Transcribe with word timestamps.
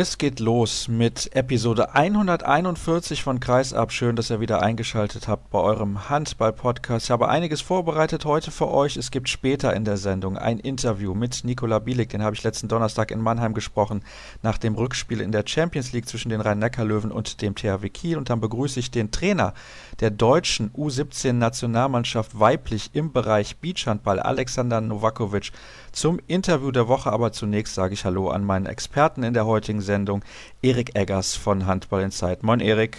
Es 0.00 0.16
geht 0.16 0.38
los 0.38 0.86
mit 0.86 1.34
Episode 1.34 1.92
141 1.92 3.24
von 3.24 3.40
Kreisab. 3.40 3.90
Schön, 3.90 4.14
dass 4.14 4.30
ihr 4.30 4.38
wieder 4.38 4.62
eingeschaltet 4.62 5.26
habt 5.26 5.50
bei 5.50 5.58
eurem 5.58 6.08
Handball-Podcast. 6.08 7.06
Ich 7.06 7.10
habe 7.10 7.28
einiges 7.28 7.62
vorbereitet 7.62 8.24
heute 8.24 8.52
für 8.52 8.68
euch. 8.68 8.96
Es 8.96 9.10
gibt 9.10 9.28
später 9.28 9.74
in 9.74 9.84
der 9.84 9.96
Sendung 9.96 10.38
ein 10.38 10.60
Interview 10.60 11.14
mit 11.14 11.42
Nikola 11.42 11.80
Bielik. 11.80 12.10
Den 12.10 12.22
habe 12.22 12.36
ich 12.36 12.44
letzten 12.44 12.68
Donnerstag 12.68 13.10
in 13.10 13.20
Mannheim 13.20 13.54
gesprochen, 13.54 14.04
nach 14.40 14.56
dem 14.56 14.76
Rückspiel 14.76 15.20
in 15.20 15.32
der 15.32 15.42
Champions 15.44 15.90
League 15.90 16.08
zwischen 16.08 16.28
den 16.28 16.42
Rhein-Neckar-Löwen 16.42 17.10
und 17.10 17.42
dem 17.42 17.56
THW 17.56 17.88
Kiel. 17.88 18.18
Und 18.18 18.30
dann 18.30 18.40
begrüße 18.40 18.78
ich 18.78 18.92
den 18.92 19.10
Trainer 19.10 19.52
der 19.98 20.12
deutschen 20.12 20.70
U17-Nationalmannschaft 20.74 22.38
weiblich 22.38 22.90
im 22.92 23.12
Bereich 23.12 23.56
Beachhandball, 23.56 24.20
Alexander 24.20 24.80
Novakovic, 24.80 25.50
zum 25.98 26.20
Interview 26.28 26.70
der 26.70 26.88
Woche. 26.88 27.10
Aber 27.12 27.32
zunächst 27.32 27.74
sage 27.74 27.94
ich 27.94 28.04
Hallo 28.04 28.30
an 28.30 28.44
meinen 28.44 28.66
Experten 28.66 29.22
in 29.22 29.34
der 29.34 29.46
heutigen 29.46 29.80
Sendung, 29.80 30.24
Erik 30.62 30.96
Eggers 30.96 31.34
von 31.34 31.66
Handball 31.66 32.02
in 32.02 32.10
Zeit. 32.10 32.42
Moin 32.42 32.60
Erik. 32.60 32.96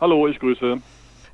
Hallo, 0.00 0.28
ich 0.28 0.38
grüße. 0.38 0.78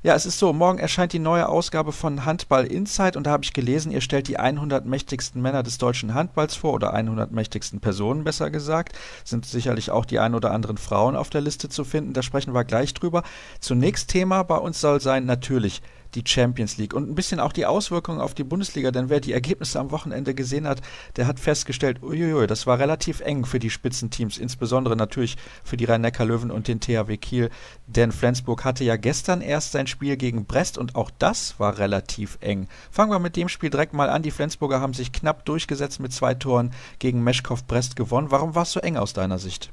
Ja, 0.03 0.15
es 0.15 0.25
ist 0.25 0.39
so, 0.39 0.53
morgen 0.53 0.77
erscheint 0.77 1.11
die 1.11 1.19
neue 1.19 1.49
Ausgabe 1.49 1.91
von 1.91 2.23
Handball 2.23 2.65
Insight 2.65 3.17
und 3.17 3.25
da 3.25 3.31
habe 3.31 3.43
ich 3.43 3.53
gelesen, 3.53 3.91
ihr 3.91 4.01
stellt 4.01 4.27
die 4.27 4.37
100 4.37 4.85
mächtigsten 4.85 5.41
Männer 5.41 5.63
des 5.63 5.79
deutschen 5.79 6.13
Handballs 6.13 6.55
vor 6.55 6.73
oder 6.73 6.93
100 6.93 7.31
mächtigsten 7.31 7.79
Personen 7.79 8.23
besser 8.23 8.51
gesagt. 8.51 8.97
Sind 9.23 9.45
sicherlich 9.45 9.89
auch 9.89 10.05
die 10.05 10.19
ein 10.19 10.35
oder 10.35 10.51
anderen 10.51 10.77
Frauen 10.77 11.15
auf 11.15 11.29
der 11.29 11.41
Liste 11.41 11.67
zu 11.67 11.83
finden, 11.83 12.13
da 12.13 12.21
sprechen 12.21 12.53
wir 12.53 12.63
gleich 12.63 12.93
drüber. 12.93 13.23
Zunächst 13.59 14.09
Thema 14.09 14.43
bei 14.43 14.57
uns 14.57 14.79
soll 14.79 15.01
sein 15.01 15.25
natürlich 15.25 15.81
die 16.15 16.23
Champions 16.25 16.77
League 16.77 16.93
und 16.93 17.09
ein 17.09 17.15
bisschen 17.15 17.39
auch 17.39 17.53
die 17.53 17.65
Auswirkungen 17.65 18.19
auf 18.19 18.33
die 18.33 18.43
Bundesliga, 18.43 18.91
denn 18.91 19.09
wer 19.09 19.19
die 19.19 19.33
Ergebnisse 19.33 19.79
am 19.79 19.91
Wochenende 19.91 20.33
gesehen 20.33 20.67
hat, 20.67 20.81
der 21.15 21.27
hat 21.27 21.39
festgestellt, 21.39 22.01
uiuiui, 22.01 22.47
das 22.47 22.67
war 22.67 22.79
relativ 22.79 23.21
eng 23.21 23.45
für 23.45 23.59
die 23.59 23.69
Spitzenteams, 23.69 24.37
insbesondere 24.37 24.95
natürlich 24.95 25.37
für 25.63 25.77
die 25.77 25.85
Rhein-Neckar-Löwen 25.85 26.51
und 26.51 26.67
den 26.67 26.79
THW 26.79 27.17
Kiel, 27.17 27.49
denn 27.87 28.11
Flensburg 28.11 28.65
hatte 28.65 28.83
ja 28.83 28.95
gestern 28.95 29.41
erst 29.41 29.71
sein 29.71 29.87
Spiel 29.87 30.17
gegen 30.17 30.45
Brest 30.45 30.77
und 30.77 30.95
auch 30.95 31.11
das 31.19 31.59
war 31.59 31.77
relativ 31.77 32.37
eng. 32.41 32.67
Fangen 32.91 33.11
wir 33.11 33.19
mit 33.19 33.35
dem 33.35 33.49
Spiel 33.49 33.69
direkt 33.69 33.93
mal 33.93 34.09
an. 34.09 34.23
Die 34.23 34.31
Flensburger 34.31 34.81
haben 34.81 34.93
sich 34.93 35.11
knapp 35.11 35.45
durchgesetzt 35.45 35.99
mit 35.99 36.13
zwei 36.13 36.33
Toren 36.33 36.71
gegen 36.99 37.23
Meschkow 37.23 37.63
Brest 37.65 37.95
gewonnen. 37.95 38.31
Warum 38.31 38.55
war 38.55 38.63
es 38.63 38.71
so 38.71 38.79
eng 38.79 38.97
aus 38.97 39.13
deiner 39.13 39.37
Sicht? 39.37 39.71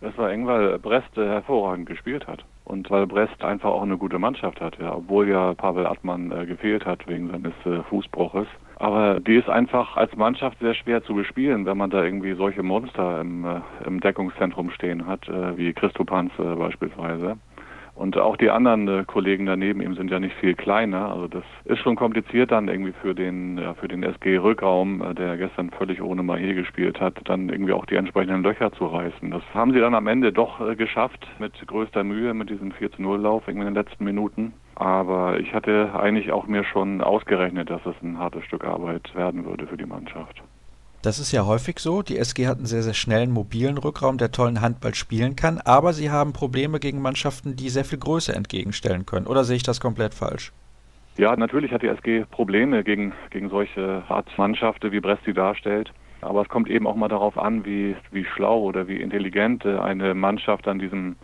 Es 0.00 0.16
war 0.18 0.30
eng, 0.30 0.46
weil 0.46 0.78
Brest 0.78 1.16
äh, 1.16 1.26
hervorragend 1.26 1.86
gespielt 1.86 2.26
hat 2.26 2.44
und 2.66 2.90
weil 2.90 3.06
Brest 3.06 3.42
einfach 3.44 3.70
auch 3.70 3.82
eine 3.82 3.96
gute 3.96 4.18
Mannschaft 4.18 4.60
hat, 4.60 4.76
ja, 4.78 4.94
obwohl 4.94 5.28
ja 5.28 5.54
Pavel 5.54 5.86
Attmann 5.86 6.32
äh, 6.32 6.46
gefehlt 6.46 6.84
hat 6.84 7.06
wegen 7.06 7.30
seines 7.30 7.54
äh, 7.64 7.82
Fußbruches. 7.84 8.46
Aber 8.78 9.20
die 9.20 9.36
ist 9.36 9.48
einfach 9.48 9.96
als 9.96 10.14
Mannschaft 10.16 10.58
sehr 10.58 10.74
schwer 10.74 11.02
zu 11.04 11.14
bespielen, 11.14 11.64
wenn 11.64 11.78
man 11.78 11.90
da 11.90 12.02
irgendwie 12.02 12.34
solche 12.34 12.62
Monster 12.62 13.20
im, 13.20 13.44
äh, 13.44 13.60
im 13.86 14.00
Deckungszentrum 14.00 14.70
stehen 14.70 15.06
hat, 15.06 15.28
äh, 15.28 15.56
wie 15.56 15.72
Christopanz 15.72 16.32
äh, 16.38 16.54
beispielsweise. 16.56 17.36
Und 17.96 18.18
auch 18.18 18.36
die 18.36 18.50
anderen 18.50 18.86
äh, 18.88 19.04
Kollegen 19.06 19.46
daneben 19.46 19.80
ihm 19.80 19.94
sind 19.94 20.10
ja 20.10 20.20
nicht 20.20 20.36
viel 20.36 20.54
kleiner. 20.54 21.10
Also 21.10 21.28
das 21.28 21.44
ist 21.64 21.78
schon 21.78 21.96
kompliziert 21.96 22.52
dann 22.52 22.68
irgendwie 22.68 22.92
für 22.92 23.14
den, 23.14 23.56
ja, 23.56 23.72
für 23.72 23.88
den 23.88 24.02
SG-Rückraum, 24.02 25.00
äh, 25.00 25.14
der 25.14 25.38
gestern 25.38 25.70
völlig 25.70 26.02
ohne 26.02 26.22
Mahir 26.22 26.52
gespielt 26.52 27.00
hat, 27.00 27.14
dann 27.24 27.48
irgendwie 27.48 27.72
auch 27.72 27.86
die 27.86 27.96
entsprechenden 27.96 28.42
Löcher 28.42 28.70
zu 28.72 28.84
reißen. 28.84 29.30
Das 29.30 29.42
haben 29.54 29.72
sie 29.72 29.80
dann 29.80 29.94
am 29.94 30.08
Ende 30.08 30.30
doch 30.30 30.60
äh, 30.60 30.76
geschafft 30.76 31.26
mit 31.38 31.54
größter 31.66 32.04
Mühe 32.04 32.34
mit 32.34 32.50
diesem 32.50 32.70
4-0-Lauf 32.70 33.48
irgendwie 33.48 33.66
in 33.66 33.74
den 33.74 33.82
letzten 33.82 34.04
Minuten. 34.04 34.52
Aber 34.74 35.40
ich 35.40 35.54
hatte 35.54 35.98
eigentlich 35.98 36.32
auch 36.32 36.46
mir 36.46 36.64
schon 36.64 37.00
ausgerechnet, 37.00 37.70
dass 37.70 37.80
es 37.86 37.94
ein 38.02 38.18
hartes 38.18 38.44
Stück 38.44 38.64
Arbeit 38.64 39.14
werden 39.14 39.46
würde 39.46 39.66
für 39.66 39.78
die 39.78 39.86
Mannschaft. 39.86 40.42
Das 41.06 41.20
ist 41.20 41.30
ja 41.30 41.46
häufig 41.46 41.78
so. 41.78 42.02
Die 42.02 42.18
SG 42.18 42.48
hat 42.48 42.56
einen 42.56 42.66
sehr, 42.66 42.82
sehr 42.82 42.92
schnellen, 42.92 43.30
mobilen 43.30 43.78
Rückraum, 43.78 44.18
der 44.18 44.32
tollen 44.32 44.60
Handball 44.60 44.92
spielen 44.96 45.36
kann, 45.36 45.60
aber 45.64 45.92
sie 45.92 46.10
haben 46.10 46.32
Probleme 46.32 46.80
gegen 46.80 47.00
Mannschaften, 47.00 47.54
die 47.54 47.68
sehr 47.68 47.84
viel 47.84 48.00
Größe 48.00 48.34
entgegenstellen 48.34 49.06
können. 49.06 49.28
Oder 49.28 49.44
sehe 49.44 49.54
ich 49.54 49.62
das 49.62 49.78
komplett 49.78 50.14
falsch? 50.14 50.50
Ja, 51.16 51.36
natürlich 51.36 51.70
hat 51.70 51.82
die 51.82 51.86
SG 51.86 52.24
Probleme 52.28 52.82
gegen, 52.82 53.12
gegen 53.30 53.50
solche 53.50 54.02
Art 54.08 54.26
Mannschaften, 54.36 54.90
wie 54.90 54.98
Brest 54.98 55.22
sie 55.24 55.32
darstellt. 55.32 55.92
Aber 56.22 56.42
es 56.42 56.48
kommt 56.48 56.68
eben 56.68 56.88
auch 56.88 56.96
mal 56.96 57.06
darauf 57.06 57.38
an, 57.38 57.64
wie, 57.64 57.94
wie 58.10 58.24
schlau 58.24 58.62
oder 58.62 58.88
wie 58.88 59.00
intelligent 59.00 59.64
eine 59.64 60.12
Mannschaft 60.12 60.66
an 60.66 60.80
diesem 60.80 61.14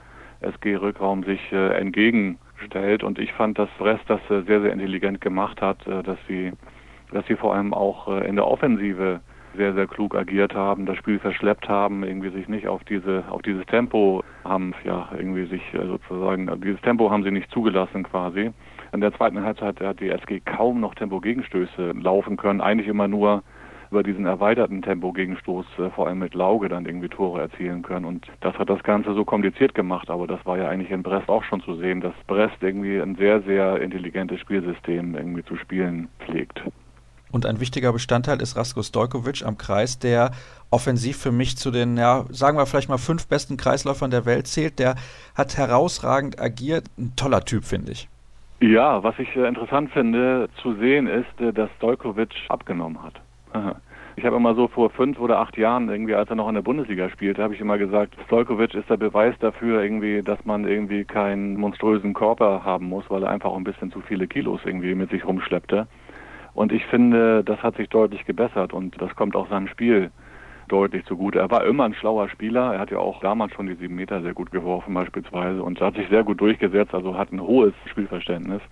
SG-Rückraum 0.42 1.24
sich 1.24 1.40
äh, 1.50 1.76
entgegenstellt. 1.80 3.02
Und 3.02 3.18
ich 3.18 3.32
fand, 3.32 3.58
dass 3.58 3.68
Brest 3.78 4.04
das 4.06 4.20
äh, 4.30 4.42
sehr, 4.42 4.60
sehr 4.60 4.72
intelligent 4.72 5.20
gemacht 5.20 5.60
hat, 5.60 5.84
äh, 5.88 6.04
dass 6.04 6.18
sie, 6.28 6.52
dass 7.10 7.26
sie 7.26 7.34
vor 7.34 7.56
allem 7.56 7.74
auch 7.74 8.06
äh, 8.06 8.28
in 8.28 8.36
der 8.36 8.46
Offensive 8.46 9.20
sehr, 9.56 9.74
sehr 9.74 9.86
klug 9.86 10.14
agiert 10.14 10.54
haben, 10.54 10.86
das 10.86 10.96
Spiel 10.96 11.18
verschleppt 11.18 11.68
haben, 11.68 12.04
irgendwie 12.04 12.30
sich 12.30 12.48
nicht 12.48 12.68
auf 12.68 12.82
diese, 12.84 13.24
auf 13.28 13.42
dieses 13.42 13.64
Tempo 13.66 14.22
haben, 14.44 14.74
ja, 14.84 15.08
irgendwie 15.16 15.46
sich 15.46 15.62
äh, 15.74 15.86
sozusagen, 15.86 16.48
also 16.48 16.60
dieses 16.60 16.80
Tempo 16.82 17.10
haben 17.10 17.22
sie 17.22 17.30
nicht 17.30 17.50
zugelassen 17.50 18.02
quasi. 18.04 18.50
In 18.92 19.00
der 19.00 19.12
zweiten 19.14 19.42
Halbzeit 19.42 19.80
hat 19.80 20.00
die 20.00 20.10
SG 20.10 20.40
kaum 20.40 20.80
noch 20.80 20.94
Tempo-Gegenstöße 20.94 21.92
laufen 21.92 22.36
können, 22.36 22.60
eigentlich 22.60 22.88
immer 22.88 23.08
nur 23.08 23.42
über 23.92 24.02
diesen 24.02 24.24
erweiterten 24.24 24.80
Tempo-Gegenstoß 24.80 25.66
äh, 25.78 25.90
vor 25.90 26.08
allem 26.08 26.20
mit 26.20 26.32
Lauge 26.32 26.70
dann 26.70 26.86
irgendwie 26.86 27.10
Tore 27.10 27.42
erzielen 27.42 27.82
können. 27.82 28.06
Und 28.06 28.26
das 28.40 28.58
hat 28.58 28.70
das 28.70 28.82
Ganze 28.82 29.12
so 29.12 29.24
kompliziert 29.24 29.74
gemacht, 29.74 30.08
aber 30.08 30.26
das 30.26 30.44
war 30.46 30.56
ja 30.56 30.68
eigentlich 30.68 30.90
in 30.90 31.02
Brest 31.02 31.28
auch 31.28 31.44
schon 31.44 31.60
zu 31.60 31.74
sehen, 31.76 32.00
dass 32.00 32.14
Brest 32.26 32.56
irgendwie 32.62 32.98
ein 32.98 33.16
sehr, 33.16 33.42
sehr 33.42 33.82
intelligentes 33.82 34.40
Spielsystem 34.40 35.14
irgendwie 35.14 35.44
zu 35.44 35.56
spielen 35.56 36.08
pflegt. 36.20 36.62
Und 37.32 37.46
ein 37.46 37.58
wichtiger 37.58 37.92
Bestandteil 37.92 38.40
ist 38.42 38.56
Rasko 38.56 38.82
Stojkovic 38.82 39.44
am 39.44 39.58
Kreis, 39.58 39.98
der 39.98 40.30
offensiv 40.70 41.16
für 41.16 41.32
mich 41.32 41.56
zu 41.56 41.70
den, 41.70 41.96
ja, 41.96 42.26
sagen 42.28 42.58
wir 42.58 42.66
vielleicht 42.66 42.90
mal 42.90 42.98
fünf 42.98 43.26
besten 43.26 43.56
Kreisläufern 43.56 44.10
der 44.10 44.26
Welt 44.26 44.46
zählt. 44.46 44.78
Der 44.78 44.94
hat 45.34 45.56
herausragend 45.56 46.40
agiert. 46.40 46.84
Ein 46.98 47.14
toller 47.16 47.44
Typ, 47.44 47.64
finde 47.64 47.92
ich. 47.92 48.08
Ja, 48.60 49.02
was 49.02 49.18
ich 49.18 49.34
äh, 49.34 49.48
interessant 49.48 49.90
finde 49.90 50.48
zu 50.62 50.74
sehen 50.74 51.08
ist, 51.08 51.40
äh, 51.40 51.52
dass 51.52 51.68
Stojkovic 51.78 52.30
abgenommen 52.48 53.02
hat. 53.02 53.14
Ich 54.16 54.24
habe 54.24 54.36
immer 54.36 54.54
so 54.54 54.68
vor 54.68 54.90
fünf 54.90 55.18
oder 55.18 55.38
acht 55.38 55.56
Jahren, 55.58 55.88
irgendwie, 55.88 56.14
als 56.14 56.30
er 56.30 56.36
noch 56.36 56.48
in 56.48 56.54
der 56.54 56.62
Bundesliga 56.62 57.10
spielte, 57.10 57.42
habe 57.42 57.54
ich 57.54 57.60
immer 57.60 57.76
gesagt, 57.76 58.14
Stojkovic 58.26 58.74
ist 58.74 58.88
der 58.88 58.96
Beweis 58.96 59.34
dafür, 59.40 59.82
irgendwie, 59.82 60.22
dass 60.22 60.44
man 60.44 60.66
irgendwie 60.66 61.04
keinen 61.04 61.56
monströsen 61.56 62.14
Körper 62.14 62.64
haben 62.64 62.88
muss, 62.88 63.04
weil 63.08 63.24
er 63.24 63.30
einfach 63.30 63.54
ein 63.54 63.64
bisschen 63.64 63.90
zu 63.90 64.00
viele 64.00 64.26
Kilos 64.26 64.60
irgendwie 64.64 64.94
mit 64.94 65.10
sich 65.10 65.24
rumschleppte. 65.24 65.86
Und 66.54 66.72
ich 66.72 66.84
finde, 66.86 67.42
das 67.44 67.62
hat 67.62 67.76
sich 67.76 67.88
deutlich 67.88 68.24
gebessert 68.26 68.72
und 68.72 69.00
das 69.00 69.14
kommt 69.16 69.36
auch 69.36 69.48
seinem 69.48 69.68
Spiel 69.68 70.10
deutlich 70.68 71.04
zugute. 71.06 71.38
Er 71.38 71.50
war 71.50 71.64
immer 71.64 71.84
ein 71.84 71.94
schlauer 71.94 72.28
Spieler. 72.28 72.74
Er 72.74 72.80
hat 72.80 72.90
ja 72.90 72.98
auch 72.98 73.20
damals 73.20 73.52
schon 73.54 73.66
die 73.66 73.74
sieben 73.74 73.94
Meter 73.94 74.22
sehr 74.22 74.34
gut 74.34 74.50
geworfen 74.50 74.94
beispielsweise 74.94 75.62
und 75.62 75.80
hat 75.80 75.96
sich 75.96 76.08
sehr 76.08 76.24
gut 76.24 76.40
durchgesetzt, 76.40 76.94
also 76.94 77.16
hat 77.16 77.32
ein 77.32 77.40
hohes 77.40 77.74
Spielverständnis. 77.90 78.62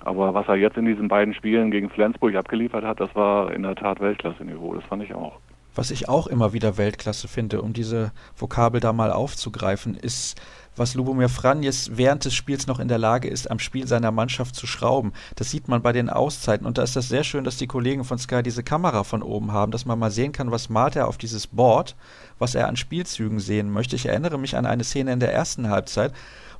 Aber 0.00 0.34
was 0.34 0.46
er 0.48 0.56
jetzt 0.56 0.76
in 0.76 0.84
diesen 0.84 1.08
beiden 1.08 1.34
Spielen 1.34 1.70
gegen 1.70 1.88
Flensburg 1.88 2.34
abgeliefert 2.34 2.84
hat, 2.84 3.00
das 3.00 3.14
war 3.14 3.52
in 3.52 3.62
der 3.62 3.74
Tat 3.74 4.00
Weltklasse-Niveau. 4.00 4.74
Das 4.74 4.84
fand 4.84 5.02
ich 5.02 5.14
auch. 5.14 5.38
Was 5.74 5.90
ich 5.90 6.08
auch 6.08 6.28
immer 6.28 6.52
wieder 6.52 6.78
Weltklasse 6.78 7.26
finde, 7.26 7.60
um 7.60 7.72
diese 7.72 8.12
Vokabel 8.36 8.80
da 8.80 8.92
mal 8.92 9.10
aufzugreifen, 9.10 9.96
ist 9.96 10.40
was 10.76 10.94
Lubomir 10.94 11.28
Franjes 11.28 11.90
während 11.96 12.24
des 12.24 12.34
Spiels 12.34 12.66
noch 12.66 12.80
in 12.80 12.88
der 12.88 12.98
Lage 12.98 13.28
ist, 13.28 13.50
am 13.50 13.58
Spiel 13.58 13.86
seiner 13.86 14.10
Mannschaft 14.10 14.54
zu 14.54 14.66
schrauben. 14.66 15.12
Das 15.36 15.50
sieht 15.50 15.68
man 15.68 15.82
bei 15.82 15.92
den 15.92 16.10
Auszeiten. 16.10 16.66
Und 16.66 16.78
da 16.78 16.82
ist 16.82 16.96
das 16.96 17.08
sehr 17.08 17.24
schön, 17.24 17.44
dass 17.44 17.56
die 17.56 17.66
Kollegen 17.66 18.04
von 18.04 18.18
Sky 18.18 18.42
diese 18.42 18.62
Kamera 18.62 19.04
von 19.04 19.22
oben 19.22 19.52
haben, 19.52 19.72
dass 19.72 19.86
man 19.86 19.98
mal 19.98 20.10
sehen 20.10 20.32
kann, 20.32 20.50
was 20.50 20.68
malt 20.68 20.96
er 20.96 21.08
auf 21.08 21.18
dieses 21.18 21.46
Board, 21.46 21.94
was 22.38 22.54
er 22.54 22.68
an 22.68 22.76
Spielzügen 22.76 23.40
sehen 23.40 23.70
möchte. 23.70 23.96
Ich 23.96 24.06
erinnere 24.06 24.38
mich 24.38 24.56
an 24.56 24.66
eine 24.66 24.84
Szene 24.84 25.12
in 25.12 25.20
der 25.20 25.32
ersten 25.32 25.68
Halbzeit, 25.68 26.12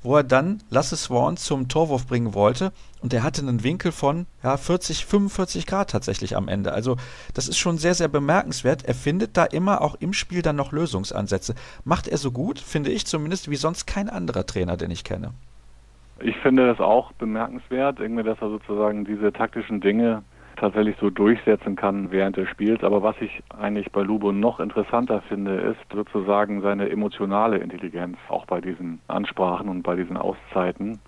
wo 0.04 0.16
er 0.16 0.22
dann 0.22 0.62
Lasse 0.70 0.96
Swan 0.96 1.36
zum 1.36 1.68
Torwurf 1.68 2.06
bringen 2.06 2.34
wollte 2.34 2.72
und 3.02 3.12
der 3.12 3.22
hatte 3.22 3.42
einen 3.42 3.64
Winkel 3.64 3.90
von 3.90 4.26
ja, 4.42 4.56
40, 4.56 5.06
45 5.06 5.66
Grad 5.66 5.90
tatsächlich 5.90 6.36
am 6.36 6.46
Ende. 6.46 6.72
Also 6.72 6.96
das 7.34 7.48
ist 7.48 7.58
schon 7.58 7.78
sehr, 7.78 7.94
sehr 7.94 8.08
bemerkenswert. 8.08 8.84
Er 8.84 8.94
findet 8.94 9.36
da 9.36 9.44
immer 9.44 9.82
auch 9.82 9.96
im 9.96 10.12
Spiel 10.12 10.42
dann 10.42 10.56
noch 10.56 10.72
Lösungsansätze. 10.72 11.54
Macht 11.84 12.06
er 12.06 12.18
so 12.18 12.30
gut, 12.30 12.60
finde 12.60 12.90
ich 12.90 13.06
zumindest, 13.06 13.50
wie 13.50 13.56
sonst 13.56 13.86
kein 13.86 14.08
anderer 14.08 14.46
Trainer, 14.46 14.76
den 14.76 14.90
ich 14.90 15.04
kenne. 15.04 15.32
Ich 16.20 16.36
finde 16.38 16.66
das 16.66 16.78
auch 16.78 17.12
bemerkenswert, 17.12 17.98
irgendwie, 17.98 18.22
dass 18.22 18.40
er 18.40 18.50
sozusagen 18.50 19.04
diese 19.04 19.32
taktischen 19.32 19.80
Dinge 19.80 20.22
tatsächlich 20.56 20.96
so 21.00 21.10
durchsetzen 21.10 21.76
kann 21.76 22.10
während 22.10 22.36
des 22.36 22.48
Spiels. 22.48 22.82
Aber 22.82 23.02
was 23.02 23.16
ich 23.20 23.42
eigentlich 23.58 23.90
bei 23.92 24.02
Lubo 24.02 24.32
noch 24.32 24.60
interessanter 24.60 25.22
finde, 25.22 25.54
ist 25.54 25.92
sozusagen 25.92 26.60
seine 26.60 26.90
emotionale 26.90 27.58
Intelligenz, 27.58 28.16
auch 28.28 28.46
bei 28.46 28.60
diesen 28.60 29.00
Ansprachen 29.08 29.68
und 29.68 29.82
bei 29.82 29.96
diesen 29.96 30.16
Auszeiten. 30.16 30.98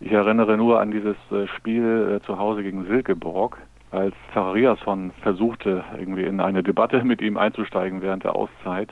Ich 0.00 0.12
erinnere 0.12 0.56
nur 0.56 0.80
an 0.80 0.90
dieses 0.90 1.16
äh, 1.30 1.46
Spiel 1.56 2.16
äh, 2.16 2.24
zu 2.24 2.38
Hause 2.38 2.62
gegen 2.62 2.86
Silkeborg, 2.86 3.58
als 3.90 4.14
Zachariasson 4.32 5.10
versuchte, 5.22 5.84
irgendwie 5.98 6.24
in 6.24 6.40
eine 6.40 6.62
Debatte 6.62 7.04
mit 7.04 7.20
ihm 7.20 7.36
einzusteigen 7.36 8.00
während 8.00 8.24
der 8.24 8.34
Auszeit 8.34 8.90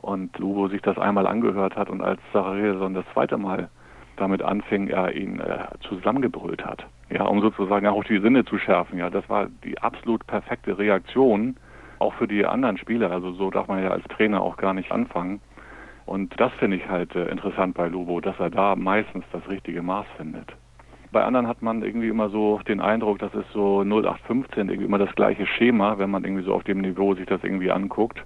und 0.00 0.38
Lubo 0.38 0.68
sich 0.68 0.82
das 0.82 0.96
einmal 0.98 1.26
angehört 1.26 1.76
hat 1.76 1.90
und 1.90 2.02
als 2.02 2.20
Zachariasson 2.32 2.94
das 2.94 3.04
zweite 3.12 3.36
Mal 3.36 3.68
damit 4.16 4.42
anfing, 4.42 4.88
er 4.88 5.14
ihn 5.14 5.40
äh, 5.40 5.66
zusammengebrüllt 5.88 6.64
hat. 6.64 6.84
Ja, 7.10 7.24
um 7.24 7.40
sozusagen 7.40 7.86
auch 7.86 8.04
die 8.04 8.20
Sinne 8.20 8.44
zu 8.44 8.58
schärfen. 8.58 8.98
Ja, 8.98 9.08
das 9.08 9.28
war 9.28 9.48
die 9.64 9.78
absolut 9.78 10.26
perfekte 10.26 10.76
Reaktion, 10.76 11.56
auch 11.98 12.14
für 12.14 12.28
die 12.28 12.44
anderen 12.44 12.76
Spieler. 12.76 13.10
Also 13.10 13.32
so 13.32 13.50
darf 13.50 13.68
man 13.68 13.82
ja 13.82 13.90
als 13.90 14.04
Trainer 14.04 14.42
auch 14.42 14.56
gar 14.56 14.74
nicht 14.74 14.92
anfangen. 14.92 15.40
Und 16.04 16.38
das 16.40 16.52
finde 16.54 16.76
ich 16.76 16.88
halt 16.88 17.14
äh, 17.14 17.26
interessant 17.26 17.74
bei 17.74 17.88
Lubo, 17.88 18.20
dass 18.20 18.38
er 18.38 18.50
da 18.50 18.76
meistens 18.76 19.24
das 19.32 19.46
richtige 19.48 19.82
Maß 19.82 20.06
findet. 20.16 20.54
Bei 21.12 21.24
anderen 21.24 21.46
hat 21.46 21.62
man 21.62 21.82
irgendwie 21.82 22.08
immer 22.08 22.28
so 22.28 22.60
den 22.68 22.80
Eindruck, 22.80 23.18
das 23.18 23.34
ist 23.34 23.50
so 23.52 23.82
0815, 23.82 24.68
irgendwie 24.68 24.84
immer 24.84 24.98
das 24.98 25.14
gleiche 25.14 25.46
Schema, 25.46 25.98
wenn 25.98 26.10
man 26.10 26.24
irgendwie 26.24 26.44
so 26.44 26.54
auf 26.54 26.64
dem 26.64 26.80
Niveau 26.80 27.14
sich 27.14 27.26
das 27.26 27.42
irgendwie 27.42 27.70
anguckt. 27.70 28.22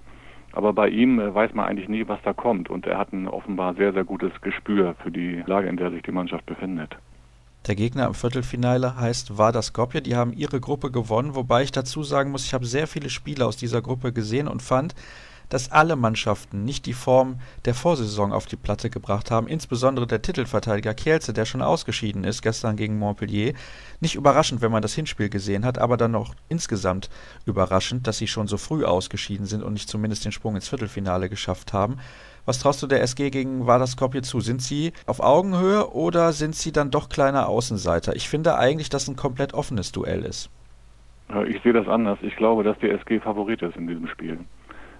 Aber 0.53 0.71
bei 0.71 0.89
ihm 0.89 1.19
äh, 1.19 1.33
weiß 1.33 1.53
man 1.53 1.65
eigentlich 1.65 1.89
nie, 1.89 2.07
was 2.07 2.21
da 2.23 2.33
kommt. 2.33 2.69
Und 2.69 2.85
er 2.85 2.97
hat 2.97 3.11
ein 3.11 3.27
offenbar 3.27 3.73
sehr, 3.73 3.93
sehr 3.93 4.03
gutes 4.03 4.31
Gespür 4.41 4.95
für 5.03 5.11
die 5.11 5.43
Lage, 5.45 5.67
in 5.67 5.77
der 5.77 5.91
sich 5.91 6.03
die 6.03 6.11
Mannschaft 6.11 6.45
befindet. 6.45 6.97
Der 7.67 7.75
Gegner 7.75 8.07
im 8.07 8.13
Viertelfinale 8.13 8.97
heißt 8.97 9.37
Vardar 9.37 9.61
Skopje. 9.61 10.01
Die 10.01 10.17
haben 10.17 10.33
ihre 10.33 10.59
Gruppe 10.59 10.91
gewonnen, 10.91 11.33
wobei 11.33 11.63
ich 11.63 11.71
dazu 11.71 12.03
sagen 12.03 12.31
muss, 12.31 12.43
ich 12.43 12.53
habe 12.53 12.65
sehr 12.65 12.87
viele 12.87 13.09
Spiele 13.09 13.45
aus 13.45 13.55
dieser 13.55 13.81
Gruppe 13.81 14.11
gesehen 14.11 14.49
und 14.49 14.61
fand, 14.61 14.95
dass 15.47 15.71
alle 15.71 15.95
Mannschaften 15.95 16.65
nicht 16.65 16.85
die 16.87 16.93
Form 16.93 17.39
der 17.65 17.75
Vorsaison 17.75 18.33
auf 18.33 18.47
die 18.47 18.55
Platte 18.55 18.89
gebracht 18.89 19.31
haben, 19.31 19.47
insbesondere 19.47 20.07
der 20.07 20.21
Titelverteidiger 20.21 20.93
Kielce, 20.93 21.31
der 21.31 21.45
schon 21.45 21.61
ausgeschieden 21.61 22.23
ist 22.23 22.41
gestern 22.41 22.75
gegen 22.75 22.97
Montpellier. 22.97 23.53
Nicht 23.99 24.15
überraschend, 24.15 24.61
wenn 24.61 24.71
man 24.71 24.81
das 24.81 24.95
Hinspiel 24.95 25.29
gesehen 25.29 25.63
hat, 25.63 25.77
aber 25.77 25.95
dann 25.95 26.11
noch 26.11 26.33
insgesamt 26.49 27.09
überraschend, 27.45 28.07
dass 28.07 28.17
sie 28.17 28.27
schon 28.27 28.47
so 28.47 28.57
früh 28.57 28.83
ausgeschieden 28.83 29.45
sind 29.45 29.63
und 29.63 29.73
nicht 29.73 29.89
zumindest 29.89 30.25
den 30.25 30.31
Sprung 30.31 30.55
ins 30.55 30.67
Viertelfinale 30.67 31.29
geschafft 31.29 31.71
haben. 31.71 31.97
Was 32.45 32.59
traust 32.59 32.83
du 32.83 32.87
der 32.87 33.01
SG 33.01 33.29
gegen 33.29 33.67
Vardar 33.67 33.87
zu? 33.87 34.39
Sind 34.41 34.61
sie 34.61 34.91
auf 35.05 35.21
Augenhöhe 35.21 35.91
oder 35.93 36.33
sind 36.33 36.55
sie 36.55 36.71
dann 36.71 36.91
doch 36.91 37.09
kleiner 37.09 37.47
Außenseiter? 37.47 38.15
Ich 38.15 38.27
finde 38.27 38.57
eigentlich, 38.57 38.89
dass 38.89 39.07
ein 39.07 39.15
komplett 39.15 39.53
offenes 39.53 39.91
Duell 39.91 40.23
ist. 40.23 40.49
Ich 41.47 41.61
sehe 41.63 41.73
das 41.73 41.87
anders. 41.87 42.19
Ich 42.21 42.35
glaube, 42.35 42.63
dass 42.63 42.77
die 42.79 42.89
SG 42.89 43.19
Favorit 43.19 43.61
ist 43.61 43.77
in 43.77 43.87
diesem 43.87 44.07
Spiel. 44.07 44.39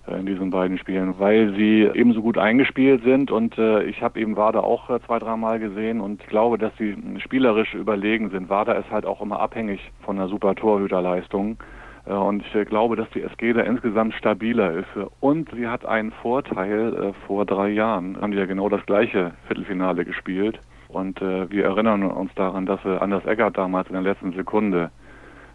Äh, 0.07 0.19
in 0.19 0.25
diesen 0.25 0.49
beiden 0.49 0.77
Spielen, 0.77 1.17
weil 1.19 1.53
sie 1.55 1.89
ebenso 1.93 2.21
gut 2.21 2.37
eingespielt 2.37 3.03
sind 3.03 3.31
und 3.31 3.57
äh, 3.57 3.83
ich 3.83 4.01
habe 4.01 4.19
eben 4.19 4.35
Wada 4.35 4.59
auch 4.59 4.89
äh, 4.89 4.99
zwei, 5.05 5.19
dreimal 5.19 5.59
gesehen 5.59 6.01
und 6.01 6.27
glaube, 6.27 6.57
dass 6.57 6.73
sie 6.77 6.95
spielerisch 7.19 7.73
überlegen 7.73 8.29
sind. 8.29 8.49
Wada 8.49 8.73
ist 8.73 8.91
halt 8.91 9.05
auch 9.05 9.21
immer 9.21 9.39
abhängig 9.39 9.79
von 10.01 10.17
einer 10.17 10.27
super 10.27 10.55
Torhüterleistung. 10.55 11.57
Äh, 12.05 12.13
und 12.13 12.43
ich 12.45 12.67
glaube, 12.67 12.95
dass 12.95 13.09
die 13.11 13.21
SG 13.21 13.53
da 13.53 13.61
insgesamt 13.61 14.13
stabiler 14.13 14.73
ist. 14.73 14.87
Und 15.19 15.49
sie 15.55 15.67
hat 15.67 15.85
einen 15.85 16.11
Vorteil. 16.11 16.93
Äh, 16.93 17.13
vor 17.27 17.45
drei 17.45 17.69
Jahren 17.69 18.19
haben 18.19 18.31
die 18.31 18.37
ja 18.37 18.45
genau 18.45 18.69
das 18.69 18.85
gleiche 18.85 19.31
Viertelfinale 19.47 20.05
gespielt. 20.05 20.59
Und 20.87 21.21
äh, 21.21 21.49
wir 21.49 21.65
erinnern 21.65 22.03
uns 22.03 22.33
daran, 22.35 22.65
dass 22.65 22.85
Anders 22.85 23.25
Eggert 23.25 23.57
damals 23.57 23.87
in 23.87 23.93
der 23.93 24.03
letzten 24.03 24.33
Sekunde 24.33 24.91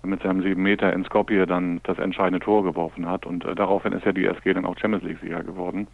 mit 0.02 0.22
seinem 0.22 0.42
sieben 0.42 0.62
Meter 0.62 0.92
in 0.92 1.04
Skopje 1.04 1.46
dann 1.46 1.80
das 1.84 1.98
entscheidende 1.98 2.40
Tor 2.40 2.64
geworfen 2.64 3.08
hat. 3.08 3.26
Und 3.26 3.44
äh, 3.44 3.54
daraufhin 3.54 3.92
ist 3.92 4.04
ja 4.04 4.12
die 4.12 4.26
SG 4.26 4.54
dann 4.54 4.64
auch 4.64 4.76
Champions 4.78 5.04
League-Sieger 5.04 5.42
geworden. 5.42 5.86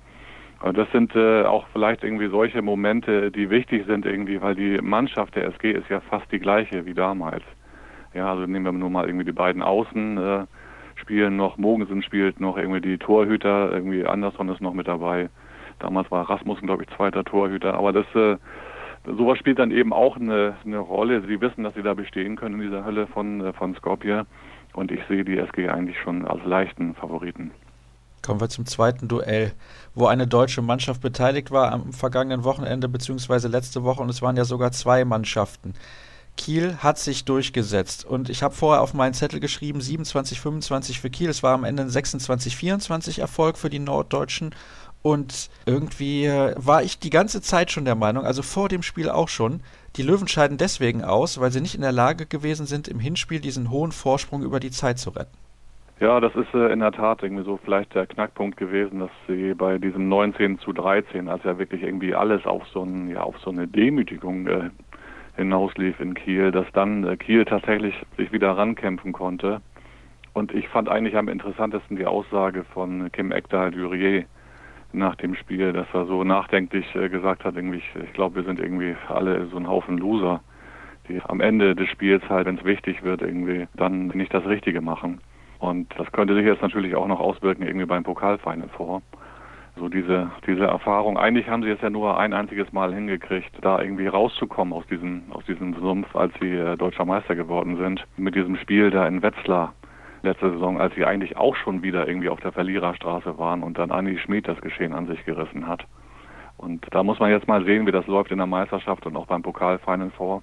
Und 0.62 0.78
das 0.78 0.90
sind 0.92 1.14
äh, 1.14 1.42
auch 1.42 1.66
vielleicht 1.72 2.04
irgendwie 2.04 2.28
solche 2.28 2.62
Momente, 2.62 3.30
die 3.30 3.50
wichtig 3.50 3.84
sind 3.86 4.06
irgendwie, 4.06 4.40
weil 4.40 4.54
die 4.54 4.78
Mannschaft 4.80 5.34
der 5.36 5.46
SG 5.48 5.72
ist 5.72 5.88
ja 5.90 6.00
fast 6.00 6.30
die 6.32 6.38
gleiche 6.38 6.86
wie 6.86 6.94
damals. 6.94 7.42
Ja, 8.14 8.30
also 8.30 8.46
nehmen 8.46 8.64
wir 8.64 8.72
nur 8.72 8.90
mal 8.90 9.06
irgendwie 9.06 9.24
die 9.24 9.32
beiden 9.32 9.62
Außen 9.62 10.18
äh, 10.18 10.46
spielen 10.96 11.36
noch, 11.36 11.56
Mogensen 11.58 12.02
spielt 12.02 12.40
noch 12.40 12.56
irgendwie 12.56 12.80
die 12.80 12.98
Torhüter, 12.98 13.72
irgendwie 13.72 14.06
Anderson 14.06 14.48
ist 14.48 14.60
noch 14.60 14.74
mit 14.74 14.88
dabei. 14.88 15.28
Damals 15.80 16.10
war 16.10 16.28
Rasmussen, 16.30 16.66
glaube 16.66 16.84
ich, 16.84 16.96
zweiter 16.96 17.24
Torhüter. 17.24 17.74
Aber 17.74 17.92
das 17.92 18.06
äh, 18.14 18.36
sowas 19.06 19.38
spielt 19.38 19.58
dann 19.58 19.70
eben 19.70 19.92
auch 19.92 20.16
eine, 20.16 20.56
eine 20.64 20.78
Rolle. 20.78 21.22
Sie 21.26 21.40
wissen, 21.40 21.64
dass 21.64 21.74
sie 21.74 21.82
da 21.82 21.94
bestehen 21.94 22.36
können 22.36 22.56
in 22.56 22.66
dieser 22.68 22.84
Hölle 22.84 23.06
von, 23.06 23.40
äh, 23.40 23.52
von 23.52 23.74
Skopje. 23.74 24.26
Und 24.72 24.90
ich 24.90 25.00
sehe 25.08 25.24
die 25.24 25.38
SG 25.38 25.68
eigentlich 25.68 25.98
schon 26.00 26.26
als 26.26 26.44
leichten 26.44 26.94
Favoriten. 26.94 27.52
Kommen 28.22 28.40
wir 28.40 28.48
zum 28.48 28.64
zweiten 28.64 29.06
Duell, 29.06 29.52
wo 29.94 30.06
eine 30.06 30.26
deutsche 30.26 30.62
Mannschaft 30.62 31.02
beteiligt 31.02 31.50
war 31.50 31.72
am 31.72 31.92
vergangenen 31.92 32.42
Wochenende 32.42 32.88
bzw. 32.88 33.48
letzte 33.48 33.84
Woche 33.84 34.02
und 34.02 34.08
es 34.08 34.22
waren 34.22 34.36
ja 34.36 34.44
sogar 34.44 34.72
zwei 34.72 35.04
Mannschaften. 35.04 35.74
Kiel 36.36 36.78
hat 36.78 36.98
sich 36.98 37.24
durchgesetzt 37.24 38.04
und 38.04 38.28
ich 38.28 38.42
habe 38.42 38.54
vorher 38.54 38.82
auf 38.82 38.94
meinen 38.94 39.14
Zettel 39.14 39.40
geschrieben 39.40 39.80
27-25 39.80 41.00
für 41.00 41.10
Kiel. 41.10 41.30
Es 41.30 41.42
war 41.42 41.54
am 41.54 41.64
Ende 41.64 41.82
ein 41.82 41.88
26-24 41.88 43.20
Erfolg 43.20 43.56
für 43.56 43.70
die 43.70 43.78
Norddeutschen 43.78 44.54
und 45.02 45.50
irgendwie 45.66 46.24
äh, 46.24 46.54
war 46.56 46.82
ich 46.82 46.98
die 46.98 47.10
ganze 47.10 47.42
Zeit 47.42 47.70
schon 47.70 47.84
der 47.84 47.94
Meinung, 47.94 48.24
also 48.24 48.40
vor 48.40 48.70
dem 48.70 48.82
Spiel 48.82 49.10
auch 49.10 49.28
schon, 49.28 49.60
die 49.96 50.02
Löwen 50.02 50.28
scheiden 50.28 50.56
deswegen 50.56 51.04
aus, 51.04 51.38
weil 51.38 51.50
sie 51.50 51.60
nicht 51.60 51.74
in 51.74 51.82
der 51.82 51.92
Lage 51.92 52.24
gewesen 52.24 52.64
sind, 52.64 52.88
im 52.88 52.98
Hinspiel 52.98 53.40
diesen 53.40 53.70
hohen 53.70 53.92
Vorsprung 53.92 54.42
über 54.42 54.60
die 54.60 54.70
Zeit 54.70 54.98
zu 54.98 55.10
retten. 55.10 55.36
Ja, 56.00 56.20
das 56.20 56.34
ist 56.34 56.52
äh, 56.54 56.72
in 56.72 56.80
der 56.80 56.92
Tat 56.92 57.22
irgendwie 57.22 57.44
so 57.44 57.58
vielleicht 57.62 57.94
der 57.94 58.06
Knackpunkt 58.06 58.56
gewesen, 58.56 59.00
dass 59.00 59.10
sie 59.28 59.52
bei 59.52 59.76
diesem 59.76 60.08
19 60.08 60.58
zu 60.58 60.72
13, 60.72 61.28
als 61.28 61.44
ja 61.44 61.58
wirklich 61.58 61.82
irgendwie 61.82 62.14
alles 62.14 62.44
auf 62.46 62.66
so, 62.72 62.82
ein, 62.82 63.10
ja, 63.10 63.22
auf 63.22 63.36
so 63.44 63.50
eine 63.50 63.68
Demütigung 63.68 64.46
äh, 64.46 64.70
hinauslief 65.36 65.98
in 66.00 66.14
Kiel, 66.14 66.50
dass 66.50 66.70
dann 66.72 67.04
äh, 67.04 67.16
Kiel 67.16 67.44
tatsächlich 67.44 67.94
sich 68.16 68.32
wieder 68.32 68.56
rankämpfen 68.56 69.12
konnte. 69.12 69.60
Und 70.32 70.52
ich 70.52 70.68
fand 70.68 70.88
eigentlich 70.88 71.16
am 71.16 71.28
interessantesten 71.28 71.96
die 71.96 72.06
Aussage 72.06 72.64
von 72.64 73.10
Kim 73.12 73.32
Ekdal-Durier, 73.32 74.24
nach 74.94 75.16
dem 75.16 75.34
Spiel, 75.34 75.72
dass 75.72 75.86
er 75.92 76.06
so 76.06 76.24
nachdenklich 76.24 76.94
äh, 76.94 77.08
gesagt 77.08 77.44
hat, 77.44 77.56
irgendwie, 77.56 77.78
ich, 77.78 77.90
ich 78.02 78.12
glaube, 78.12 78.36
wir 78.36 78.44
sind 78.44 78.60
irgendwie 78.60 78.96
alle 79.08 79.46
so 79.46 79.56
ein 79.56 79.68
Haufen 79.68 79.98
Loser, 79.98 80.40
die 81.08 81.20
am 81.22 81.40
Ende 81.40 81.74
des 81.74 81.88
Spiels 81.88 82.22
halt, 82.28 82.46
wenn 82.46 82.58
es 82.58 82.64
wichtig 82.64 83.02
wird, 83.02 83.20
irgendwie 83.20 83.66
dann 83.74 84.08
nicht 84.08 84.32
das 84.32 84.46
Richtige 84.46 84.80
machen. 84.80 85.20
Und 85.58 85.88
das 85.98 86.10
könnte 86.12 86.34
sich 86.34 86.44
jetzt 86.44 86.62
natürlich 86.62 86.94
auch 86.94 87.06
noch 87.06 87.20
auswirken 87.20 87.62
irgendwie 87.62 87.86
beim 87.86 88.04
Pokalfinal 88.04 88.68
vor. 88.68 89.02
So 89.76 89.88
diese, 89.88 90.30
diese 90.46 90.66
Erfahrung. 90.66 91.18
Eigentlich 91.18 91.48
haben 91.48 91.64
sie 91.64 91.70
es 91.70 91.80
ja 91.80 91.90
nur 91.90 92.16
ein 92.18 92.32
einziges 92.32 92.72
Mal 92.72 92.94
hingekriegt, 92.94 93.50
da 93.60 93.80
irgendwie 93.80 94.06
rauszukommen 94.06 94.72
aus 94.72 94.86
diesem, 94.86 95.24
aus 95.30 95.44
diesem 95.46 95.74
Sumpf, 95.74 96.14
als 96.14 96.32
sie 96.40 96.52
äh, 96.52 96.76
deutscher 96.76 97.04
Meister 97.04 97.34
geworden 97.34 97.76
sind. 97.76 98.04
Mit 98.16 98.36
diesem 98.36 98.56
Spiel 98.56 98.90
da 98.90 99.06
in 99.06 99.22
Wetzlar 99.22 99.74
letzte 100.22 100.50
Saison, 100.52 100.80
als 100.80 100.94
sie 100.94 101.04
eigentlich 101.04 101.36
auch 101.36 101.56
schon 101.56 101.82
wieder 101.82 102.08
irgendwie 102.08 102.28
auf 102.28 102.40
der 102.40 102.52
Verliererstraße 102.52 103.36
waren 103.38 103.62
und 103.62 103.76
dann 103.76 103.90
Anni 103.90 104.16
Schmid 104.18 104.48
das 104.48 104.60
Geschehen 104.60 104.94
an 104.94 105.06
sich 105.06 105.24
gerissen 105.24 105.66
hat. 105.66 105.84
Und 106.56 106.86
da 106.92 107.02
muss 107.02 107.18
man 107.18 107.30
jetzt 107.30 107.48
mal 107.48 107.64
sehen, 107.64 107.86
wie 107.86 107.92
das 107.92 108.06
läuft 108.06 108.30
in 108.30 108.38
der 108.38 108.46
Meisterschaft 108.46 109.06
und 109.06 109.16
auch 109.16 109.26
beim 109.26 109.42
Pokal 109.42 109.78
Final 109.80 110.10
Four. 110.10 110.42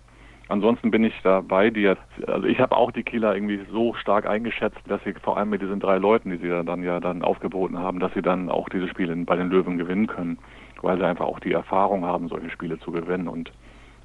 Ansonsten 0.51 0.91
bin 0.91 1.05
ich 1.05 1.13
da 1.23 1.39
bei 1.39 1.69
dir. 1.69 1.95
Also 2.27 2.45
ich 2.45 2.59
habe 2.59 2.75
auch 2.75 2.91
die 2.91 3.03
Kieler 3.03 3.33
irgendwie 3.33 3.61
so 3.71 3.93
stark 3.93 4.25
eingeschätzt, 4.25 4.81
dass 4.85 5.01
sie 5.05 5.13
vor 5.13 5.37
allem 5.37 5.49
mit 5.49 5.61
diesen 5.61 5.79
drei 5.79 5.97
Leuten, 5.97 6.29
die 6.29 6.39
sie 6.39 6.49
dann 6.65 6.83
ja 6.83 6.99
dann 6.99 7.21
aufgeboten 7.21 7.77
haben, 7.77 8.01
dass 8.01 8.13
sie 8.15 8.21
dann 8.21 8.49
auch 8.49 8.67
diese 8.67 8.89
Spiele 8.89 9.15
bei 9.15 9.37
den 9.37 9.49
Löwen 9.49 9.77
gewinnen 9.77 10.07
können, 10.07 10.39
weil 10.81 10.97
sie 10.97 11.05
einfach 11.05 11.25
auch 11.25 11.39
die 11.39 11.53
Erfahrung 11.53 12.03
haben, 12.03 12.27
solche 12.27 12.49
Spiele 12.49 12.77
zu 12.79 12.91
gewinnen. 12.91 13.29
Und, 13.29 13.53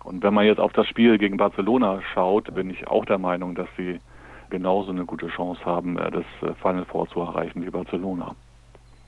und 0.05 0.23
wenn 0.23 0.35
man 0.35 0.47
jetzt 0.47 0.61
auf 0.61 0.73
das 0.73 0.87
Spiel 0.87 1.19
gegen 1.19 1.37
Barcelona 1.37 2.01
schaut, 2.15 2.55
bin 2.55 2.71
ich 2.71 2.87
auch 2.87 3.05
der 3.05 3.19
Meinung, 3.19 3.57
dass 3.57 3.69
sie 3.77 3.99
genauso 4.49 4.93
eine 4.93 5.05
gute 5.05 5.27
Chance 5.27 5.65
haben, 5.65 5.99
äh, 5.99 6.13
das 6.13 6.25
äh, 6.43 6.55
Final 6.63 6.85
Four 6.85 7.09
zu 7.09 7.23
erreichen 7.23 7.67
wie 7.67 7.71
Barcelona. 7.71 8.37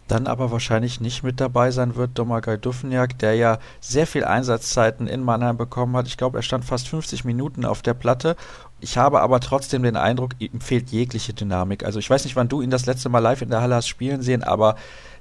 Dann 0.09 0.27
aber 0.27 0.51
wahrscheinlich 0.51 1.01
nicht 1.01 1.23
mit 1.23 1.39
dabei 1.39 1.71
sein 1.71 1.95
wird 1.95 2.19
Domagoj 2.19 2.57
Dufniak, 2.57 3.19
der 3.19 3.35
ja 3.35 3.59
sehr 3.81 4.07
viel 4.07 4.25
Einsatzzeiten 4.25 5.07
in 5.07 5.23
Mannheim 5.23 5.59
bekommen 5.59 5.97
hat. 5.97 6.07
Ich 6.07 6.17
glaube, 6.17 6.39
er 6.39 6.43
stand 6.43 6.65
fast 6.65 6.89
50 6.89 7.25
Minuten 7.25 7.67
auf 7.67 7.83
der 7.83 7.95
Platte. 7.95 8.35
Ich 8.81 8.97
habe 8.97 9.21
aber 9.21 9.41
trotzdem 9.41 9.83
den 9.83 9.97
Eindruck, 9.97 10.33
ihm 10.39 10.61
fehlt 10.61 10.89
jegliche 10.89 11.35
Dynamik. 11.35 11.85
Also 11.85 11.99
ich 11.99 12.09
weiß 12.09 12.25
nicht, 12.25 12.37
wann 12.37 12.49
du 12.49 12.63
ihn 12.63 12.71
das 12.71 12.87
letzte 12.87 13.11
Mal 13.11 13.19
live 13.19 13.43
in 13.43 13.51
der 13.51 13.61
Halle 13.61 13.75
hast 13.75 13.89
spielen 13.89 14.23
sehen, 14.23 14.43
aber 14.43 14.77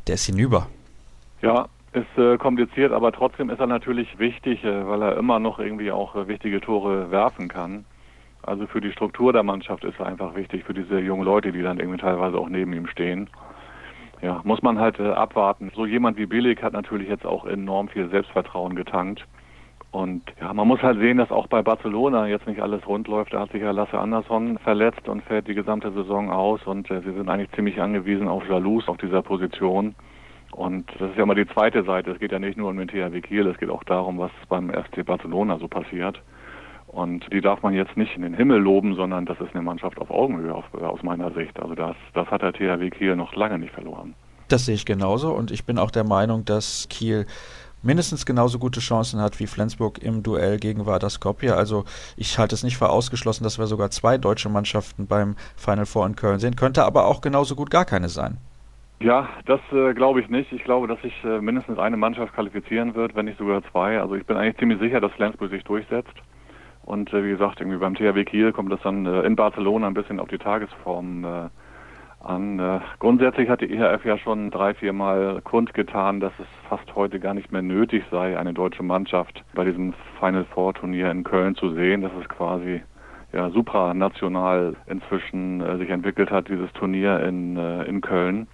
der 0.08 0.16
ist 0.16 0.26
hinüber. 0.26 0.68
Ja, 1.42 1.68
ist 1.94 2.18
äh, 2.18 2.38
kompliziert, 2.38 2.92
aber 2.92 3.12
trotzdem 3.12 3.50
ist 3.50 3.60
er 3.60 3.68
natürlich 3.68 4.20
wichtig, 4.20 4.64
äh, 4.64 4.88
weil 4.88 5.02
er 5.02 5.18
immer 5.18 5.40
noch 5.40 5.60
irgendwie 5.60 5.92
auch 5.92 6.16
äh, 6.16 6.28
wichtige 6.28 6.62
Tore 6.62 7.12
werfen 7.12 7.48
kann. 7.48 7.86
Also 8.44 8.68
für 8.68 8.80
die 8.80 8.92
Struktur 8.92 9.34
der 9.34 9.44
Mannschaft 9.44 9.84
ist 9.84 10.00
er 10.00 10.06
einfach 10.06 10.36
wichtig, 10.36 10.64
für 10.64 10.74
diese 10.74 11.00
jungen 11.00 11.26
Leute, 11.26 11.52
die 11.52 11.62
dann 11.62 11.80
irgendwie 11.80 12.00
teilweise 12.00 12.38
auch 12.38 12.48
neben 12.48 12.72
ihm 12.74 12.88
stehen. 12.88 13.30
Ja, 14.22 14.42
muss 14.44 14.62
man 14.62 14.80
halt 14.80 15.00
äh, 15.00 15.10
abwarten. 15.10 15.72
So 15.76 15.86
jemand 15.86 16.18
wie 16.18 16.26
Billig 16.26 16.62
hat 16.64 16.74
natürlich 16.74 17.08
jetzt 17.08 17.26
auch 17.26 17.46
enorm 17.46 17.88
viel 17.88 18.10
Selbstvertrauen 18.10 18.76
getankt. 18.76 19.26
Und 19.92 20.24
ja, 20.42 20.54
man 20.54 20.68
muss 20.68 20.82
halt 20.82 21.00
sehen, 21.00 21.18
dass 21.18 21.32
auch 21.32 21.48
bei 21.48 21.62
Barcelona 21.62 22.28
jetzt 22.28 22.48
nicht 22.48 22.62
alles 22.62 22.86
rund 22.88 23.08
läuft. 23.08 23.34
Da 23.34 23.40
hat 23.42 23.52
sich 23.52 23.62
ja 23.62 23.72
Lasse 23.72 23.98
Andersson 23.98 24.58
verletzt 24.60 25.08
und 25.08 25.24
fährt 25.24 25.48
die 25.48 25.54
gesamte 25.54 25.92
Saison 25.92 26.32
aus. 26.32 26.66
Und 26.66 26.90
äh, 26.92 27.02
sie 27.02 27.14
sind 27.14 27.30
eigentlich 27.30 27.52
ziemlich 27.52 27.80
angewiesen 27.80 28.28
auf 28.28 28.48
Jalous 28.50 28.88
auf 28.88 28.98
dieser 28.98 29.22
Position. 29.22 29.96
Und 30.52 30.90
das 31.00 31.12
ist 31.12 31.18
ja 31.18 31.26
mal 31.26 31.36
die 31.36 31.48
zweite 31.48 31.84
Seite. 31.84 32.12
Es 32.12 32.20
geht 32.20 32.32
ja 32.32 32.40
nicht 32.40 32.58
nur 32.58 32.70
um 32.70 32.78
den 32.78 32.88
THW 32.88 33.22
Kiel, 33.22 33.48
es 33.48 33.58
geht 33.58 33.70
auch 33.70 33.84
darum, 33.84 34.18
was 34.18 34.32
beim 34.50 34.70
FC 34.70 35.06
Barcelona 35.06 35.58
so 35.60 35.68
passiert. 35.68 36.22
Und 36.88 37.26
die 37.32 37.42
darf 37.42 37.62
man 37.62 37.74
jetzt 37.74 37.98
nicht 37.98 38.16
in 38.16 38.22
den 38.22 38.34
Himmel 38.34 38.60
loben, 38.60 38.96
sondern 38.96 39.26
das 39.26 39.40
ist 39.42 39.54
eine 39.54 39.62
Mannschaft 39.62 40.00
auf 40.00 40.10
Augenhöhe 40.10 40.54
auf, 40.54 40.66
aus 40.74 41.04
meiner 41.04 41.32
Sicht. 41.32 41.60
Also 41.60 41.76
das, 41.76 41.96
das 42.14 42.28
hat 42.28 42.42
der 42.42 42.54
THW 42.54 42.90
Kiel 42.90 43.16
noch 43.16 43.36
lange 43.36 43.60
nicht 43.60 43.74
verloren. 43.74 44.16
Das 44.48 44.66
sehe 44.66 44.76
ich 44.76 44.86
genauso 44.86 45.34
und 45.34 45.52
ich 45.52 45.66
bin 45.66 45.78
auch 45.78 45.92
der 45.92 46.06
Meinung, 46.06 46.46
dass 46.46 46.88
Kiel 46.90 47.26
mindestens 47.84 48.26
genauso 48.26 48.60
gute 48.60 48.80
Chancen 48.80 49.20
hat 49.20 49.40
wie 49.40 49.48
Flensburg 49.48 50.02
im 50.02 50.24
Duell 50.24 50.58
gegen 50.58 50.86
Vardar 50.86 51.10
Skopje. 51.10 51.56
Also 51.56 51.84
ich 52.16 52.38
halte 52.40 52.56
es 52.56 52.64
nicht 52.64 52.78
für 52.78 52.90
ausgeschlossen, 52.90 53.44
dass 53.44 53.60
wir 53.60 53.68
sogar 53.68 53.90
zwei 53.92 54.18
deutsche 54.18 54.50
Mannschaften 54.50 55.08
beim 55.08 55.36
Final 55.56 55.86
Four 55.86 56.06
in 56.06 56.16
Köln 56.16 56.40
sehen. 56.40 56.56
Könnte 56.56 56.86
aber 56.86 57.06
auch 57.06 57.22
genauso 57.22 57.56
gut 57.56 57.70
gar 57.70 57.86
keine 57.86 58.10
sein. 58.10 58.38
Ja, 59.00 59.30
das 59.46 59.60
äh, 59.72 59.94
glaube 59.94 60.22
ich 60.22 60.30
nicht. 60.30 60.52
Ich 60.52 60.64
glaube, 60.64 60.88
dass 60.88 61.00
sich 61.02 61.14
äh, 61.24 61.40
mindestens 61.40 61.78
eine 61.78 61.98
Mannschaft 61.98 62.34
qualifizieren 62.34 62.96
wird, 62.96 63.16
wenn 63.16 63.26
nicht 63.26 63.38
sogar 63.38 63.62
zwei. 63.72 64.00
Also 64.00 64.16
ich 64.16 64.26
bin 64.26 64.38
eigentlich 64.38 64.58
ziemlich 64.58 64.80
sicher, 64.80 65.00
dass 65.00 65.12
Flensburg 65.12 65.52
sich 65.52 65.64
durchsetzt. 65.64 66.14
Und 66.88 67.12
äh, 67.12 67.22
wie 67.22 67.32
gesagt, 67.32 67.60
irgendwie 67.60 67.80
beim 67.80 67.96
THW 67.96 68.24
Kiel 68.24 68.54
kommt 68.54 68.72
das 68.72 68.82
dann 68.82 69.06
äh, 69.06 69.22
in 69.24 69.36
Barcelona 69.36 69.88
ein 69.88 69.94
bisschen 69.94 70.22
auf 70.22 70.30
die 70.30 70.38
Tagesform 70.38 71.26
äh, 71.26 71.50
an. 72.26 72.60
Äh, 72.60 72.80
grundsätzlich 73.00 73.50
hat 73.50 73.60
die 73.60 73.74
EHF 73.74 74.06
ja 74.06 74.18
schon 74.18 74.52
drei, 74.52 74.74
vier 74.74 74.94
Mal 74.94 75.42
kundgetan, 75.42 76.22
dass 76.22 76.32
es 76.40 76.48
fast 76.70 76.96
heute 76.96 77.20
gar 77.20 77.34
nicht 77.34 77.52
mehr 77.52 77.62
nötig 77.62 78.06
sei, 78.10 78.40
eine 78.40 78.54
deutsche 78.54 78.84
Mannschaft 78.84 79.44
bei 79.54 79.66
diesem 79.66 79.94
Final 80.22 80.46
Four 80.46 80.76
Turnier 80.76 81.12
in 81.12 81.26
Köln 81.26 81.56
zu 81.56 81.74
sehen. 81.74 82.04
Das 82.04 82.12
ist 82.22 82.30
quasi 82.30 82.82
ja, 83.34 83.50
supranational 83.50 84.78
inzwischen 84.86 85.60
äh, 85.60 85.78
sich 85.80 85.90
entwickelt 85.90 86.32
hat, 86.32 86.48
dieses 86.48 86.72
Turnier 86.72 87.20
in, 87.20 87.58
äh, 87.58 87.84
in 87.84 88.00
Köln 88.00 88.48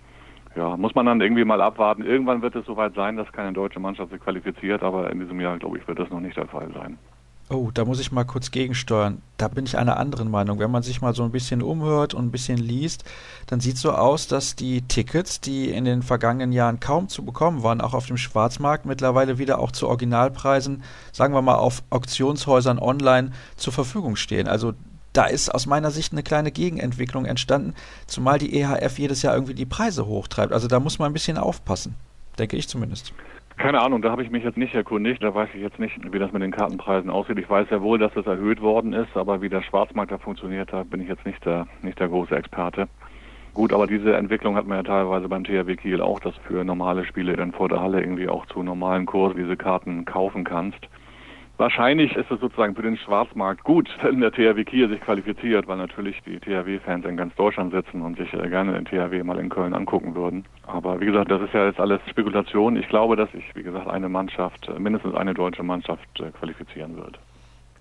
ja, 0.55 0.75
muss 0.77 0.95
man 0.95 1.05
dann 1.05 1.21
irgendwie 1.21 1.45
mal 1.45 1.61
abwarten. 1.61 2.03
Irgendwann 2.03 2.41
wird 2.41 2.55
es 2.55 2.65
soweit 2.65 2.93
sein, 2.95 3.17
dass 3.17 3.31
keine 3.31 3.53
deutsche 3.53 3.79
Mannschaft 3.79 4.11
sich 4.11 4.21
qualifiziert, 4.21 4.83
aber 4.83 5.11
in 5.11 5.19
diesem 5.19 5.39
Jahr, 5.39 5.57
glaube 5.57 5.77
ich, 5.77 5.87
wird 5.87 5.99
das 5.99 6.09
noch 6.09 6.19
nicht 6.19 6.37
der 6.37 6.47
Fall 6.47 6.69
sein. 6.73 6.97
Oh, 7.49 7.71
da 7.73 7.83
muss 7.83 7.99
ich 7.99 8.11
mal 8.11 8.23
kurz 8.23 8.51
gegensteuern. 8.51 9.21
Da 9.37 9.49
bin 9.49 9.65
ich 9.65 9.77
einer 9.77 9.97
anderen 9.97 10.31
Meinung. 10.31 10.59
Wenn 10.59 10.71
man 10.71 10.81
sich 10.81 11.01
mal 11.01 11.13
so 11.13 11.23
ein 11.23 11.31
bisschen 11.31 11.61
umhört 11.61 12.13
und 12.13 12.25
ein 12.25 12.31
bisschen 12.31 12.57
liest, 12.57 13.03
dann 13.47 13.59
sieht 13.59 13.77
so 13.77 13.91
aus, 13.91 14.27
dass 14.27 14.55
die 14.55 14.81
Tickets, 14.81 15.41
die 15.41 15.69
in 15.69 15.83
den 15.83 16.03
vergangenen 16.03 16.53
Jahren 16.53 16.79
kaum 16.79 17.09
zu 17.09 17.23
bekommen 17.23 17.61
waren, 17.61 17.81
auch 17.81 17.93
auf 17.93 18.05
dem 18.05 18.17
Schwarzmarkt, 18.17 18.85
mittlerweile 18.85 19.37
wieder 19.37 19.59
auch 19.59 19.71
zu 19.71 19.87
Originalpreisen, 19.89 20.83
sagen 21.11 21.33
wir 21.33 21.41
mal 21.41 21.55
auf 21.55 21.83
Auktionshäusern 21.89 22.79
online 22.79 23.33
zur 23.57 23.73
Verfügung 23.73 24.15
stehen. 24.15 24.47
Also 24.47 24.73
da 25.11 25.25
ist 25.25 25.53
aus 25.53 25.65
meiner 25.65 25.91
Sicht 25.91 26.13
eine 26.13 26.23
kleine 26.23 26.51
Gegenentwicklung 26.51 27.25
entstanden, 27.25 27.75
zumal 28.07 28.39
die 28.39 28.57
EHF 28.57 28.97
jedes 28.97 29.21
Jahr 29.21 29.35
irgendwie 29.35 29.53
die 29.53 29.65
Preise 29.65 30.05
hochtreibt. 30.05 30.53
Also 30.53 30.67
da 30.67 30.79
muss 30.79 30.97
man 30.97 31.11
ein 31.11 31.13
bisschen 31.13 31.37
aufpassen, 31.37 31.95
denke 32.39 32.55
ich 32.55 32.67
zumindest. 32.69 33.13
Keine 33.63 33.79
Ahnung, 33.79 34.01
da 34.01 34.11
habe 34.11 34.21
ich 34.21 34.29
mich 34.29 34.43
jetzt 34.43 34.57
nicht 34.57 34.75
erkundigt. 34.75 35.23
Da 35.23 35.33
weiß 35.33 35.47
ich 35.53 35.61
jetzt 35.61 35.79
nicht, 35.79 35.97
wie 36.11 36.19
das 36.19 36.33
mit 36.33 36.41
den 36.41 36.51
Kartenpreisen 36.51 37.09
aussieht. 37.09 37.39
Ich 37.39 37.49
weiß 37.49 37.69
ja 37.69 37.81
wohl, 37.81 37.97
dass 37.97 38.13
das 38.13 38.25
erhöht 38.25 38.59
worden 38.59 38.91
ist, 38.91 39.15
aber 39.15 39.41
wie 39.41 39.47
der 39.47 39.61
Schwarzmarkt 39.61 40.11
da 40.11 40.17
funktioniert 40.17 40.73
hat, 40.73 40.89
bin 40.89 40.99
ich 40.99 41.07
jetzt 41.07 41.25
nicht 41.25 41.45
der, 41.45 41.65
nicht 41.81 41.97
der 41.97 42.09
große 42.09 42.35
Experte. 42.35 42.89
Gut, 43.53 43.71
aber 43.71 43.87
diese 43.87 44.17
Entwicklung 44.17 44.57
hat 44.57 44.67
man 44.67 44.79
ja 44.79 44.83
teilweise 44.83 45.29
beim 45.29 45.45
THW 45.45 45.77
Kiel 45.77 46.01
auch, 46.01 46.19
dass 46.19 46.35
für 46.45 46.65
normale 46.65 47.05
Spiele 47.05 47.37
dann 47.37 47.53
vor 47.53 47.69
der 47.69 47.79
Halle 47.79 48.01
irgendwie 48.01 48.27
auch 48.27 48.45
zu 48.47 48.63
normalen 48.63 49.05
Kursen 49.05 49.37
diese 49.37 49.55
Karten 49.55 50.03
kaufen 50.03 50.43
kannst. 50.43 50.89
Wahrscheinlich 51.57 52.15
ist 52.15 52.31
es 52.31 52.39
sozusagen 52.39 52.75
für 52.75 52.81
den 52.81 52.97
Schwarzmarkt 52.97 53.63
gut, 53.63 53.87
wenn 54.01 54.21
der 54.21 54.31
THW 54.31 54.63
Kiel 54.63 54.89
sich 54.89 54.99
qualifiziert, 55.01 55.67
weil 55.67 55.77
natürlich 55.77 56.19
die 56.23 56.39
THW-Fans 56.39 57.05
in 57.05 57.15
ganz 57.15 57.35
Deutschland 57.35 57.71
sitzen 57.71 58.01
und 58.01 58.17
sich 58.17 58.33
äh, 58.33 58.49
gerne 58.49 58.73
den 58.73 58.85
THW 58.85 59.23
mal 59.23 59.37
in 59.37 59.49
Köln 59.49 59.73
angucken 59.73 60.15
würden. 60.15 60.45
Aber 60.65 60.99
wie 60.99 61.05
gesagt, 61.05 61.29
das 61.29 61.41
ist 61.41 61.53
ja 61.53 61.67
jetzt 61.67 61.79
alles 61.79 62.01
Spekulation. 62.09 62.75
Ich 62.75 62.87
glaube, 62.89 63.15
dass 63.15 63.31
sich, 63.31 63.43
wie 63.53 63.63
gesagt, 63.63 63.87
eine 63.87 64.09
Mannschaft, 64.09 64.67
äh, 64.67 64.79
mindestens 64.79 65.13
eine 65.13 65.35
deutsche 65.35 65.63
Mannschaft 65.63 66.07
äh, 66.19 66.31
qualifizieren 66.31 66.97
wird. 66.97 67.19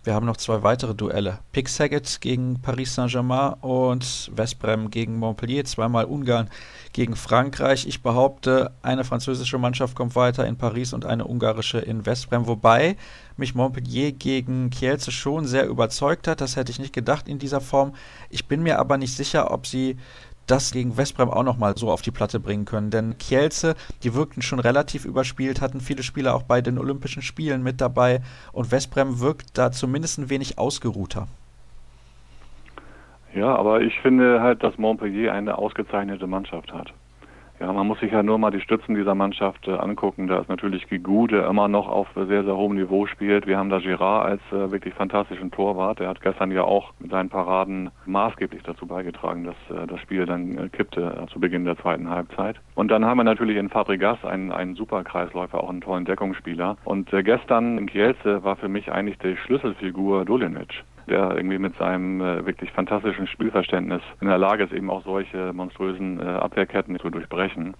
Wir 0.04 0.14
haben 0.14 0.26
noch 0.26 0.36
zwei 0.36 0.64
weitere 0.64 0.96
Duelle. 0.96 1.38
Pick 1.52 1.68
Saget 1.68 2.20
gegen 2.20 2.60
Paris 2.60 2.96
Saint-Germain 2.96 3.52
und 3.60 4.32
Westbrem 4.34 4.90
gegen 4.90 5.16
Montpellier. 5.16 5.64
Zweimal 5.64 6.06
Ungarn 6.06 6.50
gegen 6.92 7.14
Frankreich. 7.14 7.86
Ich 7.86 8.02
behaupte, 8.02 8.72
eine 8.82 9.04
französische 9.04 9.58
Mannschaft 9.58 9.94
kommt 9.94 10.16
weiter 10.16 10.44
in 10.44 10.56
Paris 10.56 10.92
und 10.92 11.06
eine 11.06 11.24
ungarische 11.28 11.78
in 11.78 12.04
Westbrem. 12.04 12.48
Wobei 12.48 12.96
mich 13.36 13.54
Montpellier 13.54 14.10
gegen 14.10 14.70
Kielce 14.70 15.12
schon 15.12 15.46
sehr 15.46 15.68
überzeugt 15.68 16.26
hat. 16.26 16.40
Das 16.40 16.56
hätte 16.56 16.72
ich 16.72 16.80
nicht 16.80 16.92
gedacht 16.92 17.28
in 17.28 17.38
dieser 17.38 17.60
Form. 17.60 17.94
Ich 18.28 18.48
bin 18.48 18.64
mir 18.64 18.80
aber 18.80 18.98
nicht 18.98 19.14
sicher, 19.14 19.52
ob 19.52 19.68
sie 19.68 19.98
das 20.46 20.72
gegen 20.72 20.96
Westbrem 20.96 21.30
auch 21.30 21.42
nochmal 21.42 21.76
so 21.76 21.90
auf 21.90 22.02
die 22.02 22.10
Platte 22.10 22.40
bringen 22.40 22.64
können. 22.64 22.90
Denn 22.90 23.18
Kielce, 23.18 23.74
die 24.02 24.14
wirkten 24.14 24.42
schon 24.42 24.58
relativ 24.58 25.04
überspielt, 25.04 25.60
hatten 25.60 25.80
viele 25.80 26.02
Spieler 26.02 26.34
auch 26.34 26.42
bei 26.42 26.60
den 26.60 26.78
Olympischen 26.78 27.22
Spielen 27.22 27.62
mit 27.62 27.80
dabei 27.80 28.20
und 28.52 28.70
Westbrem 28.70 29.20
wirkt 29.20 29.56
da 29.58 29.72
zumindest 29.72 30.18
ein 30.18 30.30
wenig 30.30 30.58
ausgeruhter. 30.58 31.28
Ja, 33.34 33.54
aber 33.54 33.80
ich 33.80 33.98
finde 34.00 34.42
halt, 34.42 34.62
dass 34.62 34.76
Montpellier 34.76 35.32
eine 35.32 35.56
ausgezeichnete 35.56 36.26
Mannschaft 36.26 36.72
hat. 36.72 36.92
Ja, 37.62 37.72
man 37.72 37.86
muss 37.86 38.00
sich 38.00 38.10
ja 38.10 38.24
nur 38.24 38.38
mal 38.38 38.50
die 38.50 38.60
Stützen 38.60 38.96
dieser 38.96 39.14
Mannschaft 39.14 39.68
äh, 39.68 39.70
angucken. 39.70 40.26
Da 40.26 40.40
ist 40.40 40.48
natürlich 40.48 40.88
Gigou, 40.88 41.28
der 41.28 41.46
immer 41.46 41.68
noch 41.68 41.86
auf 41.88 42.08
sehr, 42.16 42.42
sehr 42.42 42.56
hohem 42.56 42.74
Niveau 42.74 43.06
spielt. 43.06 43.46
Wir 43.46 43.56
haben 43.56 43.70
da 43.70 43.78
Girard 43.78 44.26
als 44.26 44.40
äh, 44.50 44.72
wirklich 44.72 44.94
fantastischen 44.94 45.52
Torwart. 45.52 46.00
Der 46.00 46.08
hat 46.08 46.20
gestern 46.20 46.50
ja 46.50 46.64
auch 46.64 46.92
mit 46.98 47.12
seinen 47.12 47.28
Paraden 47.28 47.92
maßgeblich 48.04 48.64
dazu 48.64 48.84
beigetragen, 48.86 49.44
dass 49.44 49.54
äh, 49.70 49.86
das 49.86 50.00
Spiel 50.00 50.26
dann 50.26 50.58
äh, 50.58 50.68
kippte 50.70 51.22
äh, 51.22 51.32
zu 51.32 51.38
Beginn 51.38 51.64
der 51.64 51.78
zweiten 51.78 52.10
Halbzeit. 52.10 52.56
Und 52.74 52.90
dann 52.90 53.04
haben 53.04 53.18
wir 53.18 53.24
natürlich 53.24 53.56
in 53.56 53.68
Fabregas 53.68 54.24
einen, 54.24 54.50
einen 54.50 54.74
super 54.74 55.04
Kreisläufer, 55.04 55.62
auch 55.62 55.70
einen 55.70 55.82
tollen 55.82 56.04
Deckungsspieler. 56.04 56.78
Und 56.82 57.12
äh, 57.12 57.22
gestern 57.22 57.78
in 57.78 57.86
Kielce 57.86 58.42
war 58.42 58.56
für 58.56 58.68
mich 58.68 58.90
eigentlich 58.90 59.18
die 59.18 59.36
Schlüsselfigur 59.36 60.24
Dolinic 60.24 60.82
der 61.12 61.36
irgendwie 61.36 61.58
mit 61.58 61.76
seinem 61.76 62.20
äh, 62.20 62.46
wirklich 62.46 62.72
fantastischen 62.72 63.26
Spielverständnis 63.26 64.00
in 64.22 64.28
der 64.28 64.38
Lage 64.38 64.64
ist, 64.64 64.72
eben 64.72 64.90
auch 64.90 65.04
solche 65.04 65.52
monströsen 65.52 66.18
äh, 66.18 66.24
Abwehrketten 66.24 66.98
zu 66.98 67.10
durchbrechen. 67.10 67.74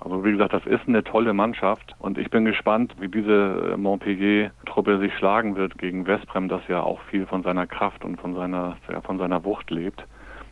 Also 0.00 0.24
wie 0.24 0.32
gesagt, 0.32 0.52
das 0.52 0.66
ist 0.66 0.88
eine 0.88 1.04
tolle 1.04 1.32
Mannschaft 1.32 1.94
und 2.00 2.18
ich 2.18 2.30
bin 2.30 2.44
gespannt, 2.44 2.92
wie 2.98 3.06
diese 3.06 3.74
äh, 3.74 3.76
Montpellier-Truppe 3.76 4.98
sich 4.98 5.14
schlagen 5.14 5.54
wird 5.54 5.78
gegen 5.78 6.04
Westbrem, 6.06 6.48
das 6.48 6.62
ja 6.66 6.82
auch 6.82 7.00
viel 7.10 7.26
von 7.26 7.44
seiner 7.44 7.66
Kraft 7.66 8.04
und 8.04 8.20
von 8.20 8.34
seiner, 8.34 8.76
ja, 8.90 9.00
von 9.02 9.18
seiner 9.18 9.44
Wucht 9.44 9.70
lebt. 9.70 10.04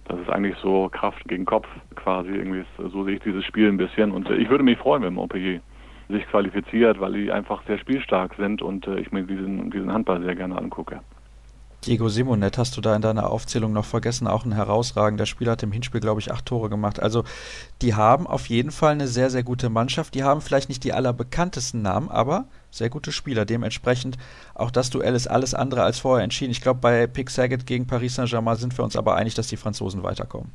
Das 0.07 0.21
ist 0.21 0.31
eigentlich 0.31 0.57
so 0.63 0.89
Kraft 0.93 1.25
gegen 1.27 1.45
Kopf 1.45 1.67
quasi, 1.97 2.31
irgendwie 2.31 2.65
so 2.79 3.05
sehe 3.05 3.17
ich 3.17 3.23
dieses 3.23 3.45
Spiel 3.45 3.69
ein 3.69 3.79
bisschen 3.79 4.13
und 4.13 4.31
äh, 4.31 4.37
ich 4.37 4.49
würde 4.49 4.63
mich 4.63 4.79
freuen, 4.79 5.03
wenn 5.03 5.15
Montpellier 5.15 5.61
sich 6.09 6.25
qualifiziert, 6.29 7.01
weil 7.01 7.15
die 7.15 7.33
einfach 7.33 7.63
sehr 7.67 7.79
spielstark 7.79 8.35
sind 8.37 8.63
und 8.63 8.87
äh, 8.87 9.01
ich 9.01 9.11
mir 9.11 9.25
diesen, 9.25 9.73
diesen 9.73 9.93
Handball 9.93 10.23
sehr 10.23 10.37
gerne 10.37 10.57
angucke. 10.57 11.01
Diego 11.85 12.09
Simonet 12.09 12.59
hast 12.59 12.77
du 12.77 12.81
da 12.81 12.95
in 12.95 13.03
deiner 13.03 13.31
Aufzählung 13.31 13.73
noch 13.73 13.85
vergessen, 13.85 14.29
auch 14.29 14.45
ein 14.45 14.53
herausragender 14.53 15.27
Spieler, 15.27 15.53
hat 15.53 15.65
im 15.65 15.73
Hinspiel, 15.73 16.01
glaube 16.01 16.21
ich, 16.21 16.31
acht 16.31 16.47
Tore 16.47 16.69
gemacht. 16.69 17.03
Also 17.03 17.25
die 17.81 17.95
haben 17.95 18.29
auf 18.29 18.47
jeden 18.47 18.71
Fall 18.71 18.93
eine 18.93 19.09
sehr, 19.09 19.31
sehr 19.31 19.43
gute 19.43 19.69
Mannschaft. 19.69 20.15
Die 20.15 20.23
haben 20.23 20.41
vielleicht 20.41 20.69
nicht 20.69 20.85
die 20.85 20.93
allerbekanntesten 20.93 21.83
Namen, 21.83 22.09
aber 22.09 22.45
sehr 22.71 22.89
gute 22.89 23.11
Spieler. 23.11 23.45
Dementsprechend 23.45 24.17
auch 24.55 24.71
das 24.71 24.91
Duell 24.91 25.15
ist 25.15 25.27
alles 25.27 25.55
andere 25.55 25.83
als 25.83 25.99
vorher 25.99 26.23
entschieden. 26.23 26.53
Ich 26.53 26.61
glaube, 26.61 26.79
bei 26.81 27.09
Pick 27.09 27.31
Saget 27.31 27.67
gegen 27.67 27.89
Paris 27.89 28.15
Saint-Germain 28.15 28.57
sind 28.57 28.79
wir 28.79 28.85
uns 28.85 28.97
aber 28.97 29.17
einig, 29.17 29.35
dass 29.35 29.49
die 29.49 29.57
Franzosen 29.57 30.05
weiterkommen. 30.05 30.53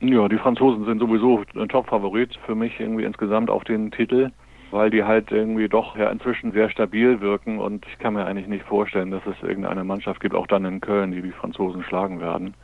Ja, 0.00 0.28
die 0.28 0.38
Franzosen 0.38 0.84
sind 0.86 0.98
sowieso 0.98 1.44
ein 1.54 1.68
Top-Favorit 1.68 2.36
für 2.44 2.56
mich 2.56 2.80
irgendwie 2.80 3.04
insgesamt 3.04 3.48
auf 3.48 3.62
den 3.62 3.92
Titel 3.92 4.32
weil 4.74 4.90
die 4.90 5.04
halt 5.04 5.30
irgendwie 5.30 5.68
doch 5.68 5.96
ja 5.96 6.10
inzwischen 6.10 6.50
sehr 6.50 6.68
stabil 6.68 7.20
wirken 7.20 7.60
und 7.60 7.86
ich 7.86 7.98
kann 8.00 8.14
mir 8.14 8.26
eigentlich 8.26 8.48
nicht 8.48 8.66
vorstellen, 8.66 9.12
dass 9.12 9.24
es 9.24 9.40
irgendeine 9.40 9.84
Mannschaft 9.84 10.20
gibt, 10.20 10.34
auch 10.34 10.48
dann 10.48 10.64
in 10.64 10.80
Köln, 10.80 11.12
die 11.12 11.22
die 11.22 11.30
Franzosen 11.30 11.84
schlagen 11.84 12.20
werden. 12.20 12.54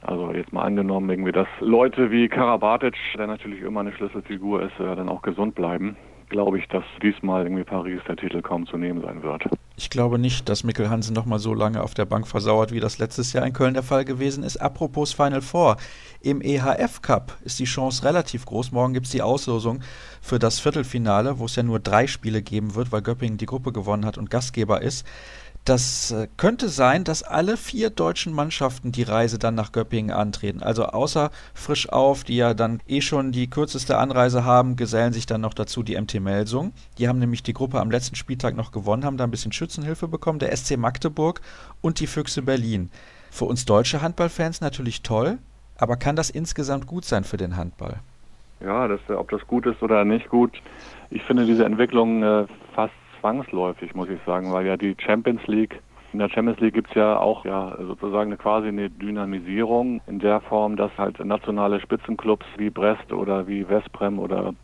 Also 0.00 0.32
jetzt 0.32 0.54
mal 0.54 0.62
angenommen, 0.62 1.10
irgendwie, 1.10 1.32
dass 1.32 1.46
Leute 1.60 2.10
wie 2.10 2.28
Karabatic, 2.28 2.94
der 3.18 3.26
natürlich 3.26 3.60
immer 3.60 3.80
eine 3.80 3.92
Schlüsselfigur 3.92 4.62
ist, 4.62 4.72
dann 4.78 5.08
auch 5.10 5.20
gesund 5.20 5.54
bleiben, 5.54 5.96
glaube 6.34 6.58
ich, 6.58 6.66
dass 6.66 6.82
diesmal 7.00 7.44
irgendwie 7.44 7.62
Paris 7.62 8.00
der 8.08 8.16
Titel 8.16 8.42
kaum 8.42 8.66
zu 8.66 8.76
nehmen 8.76 9.00
sein 9.02 9.22
wird. 9.22 9.44
Ich 9.76 9.88
glaube 9.88 10.18
nicht, 10.18 10.48
dass 10.48 10.64
Mikkel 10.64 10.90
Hansen 10.90 11.14
noch 11.14 11.26
mal 11.26 11.38
so 11.38 11.54
lange 11.54 11.80
auf 11.80 11.94
der 11.94 12.06
Bank 12.06 12.26
versauert, 12.26 12.72
wie 12.72 12.80
das 12.80 12.98
letztes 12.98 13.32
Jahr 13.32 13.46
in 13.46 13.52
Köln 13.52 13.74
der 13.74 13.84
Fall 13.84 14.04
gewesen 14.04 14.42
ist. 14.42 14.56
Apropos 14.56 15.12
Final 15.12 15.42
Four. 15.42 15.76
Im 16.22 16.40
EHF 16.40 17.02
Cup 17.02 17.36
ist 17.44 17.60
die 17.60 17.66
Chance 17.66 18.02
relativ 18.04 18.46
groß. 18.46 18.72
Morgen 18.72 18.94
gibt 18.94 19.06
es 19.06 19.12
die 19.12 19.22
Auslosung 19.22 19.78
für 20.20 20.40
das 20.40 20.58
Viertelfinale, 20.58 21.38
wo 21.38 21.44
es 21.44 21.54
ja 21.54 21.62
nur 21.62 21.78
drei 21.78 22.08
Spiele 22.08 22.42
geben 22.42 22.74
wird, 22.74 22.90
weil 22.90 23.02
Göppingen 23.02 23.38
die 23.38 23.46
Gruppe 23.46 23.70
gewonnen 23.70 24.04
hat 24.04 24.18
und 24.18 24.28
Gastgeber 24.28 24.82
ist. 24.82 25.06
Das 25.64 26.10
äh, 26.10 26.28
könnte 26.36 26.68
sein, 26.68 27.04
dass 27.04 27.22
alle 27.22 27.56
vier 27.56 27.88
deutschen 27.88 28.34
Mannschaften 28.34 28.92
die 28.92 29.02
Reise 29.02 29.38
dann 29.38 29.54
nach 29.54 29.72
Göppingen 29.72 30.14
antreten. 30.14 30.62
Also 30.62 30.84
außer 30.84 31.30
Frisch 31.54 31.88
auf, 31.88 32.22
die 32.22 32.36
ja 32.36 32.52
dann 32.52 32.80
eh 32.86 33.00
schon 33.00 33.32
die 33.32 33.48
kürzeste 33.48 33.96
Anreise 33.96 34.44
haben, 34.44 34.76
gesellen 34.76 35.14
sich 35.14 35.24
dann 35.24 35.40
noch 35.40 35.54
dazu 35.54 35.82
die 35.82 35.98
MT 35.98 36.20
Melsung. 36.20 36.72
Die 36.98 37.08
haben 37.08 37.18
nämlich 37.18 37.42
die 37.42 37.54
Gruppe 37.54 37.80
am 37.80 37.90
letzten 37.90 38.14
Spieltag 38.14 38.56
noch 38.56 38.72
gewonnen, 38.72 39.06
haben 39.06 39.16
da 39.16 39.24
ein 39.24 39.30
bisschen 39.30 39.52
Schützenhilfe 39.52 40.06
bekommen, 40.06 40.38
der 40.38 40.54
SC 40.54 40.76
Magdeburg 40.76 41.40
und 41.80 41.98
die 41.98 42.06
Füchse 42.06 42.42
Berlin. 42.42 42.90
Für 43.30 43.46
uns 43.46 43.64
deutsche 43.64 44.02
Handballfans 44.02 44.60
natürlich 44.60 45.00
toll, 45.02 45.38
aber 45.78 45.96
kann 45.96 46.14
das 46.14 46.28
insgesamt 46.28 46.86
gut 46.86 47.06
sein 47.06 47.24
für 47.24 47.38
den 47.38 47.56
Handball? 47.56 48.00
Ja, 48.60 48.86
das, 48.86 49.00
ob 49.08 49.30
das 49.30 49.46
gut 49.46 49.64
ist 49.64 49.82
oder 49.82 50.04
nicht 50.04 50.28
gut. 50.28 50.60
Ich 51.10 51.22
finde 51.22 51.46
diese 51.46 51.64
Entwicklung 51.64 52.22
äh, 52.22 52.46
fast 52.74 52.92
zwangsläufig, 53.24 53.94
muss 53.94 54.10
ich 54.10 54.20
sagen, 54.26 54.52
weil 54.52 54.66
ja 54.66 54.76
die 54.76 54.94
Champions 54.98 55.46
League 55.46 55.80
in 56.12 56.18
der 56.18 56.28
Champions 56.28 56.60
League 56.60 56.74
gibt 56.74 56.90
es 56.90 56.94
ja 56.94 57.18
auch 57.18 57.44
ja 57.46 57.74
sozusagen 57.80 58.30
eine, 58.30 58.36
quasi 58.36 58.68
eine 58.68 58.90
Dynamisierung 58.90 60.02
in 60.06 60.18
der 60.18 60.40
Form, 60.42 60.76
dass 60.76 60.92
halt 60.98 61.18
nationale 61.24 61.80
Spitzenclubs 61.80 62.46
wie 62.58 62.70
Brest 62.70 63.12
oder 63.12 63.48
wie 63.48 63.66
Westbrem 63.68 64.18
oder 64.18 64.54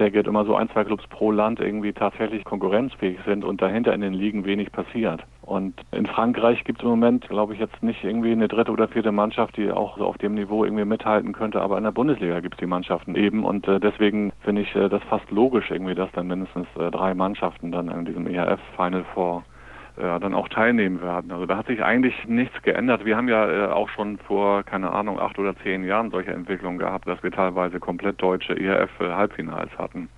Saget 0.00 0.26
immer 0.26 0.46
so 0.46 0.54
ein, 0.56 0.70
zwei 0.70 0.84
Clubs 0.84 1.06
pro 1.08 1.30
Land 1.30 1.60
irgendwie 1.60 1.92
tatsächlich 1.92 2.42
konkurrenzfähig 2.44 3.18
sind 3.26 3.44
und 3.44 3.60
dahinter 3.60 3.92
in 3.92 4.00
den 4.00 4.14
Ligen 4.14 4.46
wenig 4.46 4.72
passiert. 4.72 5.22
Und 5.42 5.74
in 5.92 6.06
Frankreich 6.06 6.64
gibt 6.64 6.78
es 6.78 6.84
im 6.84 6.90
Moment, 6.90 7.28
glaube 7.28 7.52
ich, 7.52 7.60
jetzt 7.60 7.82
nicht 7.82 8.02
irgendwie 8.02 8.32
eine 8.32 8.48
dritte 8.48 8.72
oder 8.72 8.88
vierte 8.88 9.12
Mannschaft, 9.12 9.58
die 9.58 9.70
auch 9.70 9.98
so 9.98 10.06
auf 10.06 10.16
dem 10.16 10.34
Niveau 10.34 10.64
irgendwie 10.64 10.86
mithalten 10.86 11.32
könnte, 11.32 11.60
aber 11.60 11.76
in 11.76 11.84
der 11.84 11.90
Bundesliga 11.90 12.40
gibt 12.40 12.54
es 12.54 12.60
die 12.60 12.66
Mannschaften 12.66 13.14
eben 13.14 13.44
und 13.44 13.68
äh, 13.68 13.78
deswegen 13.78 14.32
finde 14.40 14.62
ich 14.62 14.74
äh, 14.74 14.88
das 14.88 15.02
fast 15.10 15.30
logisch 15.30 15.70
irgendwie, 15.70 15.94
dass 15.94 16.10
dann 16.12 16.28
mindestens 16.28 16.66
äh, 16.78 16.90
drei 16.90 17.14
Mannschaften 17.14 17.70
dann 17.70 17.88
in 17.88 18.06
diesem 18.06 18.26
ERF 18.26 18.60
Final 18.76 19.04
Four 19.12 19.44
dann 19.96 20.34
auch 20.34 20.48
teilnehmen 20.48 21.02
werden. 21.02 21.32
Also 21.32 21.46
da 21.46 21.56
hat 21.56 21.66
sich 21.66 21.82
eigentlich 21.82 22.14
nichts 22.26 22.62
geändert. 22.62 23.04
Wir 23.04 23.16
haben 23.16 23.28
ja 23.28 23.48
äh, 23.48 23.70
auch 23.70 23.88
schon 23.88 24.18
vor, 24.18 24.62
keine 24.62 24.90
Ahnung, 24.90 25.18
acht 25.20 25.38
oder 25.38 25.56
zehn 25.56 25.84
Jahren 25.84 26.10
solche 26.10 26.32
Entwicklungen 26.32 26.78
gehabt, 26.78 27.06
dass 27.08 27.22
wir 27.22 27.30
teilweise 27.30 27.80
komplett 27.80 28.20
deutsche 28.22 28.54
ERF-Halbfinals 28.58 29.70
hatten. 29.78 30.08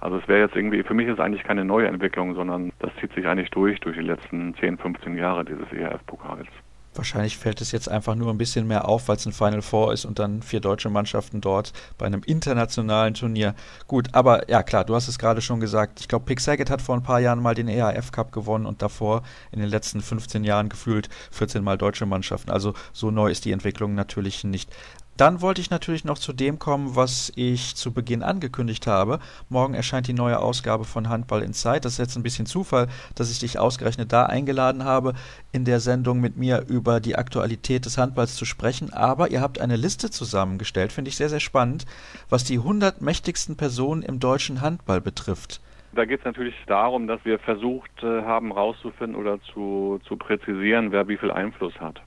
Also 0.00 0.16
es 0.16 0.26
wäre 0.26 0.40
jetzt 0.40 0.56
irgendwie, 0.56 0.82
für 0.82 0.94
mich 0.94 1.06
ist 1.06 1.20
eigentlich 1.20 1.44
keine 1.44 1.64
neue 1.64 1.86
Entwicklung, 1.86 2.34
sondern 2.34 2.72
das 2.80 2.90
zieht 2.96 3.12
sich 3.14 3.26
eigentlich 3.26 3.50
durch, 3.50 3.78
durch 3.80 3.96
die 3.96 4.02
letzten 4.02 4.54
10, 4.54 4.78
15 4.78 5.16
Jahre 5.16 5.44
dieses 5.44 5.72
ERF-Pokals. 5.72 6.48
Wahrscheinlich 6.94 7.38
fällt 7.38 7.60
es 7.60 7.72
jetzt 7.72 7.88
einfach 7.88 8.14
nur 8.14 8.30
ein 8.30 8.38
bisschen 8.38 8.66
mehr 8.66 8.86
auf, 8.86 9.08
weil 9.08 9.16
es 9.16 9.24
ein 9.24 9.32
Final 9.32 9.62
Four 9.62 9.92
ist 9.92 10.04
und 10.04 10.18
dann 10.18 10.42
vier 10.42 10.60
deutsche 10.60 10.90
Mannschaften 10.90 11.40
dort 11.40 11.72
bei 11.96 12.04
einem 12.04 12.22
internationalen 12.24 13.14
Turnier. 13.14 13.54
Gut, 13.86 14.08
aber 14.12 14.50
ja 14.50 14.62
klar, 14.62 14.84
du 14.84 14.94
hast 14.94 15.08
es 15.08 15.18
gerade 15.18 15.40
schon 15.40 15.60
gesagt. 15.60 16.00
Ich 16.00 16.08
glaube, 16.08 16.26
Pick 16.26 16.40
Saget 16.40 16.68
hat 16.68 16.82
vor 16.82 16.94
ein 16.94 17.02
paar 17.02 17.20
Jahren 17.20 17.40
mal 17.40 17.54
den 17.54 17.68
EAF 17.68 18.12
Cup 18.12 18.30
gewonnen 18.30 18.66
und 18.66 18.82
davor 18.82 19.22
in 19.52 19.60
den 19.60 19.70
letzten 19.70 20.02
15 20.02 20.44
Jahren 20.44 20.68
gefühlt 20.68 21.08
14 21.30 21.64
Mal 21.64 21.78
deutsche 21.78 22.04
Mannschaften. 22.04 22.50
Also 22.50 22.74
so 22.92 23.10
neu 23.10 23.30
ist 23.30 23.44
die 23.44 23.52
Entwicklung 23.52 23.94
natürlich 23.94 24.44
nicht. 24.44 24.70
Dann 25.18 25.42
wollte 25.42 25.60
ich 25.60 25.70
natürlich 25.70 26.04
noch 26.04 26.18
zu 26.18 26.32
dem 26.32 26.58
kommen, 26.58 26.96
was 26.96 27.30
ich 27.36 27.76
zu 27.76 27.92
Beginn 27.92 28.22
angekündigt 28.22 28.86
habe. 28.86 29.18
Morgen 29.50 29.74
erscheint 29.74 30.08
die 30.08 30.14
neue 30.14 30.38
Ausgabe 30.38 30.84
von 30.84 31.10
Handball 31.10 31.42
Inside. 31.42 31.82
Das 31.82 31.92
ist 31.92 31.98
jetzt 31.98 32.16
ein 32.16 32.22
bisschen 32.22 32.46
Zufall, 32.46 32.88
dass 33.14 33.30
ich 33.30 33.38
dich 33.38 33.58
ausgerechnet 33.58 34.10
da 34.10 34.24
eingeladen 34.24 34.84
habe, 34.84 35.12
in 35.52 35.66
der 35.66 35.80
Sendung 35.80 36.20
mit 36.20 36.38
mir 36.38 36.64
über 36.66 36.98
die 36.98 37.16
Aktualität 37.16 37.84
des 37.84 37.98
Handballs 37.98 38.36
zu 38.36 38.46
sprechen. 38.46 38.90
Aber 38.92 39.30
ihr 39.30 39.42
habt 39.42 39.60
eine 39.60 39.76
Liste 39.76 40.10
zusammengestellt, 40.10 40.92
finde 40.92 41.10
ich 41.10 41.16
sehr, 41.16 41.28
sehr 41.28 41.40
spannend, 41.40 41.84
was 42.30 42.44
die 42.44 42.56
100 42.56 43.02
mächtigsten 43.02 43.56
Personen 43.56 44.02
im 44.02 44.18
deutschen 44.18 44.62
Handball 44.62 45.02
betrifft. 45.02 45.60
Da 45.94 46.06
geht 46.06 46.20
es 46.20 46.24
natürlich 46.24 46.54
darum, 46.66 47.06
dass 47.06 47.22
wir 47.26 47.38
versucht 47.38 48.02
äh, 48.02 48.22
haben, 48.22 48.50
rauszufinden 48.50 49.14
oder 49.14 49.42
zu, 49.42 50.00
zu 50.08 50.16
präzisieren, 50.16 50.90
wer 50.90 51.06
wie 51.06 51.18
viel 51.18 51.30
Einfluss 51.30 51.78
hat. 51.78 52.00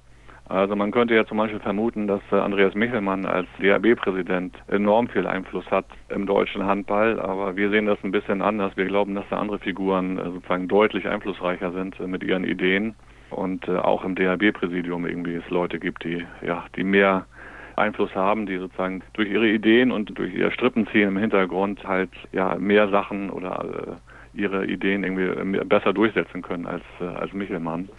Also 0.48 0.76
man 0.76 0.92
könnte 0.92 1.16
ja 1.16 1.26
zum 1.26 1.40
Beispiel 1.40 1.60
vermuten, 1.60 2.06
dass 2.06 2.22
äh, 2.32 2.36
Andreas 2.36 2.76
Michelmann 2.76 3.26
als 3.26 3.48
DAB-Präsident 3.60 4.56
enorm 4.68 5.08
viel 5.08 5.26
Einfluss 5.26 5.66
hat 5.72 5.86
im 6.10 6.28
deutschen 6.28 6.64
Handball, 6.66 7.20
aber 7.20 7.56
wir 7.56 7.72
sehen 7.72 7.88
das 7.88 7.98
ein 8.04 8.12
bisschen 8.12 8.44
anders. 8.44 8.78
Wir 8.78 8.86
glauben, 8.86 9.16
dass 9.16 9.26
da 9.32 9.40
andere 9.40 9.58
Figuren 9.58 10.20
äh, 10.20 10.24
sozusagen 10.26 10.68
deutlich 10.68 11.08
einflussreicher 11.08 11.72
sind 11.72 12.00
äh, 12.00 12.06
mit 12.06 12.24
ihren 12.24 12.44
Ideen 12.44 12.94
und 13.32 13.68
auch 13.68 14.06
im 14.06 14.14
DAB-Präsidium 14.14 15.08
irgendwie 15.08 15.34
es 15.34 15.50
Leute 15.50 15.80
gibt, 15.80 16.04
die 16.04 16.24
ja, 16.46 16.66
die 16.76 16.84
mehr 16.84 17.26
Einfluss 17.76 18.14
haben, 18.14 18.46
die 18.46 18.58
sozusagen 18.58 19.02
durch 19.14 19.30
ihre 19.30 19.48
Ideen 19.48 19.92
und 19.92 20.18
durch 20.18 20.34
ihr 20.34 20.52
Strippenziehen 20.52 21.10
im 21.10 21.18
Hintergrund 21.18 21.84
halt 21.86 22.12
ja 22.32 22.56
mehr 22.56 22.88
Sachen 22.90 23.32
oder 23.32 24.00
ihre 24.34 24.68
Ideen 24.68 25.04
irgendwie 25.04 25.58
besser 25.66 25.92
durchsetzen 25.92 26.44
können 26.44 26.68
als 26.68 26.84
als 27.00 27.34
Michelmann. 27.34 27.90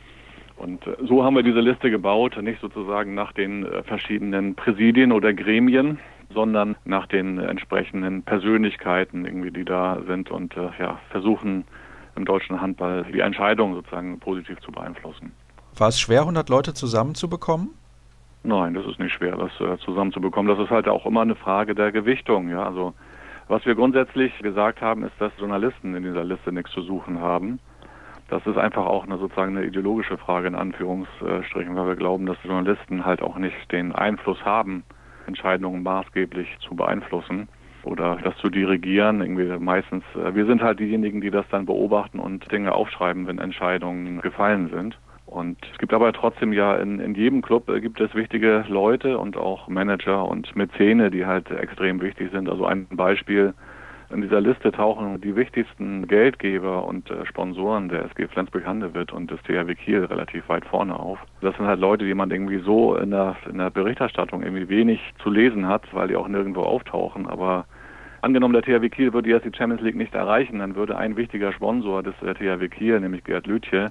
Und 0.56 0.86
äh, 0.86 0.96
so 1.06 1.24
haben 1.24 1.36
wir 1.36 1.42
diese 1.42 1.60
Liste 1.60 1.90
gebaut, 1.90 2.36
nicht 2.42 2.60
sozusagen 2.60 3.14
nach 3.14 3.32
den 3.32 3.66
äh, 3.66 3.82
verschiedenen 3.82 4.54
Präsidien 4.54 5.12
oder 5.12 5.32
Gremien, 5.32 5.98
sondern 6.32 6.76
nach 6.84 7.06
den 7.06 7.38
entsprechenden 7.38 8.22
Persönlichkeiten 8.22 9.24
irgendwie, 9.24 9.50
die 9.50 9.64
da 9.64 9.98
sind 10.06 10.30
und 10.30 10.56
äh, 10.56 10.70
ja, 10.78 10.98
versuchen 11.10 11.64
im 12.16 12.24
deutschen 12.24 12.60
Handball 12.60 13.04
die 13.12 13.20
Entscheidung 13.20 13.74
sozusagen 13.74 14.18
positiv 14.18 14.58
zu 14.60 14.72
beeinflussen. 14.72 15.32
War 15.76 15.88
es 15.88 16.00
schwer, 16.00 16.20
100 16.20 16.48
Leute 16.48 16.72
zusammenzubekommen? 16.72 17.70
Nein, 18.42 18.74
das 18.74 18.86
ist 18.86 18.98
nicht 18.98 19.12
schwer, 19.12 19.36
das 19.36 19.50
äh, 19.60 19.76
zusammenzubekommen. 19.84 20.48
Das 20.54 20.64
ist 20.64 20.70
halt 20.70 20.88
auch 20.88 21.04
immer 21.04 21.22
eine 21.22 21.34
Frage 21.34 21.74
der 21.74 21.92
Gewichtung. 21.92 22.48
Ja, 22.48 22.64
also 22.64 22.94
was 23.48 23.64
wir 23.66 23.74
grundsätzlich 23.74 24.36
gesagt 24.38 24.80
haben, 24.80 25.04
ist, 25.04 25.14
dass 25.18 25.32
Journalisten 25.38 25.94
in 25.94 26.02
dieser 26.02 26.24
Liste 26.24 26.52
nichts 26.52 26.72
zu 26.72 26.82
suchen 26.82 27.20
haben. 27.20 27.58
Das 28.28 28.44
ist 28.46 28.56
einfach 28.56 28.86
auch 28.86 29.04
eine 29.04 29.18
sozusagen 29.18 29.56
eine 29.56 29.66
ideologische 29.66 30.18
Frage 30.18 30.48
in 30.48 30.56
Anführungsstrichen, 30.56 31.76
weil 31.76 31.86
wir 31.86 31.96
glauben, 31.96 32.26
dass 32.26 32.36
Journalisten 32.42 33.04
halt 33.04 33.22
auch 33.22 33.38
nicht 33.38 33.70
den 33.70 33.92
Einfluss 33.92 34.44
haben, 34.44 34.82
Entscheidungen 35.26 35.82
maßgeblich 35.82 36.48
zu 36.60 36.74
beeinflussen 36.74 37.48
oder 37.84 38.18
das 38.22 38.36
zu 38.38 38.50
dirigieren. 38.50 39.20
Irgendwie 39.20 39.58
meistens, 39.58 40.04
äh, 40.16 40.34
wir 40.34 40.46
sind 40.46 40.62
halt 40.62 40.80
diejenigen, 40.80 41.20
die 41.20 41.30
das 41.30 41.46
dann 41.50 41.66
beobachten 41.66 42.18
und 42.18 42.50
Dinge 42.50 42.72
aufschreiben, 42.72 43.26
wenn 43.26 43.38
Entscheidungen 43.38 44.20
gefallen 44.20 44.70
sind. 44.70 44.98
Und 45.26 45.58
es 45.72 45.78
gibt 45.78 45.92
aber 45.92 46.12
trotzdem 46.12 46.52
ja 46.52 46.76
in, 46.76 47.00
in 47.00 47.14
jedem 47.14 47.42
Club 47.42 47.68
äh, 47.68 47.80
gibt 47.80 48.00
es 48.00 48.14
wichtige 48.14 48.64
Leute 48.68 49.18
und 49.18 49.36
auch 49.36 49.68
Manager 49.68 50.26
und 50.26 50.54
Mäzene, 50.56 51.10
die 51.10 51.26
halt 51.26 51.50
extrem 51.50 52.00
wichtig 52.00 52.30
sind. 52.32 52.48
Also 52.48 52.66
ein 52.66 52.86
Beispiel 52.90 53.54
in 54.10 54.22
dieser 54.22 54.40
Liste 54.40 54.70
tauchen 54.70 55.20
die 55.20 55.34
wichtigsten 55.34 56.06
Geldgeber 56.06 56.86
und 56.86 57.10
äh, 57.10 57.26
Sponsoren 57.26 57.88
der 57.88 58.04
SG 58.04 58.28
Flensburg-Handewitt 58.28 59.12
und 59.12 59.30
des 59.30 59.42
THW 59.42 59.74
Kiel 59.74 60.04
relativ 60.04 60.48
weit 60.48 60.64
vorne 60.64 60.98
auf. 60.98 61.18
Das 61.40 61.56
sind 61.56 61.66
halt 61.66 61.80
Leute, 61.80 62.04
die 62.04 62.14
man 62.14 62.30
irgendwie 62.30 62.60
so 62.60 62.96
in 62.96 63.10
der, 63.10 63.36
in 63.50 63.58
der 63.58 63.70
Berichterstattung 63.70 64.42
irgendwie 64.42 64.68
wenig 64.68 65.00
zu 65.22 65.30
lesen 65.30 65.66
hat, 65.66 65.82
weil 65.92 66.08
die 66.08 66.16
auch 66.16 66.28
nirgendwo 66.28 66.62
auftauchen. 66.62 67.26
Aber 67.26 67.66
angenommen, 68.22 68.54
der 68.54 68.62
THW 68.62 68.88
Kiel 68.88 69.12
würde 69.12 69.28
jetzt 69.28 69.44
die 69.44 69.56
Champions 69.56 69.82
League 69.82 69.96
nicht 69.96 70.14
erreichen, 70.14 70.60
dann 70.60 70.76
würde 70.76 70.96
ein 70.96 71.16
wichtiger 71.16 71.52
Sponsor 71.52 72.02
des 72.02 72.14
äh, 72.22 72.34
THW 72.34 72.68
Kiel, 72.68 73.00
nämlich 73.00 73.24
Gerd 73.24 73.46
Lütje, 73.46 73.90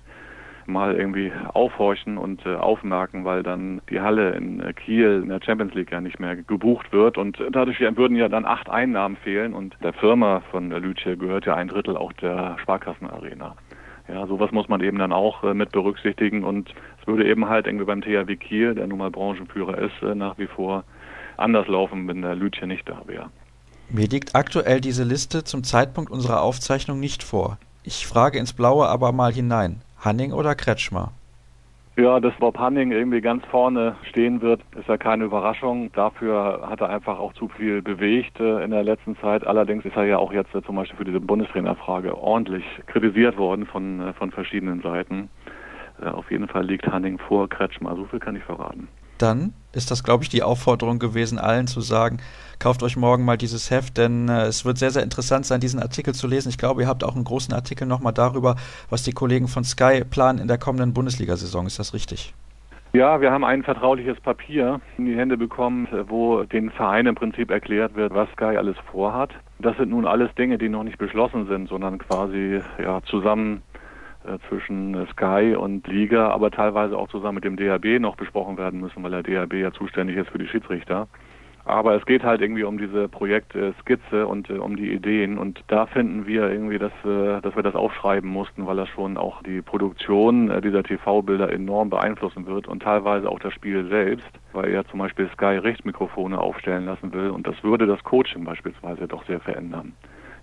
mal 0.68 0.96
irgendwie 0.96 1.32
aufhorchen 1.54 2.18
und 2.18 2.46
äh, 2.46 2.56
aufmerken, 2.56 3.26
weil 3.26 3.44
dann 3.44 3.82
die 3.90 4.02
Halle 4.02 4.32
in 4.32 4.60
äh, 4.62 4.74
Kiel 4.74 5.22
in 5.24 5.30
der 5.30 5.42
Champions 5.44 5.74
League 5.74 5.92
ja 5.92 6.02
nicht 6.02 6.20
mehr 6.20 6.36
gebucht 6.36 6.92
wird 6.92 7.18
und 7.18 7.38
dadurch 7.52 7.80
würden 7.80 8.18
ja 8.18 8.30
dann 8.30 8.46
acht 8.46 8.70
Einnahmen 8.70 9.18
fehlen 9.18 9.54
und 9.54 9.76
der 9.84 9.94
Firma 9.94 10.42
von 10.52 10.70
der 10.70 10.80
Lütje 10.80 11.18
gehört 11.18 11.46
ja 11.46 11.56
ein 11.56 11.68
Drittel 11.68 11.98
auch 11.98 12.14
der 12.14 12.58
Sparkassenarena. 12.62 13.56
Ja, 14.08 14.28
sowas 14.28 14.52
muss 14.52 14.70
man 14.70 14.82
eben 14.82 15.00
dann 15.00 15.12
auch 15.12 15.44
äh, 15.44 15.54
mit 15.54 15.72
berücksichtigen 15.72 16.44
und 16.44 16.74
es 17.02 17.08
würde 17.08 17.28
eben 17.28 17.50
halt 17.50 17.66
irgendwie 17.66 17.86
beim 17.86 18.02
THW 18.02 18.36
Kiel, 18.36 18.76
der 18.76 18.88
nun 18.88 19.00
mal 19.00 19.10
Branchenführer 19.10 19.78
ist, 19.80 20.02
äh, 20.04 20.14
nach 20.14 20.38
wie 20.38 20.48
vor 20.48 20.84
anders 21.38 21.68
laufen, 21.68 22.08
wenn 22.08 22.22
der 22.22 22.36
Lütje 22.36 22.68
nicht 22.68 22.88
da 22.88 23.02
wäre. 23.08 23.30
Mir 23.90 24.08
liegt 24.08 24.36
aktuell 24.36 24.82
diese 24.82 25.04
Liste 25.04 25.44
zum 25.44 25.64
Zeitpunkt 25.64 26.12
unserer 26.12 26.42
Aufzeichnung 26.42 27.00
nicht 27.00 27.24
vor. 27.24 27.58
Ich 27.84 28.08
frage 28.08 28.40
ins 28.40 28.54
Blaue 28.54 28.88
aber 28.88 29.12
mal 29.12 29.32
hinein. 29.32 29.82
Hanning 30.06 30.32
oder 30.32 30.56
Kretschmer? 30.56 31.12
Ja, 31.98 32.20
dass 32.20 32.34
Bob 32.40 32.58
Hanning 32.58 32.92
irgendwie 32.92 33.22
ganz 33.22 33.46
vorne 33.46 33.96
stehen 34.10 34.42
wird, 34.42 34.62
ist 34.78 34.88
ja 34.88 34.98
keine 34.98 35.24
Überraschung. 35.24 35.92
Dafür 35.94 36.68
hat 36.70 36.82
er 36.82 36.90
einfach 36.90 37.18
auch 37.18 37.34
zu 37.34 37.48
viel 37.48 37.82
bewegt 37.82 38.38
äh, 38.40 38.64
in 38.64 38.72
der 38.72 38.84
letzten 38.84 39.18
Zeit. 39.18 39.48
Allerdings 39.48 39.86
ist 39.86 39.96
er 39.96 40.04
ja 40.04 40.18
auch 40.18 40.34
jetzt 40.34 40.54
äh, 40.54 40.62
zum 40.62 40.76
Beispiel 40.76 40.98
für 40.98 41.06
diese 41.06 41.22
Bundestrainerfrage 41.22 42.18
ordentlich 42.18 42.66
kritisiert 42.88 43.38
worden 43.38 43.66
von, 43.66 44.02
äh, 44.02 44.14
von 44.14 44.32
verschiedenen 44.32 44.82
Seiten. 44.82 45.30
Auf 46.04 46.30
jeden 46.30 46.50
Fall 46.50 46.66
liegt 46.66 46.86
Hanning 46.86 47.18
vor 47.18 47.48
Kretschmer. 47.48 47.96
So 47.96 48.04
viel 48.04 48.20
kann 48.20 48.36
ich 48.36 48.44
verraten 48.44 48.90
dann 49.18 49.54
ist 49.72 49.92
das, 49.92 50.04
glaube 50.04 50.24
ich, 50.24 50.30
die 50.30 50.44
Aufforderung 50.44 51.00
gewesen, 51.00 51.40
allen 51.40 51.68
zu 51.68 51.82
sagen, 51.82 52.20
kauft 52.60 52.84
euch 52.84 52.98
morgen 52.98 53.26
mal 53.26 53.38
dieses 53.38 53.72
Heft, 53.72 53.98
denn 53.98 54.30
äh, 54.30 54.44
es 54.44 54.66
wird 54.66 54.78
sehr, 54.78 54.92
sehr 54.92 55.04
interessant 55.04 55.46
sein, 55.46 55.60
diesen 55.60 55.80
Artikel 55.80 56.14
zu 56.14 56.28
lesen. 56.28 56.50
Ich 56.50 56.58
glaube, 56.58 56.82
ihr 56.82 56.88
habt 56.88 57.04
auch 57.04 57.16
einen 57.16 57.24
großen 57.24 57.54
Artikel 57.54 57.88
nochmal 57.88 58.14
darüber, 58.14 58.56
was 58.90 59.04
die 59.04 59.14
Kollegen 59.14 59.48
von 59.48 59.64
Sky 59.64 60.04
planen 60.04 60.40
in 60.40 60.48
der 60.48 60.58
kommenden 60.58 60.94
Bundesliga-Saison. 60.94 61.66
Ist 61.66 61.80
das 61.80 61.94
richtig? 61.94 62.34
Ja, 62.96 63.20
wir 63.20 63.30
haben 63.30 63.44
ein 63.44 63.64
vertrauliches 63.64 64.22
Papier 64.22 64.80
in 64.98 65.06
die 65.06 65.18
Hände 65.18 65.36
bekommen, 65.36 65.86
wo 66.08 66.44
den 66.44 66.72
Vereinen 66.72 67.10
im 67.10 67.16
Prinzip 67.16 67.52
erklärt 67.52 67.94
wird, 67.96 68.14
was 68.14 68.30
Sky 68.32 68.56
alles 68.56 68.78
vorhat. 68.90 69.32
Das 69.60 69.76
sind 69.76 69.90
nun 69.90 70.06
alles 70.06 70.34
Dinge, 70.36 70.58
die 70.58 70.70
noch 70.70 70.84
nicht 70.84 70.98
beschlossen 70.98 71.46
sind, 71.48 71.68
sondern 71.68 71.98
quasi 71.98 72.62
ja, 72.82 73.02
zusammen 73.02 73.64
äh, 74.26 74.38
zwischen 74.48 75.06
Sky 75.12 75.56
und 75.58 75.86
Liga, 75.88 76.30
aber 76.30 76.52
teilweise 76.52 76.98
auch 76.98 77.10
zusammen 77.10 77.36
mit 77.36 77.44
dem 77.44 77.58
DHB 77.58 78.00
noch 78.00 78.16
besprochen 78.16 78.58
werden 78.58 78.80
müssen, 78.80 79.04
weil 79.04 79.12
der 79.12 79.24
DHB 79.24 79.56
ja 79.56 79.72
zuständig 79.74 80.16
ist 80.16 80.30
für 80.30 80.40
die 80.40 80.48
Schiedsrichter. 80.48 81.10
Aber 81.66 81.96
es 81.96 82.06
geht 82.06 82.24
halt 82.24 82.42
irgendwie 82.42 82.64
um 82.64 82.78
diese 82.78 83.10
Projektskizze 83.10 84.28
und 84.28 84.52
äh, 84.52 84.54
um 84.54 84.76
die 84.76 84.94
Ideen 84.94 85.40
und 85.40 85.64
da 85.68 85.88
finden 85.88 86.28
wir 86.28 86.48
irgendwie, 86.50 86.78
dass, 86.78 86.94
äh, 87.04 87.42
dass 87.42 87.56
wir 87.56 87.64
das 87.64 87.74
aufschreiben 87.74 88.30
mussten, 88.30 88.68
weil 88.68 88.76
das 88.76 88.88
schon 88.90 89.18
auch 89.18 89.42
die 89.42 89.64
Produktion 89.64 90.52
äh, 90.52 90.62
dieser 90.62 90.84
TV-Bilder 90.84 91.52
enorm 91.52 91.90
beeinflussen 91.90 92.46
wird 92.46 92.68
und 92.68 92.84
teilweise 92.84 93.28
auch 93.28 93.40
das 93.40 93.52
Spiel 93.54 93.88
selbst, 93.90 94.30
weil 94.54 94.70
er 94.70 94.86
zum 94.86 95.00
Beispiel 95.00 95.28
Sky 95.34 95.58
Richtmikrofone 95.58 96.40
aufstellen 96.40 96.86
lassen 96.86 97.12
will 97.14 97.32
und 97.32 97.48
das 97.48 97.64
würde 97.64 97.88
das 97.88 98.04
Coaching 98.04 98.46
beispielsweise 98.46 99.08
doch 99.08 99.26
sehr 99.26 99.40
verändern. 99.40 99.94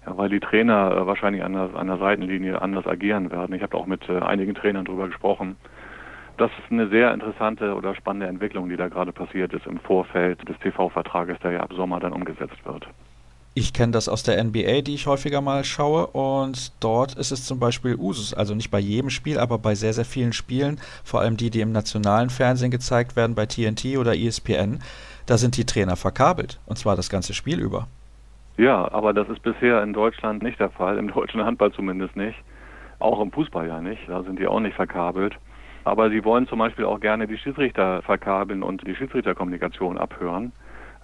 Ja, 0.05 0.19
weil 0.19 0.29
die 0.29 0.41
Trainer 0.41 1.07
wahrscheinlich 1.07 1.45
an 1.45 1.53
der, 1.53 1.77
an 1.77 1.87
der 1.87 1.99
Seitenlinie 1.99 2.61
anders 2.61 2.89
agieren 2.89 3.31
werden. 3.31 3.55
Ich 3.55 3.63
habe 3.63 3.77
auch 3.77 3.87
mit 3.87 4.11
einigen 4.11 4.57
Trainern 4.57 4.85
darüber 4.85 5.07
gesprochen. 5.07 5.55
Das 6.39 6.51
ist 6.59 6.73
eine 6.73 6.89
sehr 6.89 7.13
interessante 7.13 7.75
oder 7.75 7.95
spannende 7.95 8.27
Entwicklung, 8.27 8.69
die 8.69 8.77
da 8.77 8.89
gerade 8.89 9.13
passiert 9.13 9.53
ist 9.53 9.67
im 9.67 9.79
Vorfeld 9.81 10.49
des 10.49 10.59
TV-Vertrages, 10.59 11.39
der 11.41 11.53
ja 11.53 11.61
ab 11.61 11.73
Sommer 11.75 12.01
dann 12.01 12.13
umgesetzt 12.13 12.65
wird. 12.65 12.87
Ich 13.55 13.75
kenne 13.75 13.93
das 13.93 14.09
aus 14.09 14.23
der 14.23 14.43
NBA, 14.43 14.81
die 14.81 14.95
ich 14.95 15.07
häufiger 15.07 15.43
mal 15.43 15.63
schaue. 15.63 16.07
Und 16.07 16.73
dort 16.83 17.15
ist 17.17 17.33
es 17.33 17.45
zum 17.45 17.61
Beispiel 17.61 17.97
Usus, 17.97 18.33
also 18.33 18.55
nicht 18.55 18.71
bei 18.71 18.79
jedem 18.79 19.11
Spiel, 19.11 19.39
aber 19.39 19.59
bei 19.59 19.75
sehr, 19.75 19.93
sehr 19.93 20.07
vielen 20.07 20.33
Spielen, 20.33 20.81
vor 21.05 21.21
allem 21.21 21.37
die, 21.37 21.51
die 21.51 21.61
im 21.61 21.71
nationalen 21.71 22.31
Fernsehen 22.31 22.71
gezeigt 22.71 23.15
werden, 23.15 23.35
bei 23.35 23.45
TNT 23.45 23.99
oder 23.99 24.17
ESPN, 24.17 24.79
da 25.27 25.37
sind 25.37 25.59
die 25.59 25.67
Trainer 25.67 25.97
verkabelt. 25.97 26.61
Und 26.65 26.79
zwar 26.79 26.97
das 26.97 27.11
ganze 27.11 27.35
Spiel 27.35 27.61
über. 27.61 27.89
Ja, 28.57 28.91
aber 28.91 29.13
das 29.13 29.29
ist 29.29 29.43
bisher 29.43 29.83
in 29.83 29.93
Deutschland 29.93 30.43
nicht 30.43 30.59
der 30.59 30.71
Fall, 30.71 30.97
im 30.97 31.13
deutschen 31.13 31.45
Handball 31.45 31.73
zumindest 31.73 32.17
nicht. 32.17 32.39
Auch 33.01 33.21
im 33.21 33.33
Fußball 33.33 33.67
ja 33.67 33.83
nicht, 33.83 34.09
da 34.09 34.23
sind 34.23 34.39
die 34.39 34.47
auch 34.47 34.61
nicht 34.61 34.77
verkabelt. 34.77 35.35
Aber 35.85 36.11
sie 36.11 36.25
wollen 36.25 36.47
zum 36.47 36.59
Beispiel 36.59 36.85
auch 36.85 37.01
gerne 37.01 37.27
die 37.27 37.39
Schiedsrichter 37.39 38.03
verkabeln 38.03 38.63
und 38.63 38.87
die 38.87 38.95
Schiedsrichterkommunikation 38.95 39.99
abhören. 39.99 40.53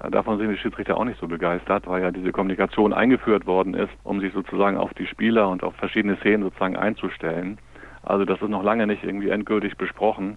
Äh, 0.02 0.10
davon 0.10 0.38
sind 0.38 0.50
die 0.50 0.58
Schiedsrichter 0.58 0.96
auch 0.96 1.04
nicht 1.04 1.20
so 1.20 1.26
begeistert, 1.26 1.86
weil 1.86 2.02
ja 2.02 2.10
diese 2.10 2.32
Kommunikation 2.32 2.92
eingeführt 2.92 3.46
worden 3.46 3.74
ist, 3.74 3.92
um 4.04 4.20
sich 4.20 4.32
sozusagen 4.32 4.76
auf 4.76 4.94
die 4.94 5.06
Spieler 5.06 5.48
und 5.48 5.62
auf 5.62 5.74
verschiedene 5.76 6.16
Szenen 6.16 6.44
sozusagen 6.44 6.76
einzustellen. 6.76 7.58
Also 8.02 8.24
das 8.24 8.40
ist 8.40 8.48
noch 8.48 8.62
lange 8.62 8.86
nicht 8.86 9.04
irgendwie 9.04 9.30
endgültig 9.30 9.76
besprochen. 9.76 10.36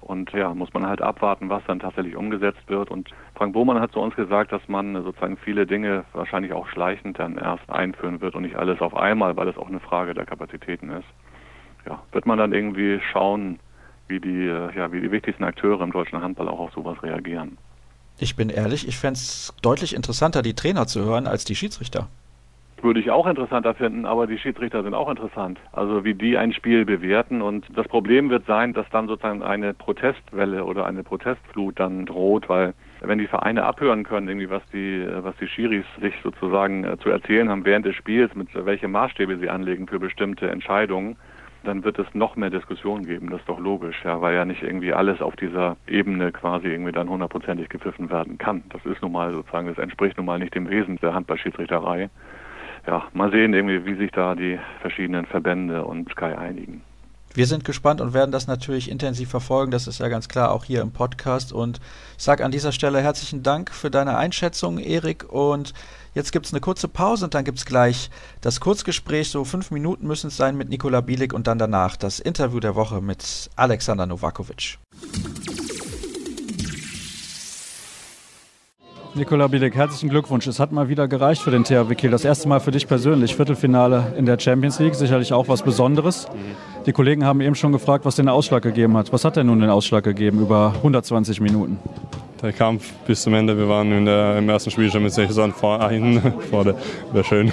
Und 0.00 0.32
ja, 0.32 0.52
muss 0.52 0.72
man 0.74 0.86
halt 0.86 1.00
abwarten, 1.00 1.48
was 1.48 1.64
dann 1.66 1.78
tatsächlich 1.78 2.14
umgesetzt 2.14 2.68
wird. 2.68 2.90
Und 2.90 3.08
Frank 3.34 3.54
Bohmann 3.54 3.80
hat 3.80 3.92
zu 3.92 4.00
uns 4.00 4.14
gesagt, 4.14 4.52
dass 4.52 4.66
man 4.68 5.02
sozusagen 5.02 5.38
viele 5.38 5.66
Dinge 5.66 6.04
wahrscheinlich 6.12 6.52
auch 6.52 6.68
schleichend 6.68 7.18
dann 7.18 7.38
erst 7.38 7.70
einführen 7.70 8.20
wird 8.20 8.34
und 8.34 8.42
nicht 8.42 8.56
alles 8.56 8.82
auf 8.82 8.94
einmal, 8.94 9.34
weil 9.36 9.48
es 9.48 9.56
auch 9.56 9.68
eine 9.68 9.80
Frage 9.80 10.12
der 10.12 10.26
Kapazitäten 10.26 10.90
ist. 10.90 11.06
Ja, 11.86 12.02
wird 12.12 12.26
man 12.26 12.36
dann 12.36 12.52
irgendwie 12.52 13.00
schauen, 13.12 13.58
wie 14.08 14.20
die, 14.20 14.46
ja, 14.46 14.92
wie 14.92 15.00
die 15.00 15.10
wichtigsten 15.10 15.44
Akteure 15.44 15.82
im 15.82 15.92
deutschen 15.92 16.20
Handball 16.20 16.48
auch 16.48 16.58
auf 16.58 16.72
sowas 16.72 17.02
reagieren. 17.02 17.58
Ich 18.18 18.36
bin 18.36 18.48
ehrlich, 18.48 18.86
ich 18.86 18.98
fände 18.98 19.14
es 19.14 19.52
deutlich 19.62 19.94
interessanter, 19.94 20.42
die 20.42 20.54
Trainer 20.54 20.86
zu 20.86 21.04
hören, 21.04 21.26
als 21.26 21.44
die 21.44 21.56
Schiedsrichter. 21.56 22.08
Würde 22.80 23.00
ich 23.00 23.10
auch 23.10 23.26
interessanter 23.26 23.74
finden, 23.74 24.04
aber 24.04 24.26
die 24.26 24.38
Schiedsrichter 24.38 24.82
sind 24.82 24.94
auch 24.94 25.08
interessant. 25.08 25.58
Also 25.72 26.04
wie 26.04 26.14
die 26.14 26.36
ein 26.36 26.52
Spiel 26.52 26.84
bewerten. 26.84 27.40
Und 27.40 27.64
das 27.74 27.88
Problem 27.88 28.28
wird 28.28 28.46
sein, 28.46 28.74
dass 28.74 28.86
dann 28.90 29.08
sozusagen 29.08 29.42
eine 29.42 29.72
Protestwelle 29.72 30.64
oder 30.64 30.84
eine 30.84 31.02
Protestflut 31.02 31.80
dann 31.80 32.04
droht, 32.04 32.48
weil 32.48 32.74
wenn 33.00 33.18
die 33.18 33.26
Vereine 33.26 33.64
abhören 33.64 34.04
können, 34.04 34.28
irgendwie 34.28 34.50
was 34.50 34.62
die, 34.72 35.06
was 35.08 35.34
die 35.36 35.48
Schiris 35.48 35.86
sich 36.00 36.14
sozusagen 36.22 36.84
äh, 36.84 36.98
zu 36.98 37.10
erzählen 37.10 37.48
haben 37.48 37.64
während 37.64 37.86
des 37.86 37.96
Spiels, 37.96 38.34
mit 38.34 38.48
welche 38.52 38.88
Maßstäbe 38.88 39.38
sie 39.38 39.48
anlegen 39.48 39.86
für 39.86 39.98
bestimmte 39.98 40.50
Entscheidungen, 40.50 41.16
dann 41.64 41.84
wird 41.84 41.98
es 41.98 42.06
noch 42.14 42.36
mehr 42.36 42.50
Diskussionen 42.50 43.06
geben. 43.06 43.30
Das 43.30 43.40
ist 43.40 43.48
doch 43.48 43.58
logisch, 43.58 43.96
ja, 44.04 44.20
weil 44.20 44.34
ja 44.34 44.44
nicht 44.44 44.62
irgendwie 44.62 44.92
alles 44.92 45.20
auf 45.20 45.36
dieser 45.36 45.76
Ebene 45.86 46.32
quasi 46.32 46.68
irgendwie 46.68 46.92
dann 46.92 47.08
hundertprozentig 47.08 47.68
gepfiffen 47.68 48.10
werden 48.10 48.38
kann. 48.38 48.62
Das 48.70 48.84
ist 48.84 49.02
nun 49.02 49.12
mal 49.12 49.32
sozusagen, 49.32 49.68
das 49.68 49.78
entspricht 49.78 50.16
nun 50.16 50.26
mal 50.26 50.38
nicht 50.38 50.54
dem 50.54 50.68
Wesen 50.68 50.96
der 51.02 51.14
Handballschiedsrichterei. 51.14 52.10
Ja, 52.86 53.04
mal 53.14 53.30
sehen 53.30 53.54
irgendwie, 53.54 53.84
wie 53.86 53.94
sich 53.94 54.10
da 54.10 54.34
die 54.34 54.58
verschiedenen 54.80 55.26
Verbände 55.26 55.84
und 55.84 56.10
Sky 56.10 56.34
einigen. 56.36 56.82
Wir 57.36 57.46
sind 57.46 57.64
gespannt 57.64 58.00
und 58.00 58.14
werden 58.14 58.30
das 58.30 58.46
natürlich 58.46 58.88
intensiv 58.88 59.28
verfolgen. 59.28 59.72
Das 59.72 59.88
ist 59.88 59.98
ja 59.98 60.06
ganz 60.06 60.28
klar 60.28 60.52
auch 60.52 60.62
hier 60.62 60.82
im 60.82 60.92
Podcast. 60.92 61.52
Und 61.52 61.80
sage 62.16 62.44
an 62.44 62.52
dieser 62.52 62.70
Stelle 62.70 63.00
herzlichen 63.00 63.42
Dank 63.42 63.72
für 63.72 63.90
deine 63.90 64.16
Einschätzung, 64.16 64.78
Erik. 64.78 65.32
Und 65.32 65.74
jetzt 66.14 66.32
gibt 66.32 66.46
es 66.46 66.52
eine 66.52 66.60
kurze 66.60 66.88
Pause 66.88 67.26
und 67.26 67.34
dann 67.34 67.44
gibt 67.44 67.58
es 67.58 67.64
gleich 67.64 68.10
das 68.40 68.60
Kurzgespräch. 68.60 69.28
So 69.30 69.44
fünf 69.44 69.70
Minuten 69.70 70.06
müssen 70.06 70.28
es 70.28 70.36
sein 70.36 70.56
mit 70.56 70.68
Nikola 70.68 71.00
Bielik 71.00 71.32
und 71.32 71.46
dann 71.46 71.58
danach 71.58 71.96
das 71.96 72.20
Interview 72.20 72.60
der 72.60 72.74
Woche 72.74 73.00
mit 73.00 73.50
Alexander 73.56 74.06
Novakovic. 74.06 74.78
Nikola 79.16 79.46
Bielik, 79.46 79.76
herzlichen 79.76 80.08
Glückwunsch. 80.08 80.44
Es 80.48 80.58
hat 80.58 80.72
mal 80.72 80.88
wieder 80.88 81.06
gereicht 81.06 81.40
für 81.40 81.52
den 81.52 81.62
THW 81.62 81.94
Kiel. 81.94 82.10
Das 82.10 82.24
erste 82.24 82.48
Mal 82.48 82.58
für 82.58 82.72
dich 82.72 82.88
persönlich. 82.88 83.36
Viertelfinale 83.36 84.12
in 84.16 84.26
der 84.26 84.40
Champions 84.40 84.80
League, 84.80 84.96
sicherlich 84.96 85.32
auch 85.32 85.46
was 85.46 85.62
Besonderes. 85.62 86.26
Die 86.84 86.92
Kollegen 86.92 87.24
haben 87.24 87.40
eben 87.40 87.54
schon 87.54 87.70
gefragt, 87.70 88.04
was 88.04 88.16
den 88.16 88.28
Ausschlag 88.28 88.64
gegeben 88.64 88.96
hat. 88.96 89.12
Was 89.12 89.24
hat 89.24 89.36
denn 89.36 89.46
nun 89.46 89.60
den 89.60 89.70
Ausschlag 89.70 90.02
gegeben 90.02 90.40
über 90.40 90.72
120 90.78 91.40
Minuten? 91.40 91.78
Der 92.44 92.52
Kampf 92.52 92.92
bis 93.06 93.22
zum 93.22 93.32
Ende. 93.32 93.56
Wir 93.56 93.70
waren 93.70 94.04
der, 94.04 94.36
im 94.36 94.46
ersten 94.50 94.70
Spiel 94.70 94.90
schon 94.90 95.02
mit 95.02 95.14
6 95.14 95.34
vor, 95.58 95.88
hinten 95.88 96.20
vorne, 96.50 96.74
wäre 97.10 97.24
schön. 97.24 97.50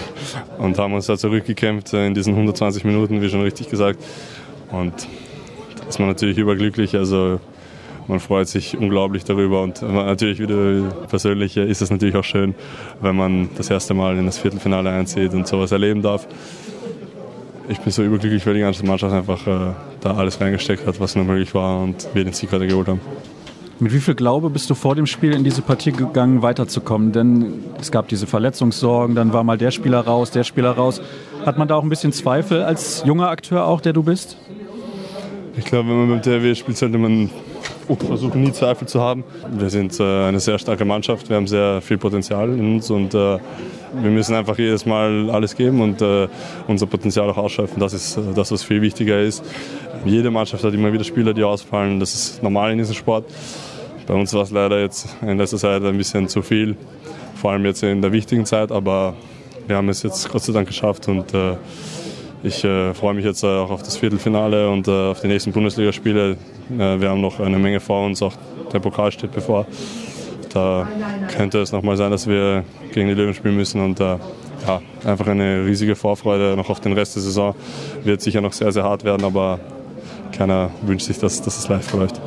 Und 0.58 0.77
haben 0.77 0.93
uns 0.93 1.06
da 1.06 1.17
zurückgekämpft 1.17 1.93
in 1.93 2.13
diesen 2.13 2.34
120 2.34 2.84
Minuten, 2.84 3.21
wie 3.21 3.30
schon 3.30 3.41
richtig 3.41 3.69
gesagt. 3.69 4.04
Und 4.69 4.91
da 5.77 5.88
ist 5.88 5.97
man 5.97 6.10
natürlich 6.10 6.38
überglücklich. 6.38 6.93
Also 6.97 7.39
man 8.10 8.19
freut 8.19 8.49
sich 8.49 8.77
unglaublich 8.77 9.23
darüber 9.23 9.62
und 9.62 9.82
natürlich 9.82 10.39
wieder 10.39 10.91
persönlich 11.08 11.56
ist 11.56 11.82
es 11.82 11.89
natürlich 11.89 12.17
auch 12.17 12.25
schön, 12.25 12.54
wenn 12.99 13.15
man 13.15 13.49
das 13.56 13.69
erste 13.69 13.93
Mal 13.93 14.17
in 14.17 14.25
das 14.25 14.39
Viertelfinale 14.39 14.89
einzieht 14.89 15.32
und 15.34 15.47
sowas 15.47 15.71
erleben 15.71 16.01
darf. 16.01 16.27
Ich 17.69 17.80
bin 17.80 17.93
so 17.93 18.04
überglücklich, 18.04 18.45
weil 18.45 18.56
die 18.56 18.60
ganze 18.60 18.86
Mannschaft 18.86 19.13
einfach 19.13 19.47
äh, 19.47 19.73
da 20.01 20.15
alles 20.17 20.41
reingesteckt 20.41 20.86
hat, 20.86 20.99
was 20.99 21.15
nur 21.15 21.23
möglich 21.23 21.56
war 21.56 21.82
und 21.82 22.10
wir 22.13 22.25
den 22.25 22.34
Sieg 22.34 22.51
heute 22.51 22.67
geholt 22.67 22.89
haben. 22.89 22.99
Mit 23.81 23.93
wie 23.93 23.99
viel 23.99 24.13
Glaube 24.13 24.51
bist 24.51 24.69
du 24.69 24.75
vor 24.75 24.93
dem 24.93 25.07
Spiel 25.07 25.33
in 25.33 25.43
diese 25.43 25.63
Partie 25.63 25.91
gegangen, 25.91 26.43
weiterzukommen? 26.43 27.13
Denn 27.13 27.63
es 27.79 27.91
gab 27.91 28.07
diese 28.09 28.27
Verletzungssorgen, 28.27 29.15
dann 29.15 29.33
war 29.33 29.43
mal 29.43 29.57
der 29.57 29.71
Spieler 29.71 30.01
raus, 30.01 30.29
der 30.29 30.43
Spieler 30.43 30.69
raus. 30.69 31.01
Hat 31.47 31.57
man 31.57 31.67
da 31.67 31.77
auch 31.77 31.81
ein 31.81 31.89
bisschen 31.89 32.13
Zweifel 32.13 32.61
als 32.61 33.01
junger 33.07 33.29
Akteur 33.29 33.65
auch, 33.65 33.81
der 33.81 33.93
du 33.93 34.03
bist? 34.03 34.37
Ich 35.57 35.65
glaube, 35.65 35.89
wenn 35.89 35.97
man 35.97 36.09
beim 36.09 36.21
THW 36.21 36.53
spielt, 36.53 36.77
sollte 36.77 36.99
man 36.99 37.31
versuchen 38.05 38.43
nie 38.43 38.51
Zweifel 38.51 38.87
zu 38.87 39.01
haben. 39.01 39.23
Wir 39.51 39.71
sind 39.71 39.99
äh, 39.99 40.27
eine 40.27 40.39
sehr 40.39 40.59
starke 40.59 40.85
Mannschaft, 40.85 41.29
wir 41.29 41.37
haben 41.37 41.47
sehr 41.47 41.81
viel 41.81 41.97
Potenzial 41.97 42.49
in 42.49 42.75
uns 42.75 42.91
und 42.91 43.15
äh, 43.15 43.17
wir 43.17 44.11
müssen 44.11 44.35
einfach 44.35 44.59
jedes 44.59 44.85
Mal 44.85 45.31
alles 45.31 45.55
geben 45.55 45.81
und 45.81 46.03
äh, 46.03 46.27
unser 46.67 46.85
Potenzial 46.85 47.27
auch 47.31 47.37
ausschöpfen. 47.37 47.79
Das 47.79 47.93
ist 47.93 48.19
das, 48.35 48.51
was 48.51 48.61
viel 48.61 48.83
wichtiger 48.83 49.19
ist. 49.19 49.43
Jede 50.05 50.29
Mannschaft 50.29 50.63
hat 50.63 50.73
immer 50.75 50.93
wieder 50.93 51.03
Spieler, 51.03 51.33
die 51.33 51.43
ausfallen. 51.43 51.99
Das 51.99 52.13
ist 52.13 52.43
normal 52.43 52.71
in 52.73 52.77
diesem 52.77 52.95
Sport. 52.95 53.25
Bei 54.07 54.13
uns 54.13 54.33
war 54.33 54.41
es 54.41 54.51
leider 54.51 54.79
jetzt 54.79 55.15
in 55.21 55.37
letzter 55.37 55.57
Zeit 55.57 55.83
ein 55.83 55.97
bisschen 55.97 56.27
zu 56.27 56.41
viel, 56.41 56.75
vor 57.35 57.51
allem 57.51 57.65
jetzt 57.65 57.83
in 57.83 58.01
der 58.01 58.11
wichtigen 58.11 58.45
Zeit, 58.45 58.71
aber 58.71 59.13
wir 59.67 59.77
haben 59.77 59.89
es 59.89 60.03
jetzt 60.03 60.29
Gott 60.29 60.41
sei 60.41 60.53
Dank 60.53 60.67
geschafft 60.67 61.07
und 61.07 61.33
äh, 61.33 61.55
ich 62.43 62.63
äh, 62.63 62.93
freue 62.93 63.13
mich 63.13 63.25
jetzt 63.25 63.43
äh, 63.43 63.47
auch 63.47 63.69
auf 63.69 63.83
das 63.83 63.97
Viertelfinale 63.97 64.69
und 64.69 64.87
äh, 64.87 64.91
auf 65.11 65.21
die 65.21 65.27
nächsten 65.27 65.51
Bundesligaspiele. 65.51 66.31
Äh, 66.71 66.99
wir 66.99 67.09
haben 67.09 67.21
noch 67.21 67.39
eine 67.39 67.59
Menge 67.59 67.79
vor 67.79 68.05
uns, 68.05 68.21
auch 68.21 68.33
der 68.73 68.79
Pokal 68.79 69.11
steht 69.11 69.31
bevor. 69.31 69.67
Da 70.51 70.87
könnte 71.35 71.59
es 71.59 71.71
nochmal 71.71 71.95
sein, 71.97 72.11
dass 72.11 72.27
wir 72.27 72.65
gegen 72.93 73.07
die 73.07 73.13
Löwen 73.13 73.33
spielen 73.33 73.55
müssen 73.55 73.79
und 73.81 73.99
äh, 73.99 74.17
ja, 74.67 74.81
einfach 75.05 75.27
eine 75.27 75.65
riesige 75.65 75.95
Vorfreude 75.95 76.55
noch 76.57 76.69
auf 76.69 76.79
den 76.79 76.93
Rest 76.93 77.15
der 77.15 77.23
Saison. 77.23 77.55
Wird 78.03 78.21
sicher 78.21 78.41
noch 78.41 78.53
sehr, 78.53 78.71
sehr 78.71 78.83
hart 78.83 79.03
werden, 79.03 79.23
aber 79.23 79.59
keiner 80.31 80.71
wünscht 80.81 81.07
sich, 81.07 81.19
dass, 81.19 81.41
dass 81.41 81.57
es 81.57 81.69
live 81.69 81.85
verläuft. 81.87 82.19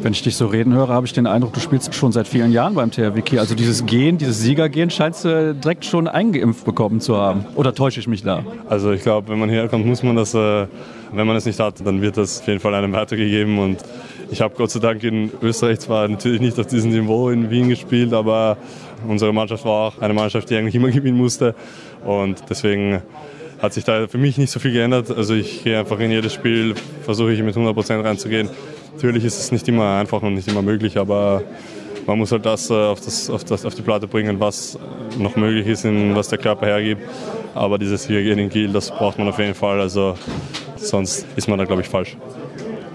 Wenn 0.00 0.12
ich 0.12 0.22
dich 0.22 0.36
so 0.36 0.46
reden 0.46 0.74
höre, 0.74 0.88
habe 0.88 1.06
ich 1.06 1.12
den 1.12 1.26
Eindruck, 1.26 1.52
du 1.54 1.60
spielst 1.60 1.92
schon 1.92 2.12
seit 2.12 2.28
vielen 2.28 2.52
Jahren 2.52 2.74
beim 2.74 2.92
THW 2.92 3.20
Kiel. 3.22 3.40
Also 3.40 3.56
dieses 3.56 3.84
Gehen, 3.84 4.16
dieses 4.16 4.40
Siegergehen 4.40 4.90
scheinst 4.90 5.24
du 5.24 5.54
direkt 5.54 5.84
schon 5.84 6.06
eingeimpft 6.06 6.64
bekommen 6.64 7.00
zu 7.00 7.16
haben. 7.16 7.44
Oder 7.56 7.74
täusche 7.74 7.98
ich 7.98 8.06
mich 8.06 8.22
da? 8.22 8.44
Also 8.68 8.92
ich 8.92 9.02
glaube, 9.02 9.28
wenn 9.28 9.40
man 9.40 9.48
herkommt, 9.48 9.86
muss 9.86 10.04
man 10.04 10.14
das, 10.14 10.34
äh, 10.34 10.66
wenn 11.12 11.26
man 11.26 11.34
es 11.34 11.46
nicht 11.46 11.58
hat, 11.58 11.84
dann 11.84 12.00
wird 12.00 12.16
das 12.16 12.40
auf 12.40 12.46
jeden 12.46 12.60
Fall 12.60 12.74
einem 12.74 12.92
weitergegeben. 12.92 13.58
Und 13.58 13.78
ich 14.30 14.40
habe 14.40 14.54
Gott 14.56 14.70
sei 14.70 14.78
Dank 14.78 15.02
in 15.02 15.32
Österreich 15.42 15.80
zwar 15.80 16.06
natürlich 16.06 16.40
nicht 16.40 16.58
auf 16.60 16.66
diesem 16.66 16.92
Niveau 16.92 17.30
in 17.30 17.50
Wien 17.50 17.68
gespielt, 17.68 18.12
aber 18.12 18.56
unsere 19.06 19.32
Mannschaft 19.32 19.64
war 19.64 19.88
auch 19.88 19.98
eine 20.00 20.14
Mannschaft, 20.14 20.48
die 20.50 20.56
eigentlich 20.56 20.76
immer 20.76 20.90
gewinnen 20.92 21.18
musste. 21.18 21.56
Und 22.04 22.44
deswegen 22.48 23.02
hat 23.60 23.72
sich 23.72 23.82
da 23.82 24.06
für 24.06 24.18
mich 24.18 24.38
nicht 24.38 24.52
so 24.52 24.60
viel 24.60 24.72
geändert. 24.72 25.10
Also 25.10 25.34
ich 25.34 25.64
gehe 25.64 25.78
einfach 25.78 25.98
in 25.98 26.12
jedes 26.12 26.32
Spiel, 26.32 26.74
versuche 27.02 27.32
ich 27.32 27.42
mit 27.42 27.56
100% 27.56 28.04
reinzugehen. 28.04 28.48
Natürlich 28.98 29.24
ist 29.24 29.38
es 29.38 29.52
nicht 29.52 29.68
immer 29.68 29.96
einfach 29.96 30.20
und 30.22 30.34
nicht 30.34 30.48
immer 30.48 30.60
möglich, 30.60 30.98
aber 30.98 31.44
man 32.04 32.18
muss 32.18 32.32
halt 32.32 32.44
das, 32.44 32.68
äh, 32.68 32.74
auf, 32.74 33.00
das, 33.00 33.30
auf, 33.30 33.44
das, 33.44 33.64
auf 33.64 33.72
die 33.76 33.82
Platte 33.82 34.08
bringen, 34.08 34.40
was 34.40 34.76
noch 35.16 35.36
möglich 35.36 35.68
ist 35.68 35.84
was 36.16 36.26
der 36.26 36.38
Körper 36.38 36.66
hergibt. 36.66 37.02
Aber 37.54 37.78
dieses 37.78 38.08
hier 38.08 38.20
in 38.36 38.48
Kiel, 38.48 38.72
das 38.72 38.90
braucht 38.90 39.16
man 39.16 39.28
auf 39.28 39.38
jeden 39.38 39.54
Fall. 39.54 39.80
Also 39.80 40.16
sonst 40.74 41.26
ist 41.36 41.48
man 41.48 41.60
da, 41.60 41.64
glaube 41.64 41.82
ich, 41.82 41.88
falsch. 41.88 42.16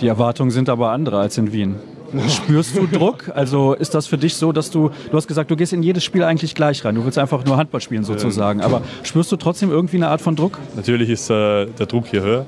Die 0.01 0.09
Erwartungen 0.09 0.51
sind 0.51 0.67
aber 0.67 0.91
andere 0.91 1.19
als 1.19 1.37
in 1.37 1.53
Wien. 1.53 1.75
Spürst 2.27 2.75
du 2.75 2.85
Druck? 2.91 3.31
Also 3.33 3.73
ist 3.73 3.95
das 3.95 4.05
für 4.05 4.17
dich 4.17 4.35
so, 4.35 4.51
dass 4.51 4.71
du, 4.71 4.89
du 5.09 5.15
hast 5.15 5.29
gesagt, 5.29 5.51
du 5.51 5.55
gehst 5.55 5.71
in 5.71 5.83
jedes 5.83 6.03
Spiel 6.03 6.25
eigentlich 6.25 6.53
gleich 6.53 6.83
rein. 6.83 6.95
Du 6.95 7.05
willst 7.05 7.17
einfach 7.17 7.45
nur 7.45 7.55
Handball 7.55 7.79
spielen 7.79 8.03
sozusagen. 8.03 8.59
Aber 8.59 8.81
spürst 9.03 9.31
du 9.31 9.37
trotzdem 9.37 9.71
irgendwie 9.71 9.95
eine 9.95 10.09
Art 10.09 10.19
von 10.19 10.35
Druck? 10.35 10.59
Natürlich 10.75 11.09
ist 11.09 11.29
äh, 11.29 11.65
der 11.67 11.85
Druck 11.85 12.07
hier 12.07 12.23
höher 12.23 12.45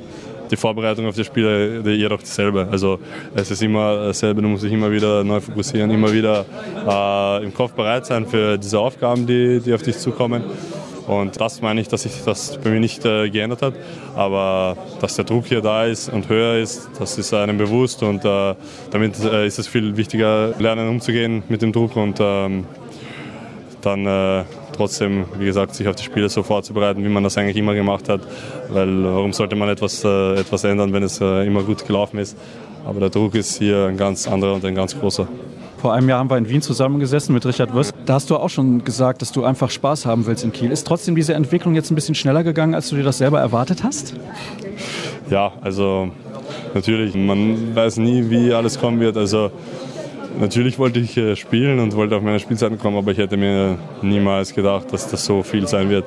die 0.56 0.62
Vorbereitung 0.62 1.06
auf 1.06 1.16
die 1.16 1.24
Spiele 1.24 1.82
jedoch 1.92 2.22
dieselbe. 2.22 2.68
Also 2.72 3.00
es 3.36 3.52
ist 3.52 3.62
immer 3.62 4.08
dasselbe, 4.08 4.42
du 4.42 4.48
musst 4.48 4.64
dich 4.64 4.72
immer 4.72 4.92
wieder 4.92 5.24
neu 5.24 5.40
fokussieren, 5.42 5.92
immer 5.92 6.12
wieder 6.14 6.46
äh, 6.88 7.44
im 7.44 7.54
Kopf 7.54 7.74
bereit 7.74 8.06
sein 8.06 8.26
für 8.26 8.58
diese 8.58 8.80
Aufgaben, 8.80 9.28
die, 9.28 9.60
die 9.60 9.74
auf 9.74 9.82
dich 9.82 9.98
zukommen. 9.98 10.44
Und 11.08 11.40
das 11.40 11.62
meine 11.62 11.82
ich, 11.82 11.88
dass 11.88 12.02
sich 12.04 12.24
das 12.26 12.58
bei 12.58 12.72
mir 12.72 12.80
nicht 12.80 13.06
äh, 13.06 13.30
geändert 13.30 13.62
hat. 13.62 13.74
Aber 14.16 14.76
dass 15.02 15.16
der 15.16 15.26
Druck 15.26 15.46
hier 15.46 15.62
da 15.62 15.86
ist 15.86 16.10
und 16.10 16.30
höher 16.30 16.58
ist, 16.58 16.90
das 16.98 17.18
ist 17.18 17.34
einem 17.34 17.58
bewusst. 17.58 18.02
Und 18.02 18.26
äh, 18.26 18.56
damit 18.90 19.20
äh, 19.24 19.46
ist 19.46 19.60
es 19.60 19.68
viel 19.68 19.98
wichtiger, 19.98 20.56
lernen 20.58 20.90
umzugehen 20.90 21.44
mit 21.48 21.62
dem 21.62 21.72
Druck 21.74 21.96
und 21.96 22.18
ähm, 22.20 22.66
dann, 23.82 24.06
äh, 24.08 24.44
trotzdem, 24.76 25.26
wie 25.38 25.46
gesagt, 25.46 25.76
sich 25.76 25.88
auf 25.88 25.96
die 25.96 26.04
Spiele 26.04 26.30
so 26.30 26.44
vorzubereiten, 26.44 27.04
wie 27.04 27.10
man 27.10 27.24
das 27.24 27.38
eigentlich 27.38 27.58
immer 27.58 27.74
gemacht 27.76 28.10
hat. 28.10 28.22
Weil 28.70 29.04
warum 29.04 29.34
sollte 29.34 29.56
man 29.56 29.70
etwas, 29.70 30.04
äh, 30.04 30.36
etwas 30.36 30.64
ändern, 30.64 30.94
wenn 30.94 31.04
es 31.04 31.22
äh, 31.22 31.46
immer 31.46 31.64
gut 31.64 31.86
gelaufen 31.86 32.20
ist? 32.20 32.38
Aber 32.86 33.00
der 33.00 33.10
Druck 33.10 33.36
ist 33.36 33.58
hier 33.58 33.88
ein 33.88 33.98
ganz 33.98 34.28
anderer 34.28 34.54
und 34.54 34.66
ein 34.66 34.76
ganz 34.76 34.98
großer. 34.98 35.28
Vor 35.78 35.94
einem 35.94 36.10
Jahr 36.10 36.20
haben 36.20 36.30
wir 36.30 36.38
in 36.38 36.50
Wien 36.50 36.62
zusammengesessen 36.62 37.34
mit 37.34 37.46
Richard 37.46 37.74
Würst. 37.74 37.94
Da 38.06 38.16
hast 38.16 38.30
du 38.30 38.38
auch 38.38 38.50
schon 38.50 38.84
gesagt, 38.84 39.22
dass 39.22 39.32
du 39.32 39.44
einfach 39.44 39.70
Spaß 39.70 40.06
haben 40.06 40.26
willst 40.26 40.44
in 40.44 40.52
Kiel. 40.52 40.72
Ist 40.72 40.88
trotzdem 40.88 41.16
diese 41.16 41.34
Entwicklung 41.34 41.76
jetzt 41.76 41.92
ein 41.92 41.96
bisschen 41.96 42.16
schneller 42.16 42.44
gegangen, 42.44 42.74
als 42.76 42.90
du 42.90 42.96
dir 42.96 43.04
das 43.04 43.18
selber 43.18 43.40
erwartet 43.40 43.84
hast? 43.84 44.16
Ja, 45.30 45.54
also 45.62 46.10
natürlich, 46.74 47.16
man 47.16 47.76
weiß 47.76 47.98
nie, 47.98 48.30
wie 48.30 48.54
alles 48.54 48.80
kommen 48.80 49.00
wird. 49.00 49.18
Also 49.18 49.52
natürlich 50.40 50.80
wollte 50.80 51.00
ich 51.00 51.18
äh, 51.18 51.36
spielen 51.36 51.80
und 51.80 51.96
wollte 51.96 52.16
auf 52.16 52.24
meine 52.24 52.40
Spielzeiten 52.40 52.78
kommen, 52.78 52.98
aber 52.98 53.12
ich 53.12 53.18
hätte 53.18 53.38
mir 53.38 53.78
niemals 54.02 54.54
gedacht, 54.54 54.92
dass 54.92 55.08
das 55.08 55.26
so 55.26 55.44
viel 55.44 55.68
sein 55.68 55.90
wird 55.90 56.06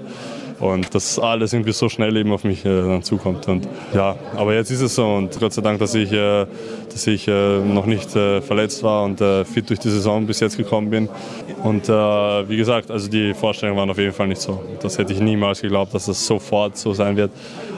und 0.61 0.93
dass 0.95 1.19
alles 1.19 1.53
irgendwie 1.53 1.73
so 1.73 1.89
schnell 1.89 2.17
eben 2.17 2.33
auf 2.33 2.45
mich 2.45 2.65
äh, 2.65 3.01
zukommt. 3.01 3.47
Und 3.49 3.69
ja, 3.95 4.17
aber 4.37 4.55
jetzt 4.55 4.71
ist 4.71 4.81
es 4.81 4.95
so 4.95 5.07
und 5.07 5.39
Gott 5.39 5.53
sei 5.53 5.63
Dank, 5.63 5.79
dass 5.79 5.95
ich, 5.95 6.13
äh, 6.13 6.47
dass 6.93 7.07
ich 7.07 7.29
äh, 7.29 7.61
noch 7.61 7.87
nicht 7.87 8.11
verletzt 8.11 8.83
war 8.83 9.05
und 9.05 9.21
fit 9.47 9.69
durch 9.71 9.79
die 9.79 9.91
Saison 9.91 10.27
bis 10.27 10.41
jetzt 10.41 10.57
gekommen 10.57 10.91
bin. 10.91 11.09
Und 11.63 11.89
wie 11.89 12.57
gesagt, 12.57 12.91
also 12.91 13.09
die 13.09 13.35
Vorstellungen 13.35 13.79
waren 13.79 13.91
auf 13.91 13.99
jeden 13.99 14.13
Fall 14.13 14.29
nicht 14.29 14.41
so. 14.41 14.63
Das 14.81 14.99
hätte 14.99 15.13
ich 15.13 15.21
niemals 15.21 15.61
geglaubt, 15.61 15.95
dass 15.95 16.07
das 16.07 16.27
sofort 16.27 16.77
so 16.77 16.93
sein 16.93 17.17
wird. 17.17 17.31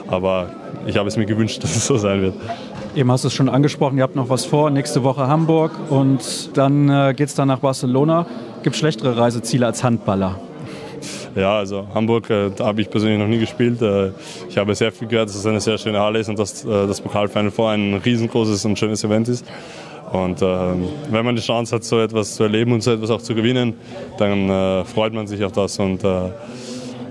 Aber 0.07 0.49
ich 0.85 0.97
habe 0.97 1.07
es 1.07 1.17
mir 1.17 1.25
gewünscht, 1.25 1.63
dass 1.63 1.75
es 1.75 1.85
so 1.85 1.97
sein 1.97 2.21
wird. 2.21 2.35
Eben 2.93 3.09
hast 3.09 3.23
du 3.23 3.29
es 3.29 3.33
schon 3.33 3.47
angesprochen, 3.47 3.97
ihr 3.97 4.03
habt 4.03 4.17
noch 4.17 4.27
was 4.27 4.43
vor. 4.43 4.69
Nächste 4.69 5.01
Woche 5.03 5.25
Hamburg 5.25 5.71
und 5.89 6.57
dann 6.57 6.89
äh, 6.89 7.13
geht 7.15 7.29
es 7.29 7.35
dann 7.35 7.47
nach 7.47 7.59
Barcelona. 7.59 8.25
Gibt 8.63 8.75
schlechtere 8.75 9.15
Reiseziele 9.15 9.65
als 9.65 9.81
Handballer? 9.81 10.37
Ja, 11.33 11.57
also 11.57 11.87
Hamburg, 11.95 12.29
äh, 12.29 12.51
habe 12.59 12.81
ich 12.81 12.89
persönlich 12.89 13.17
noch 13.17 13.27
nie 13.27 13.39
gespielt. 13.39 13.81
Äh, 13.81 14.11
ich 14.49 14.57
habe 14.57 14.75
sehr 14.75 14.91
viel 14.91 15.07
gehört, 15.07 15.29
dass 15.29 15.37
es 15.37 15.45
eine 15.45 15.61
sehr 15.61 15.77
schöne 15.77 16.01
Halle 16.01 16.19
ist 16.19 16.27
und 16.27 16.37
dass 16.37 16.65
äh, 16.65 16.85
das 16.85 16.99
Pokalfinal 16.99 17.49
vor 17.51 17.69
ein 17.69 17.93
riesengroßes 17.93 18.65
und 18.65 18.77
schönes 18.77 19.01
Event 19.05 19.29
ist. 19.29 19.45
Und 20.11 20.41
äh, 20.41 20.45
wenn 21.09 21.23
man 21.23 21.37
die 21.37 21.41
Chance 21.41 21.73
hat, 21.73 21.85
so 21.85 21.97
etwas 22.01 22.35
zu 22.35 22.43
erleben 22.43 22.73
und 22.73 22.83
so 22.83 22.91
etwas 22.91 23.09
auch 23.09 23.21
zu 23.21 23.33
gewinnen, 23.33 23.75
dann 24.17 24.49
äh, 24.49 24.83
freut 24.83 25.13
man 25.13 25.27
sich 25.27 25.41
auf 25.45 25.53
das. 25.53 25.79
Und 25.79 26.03
äh, 26.03 26.31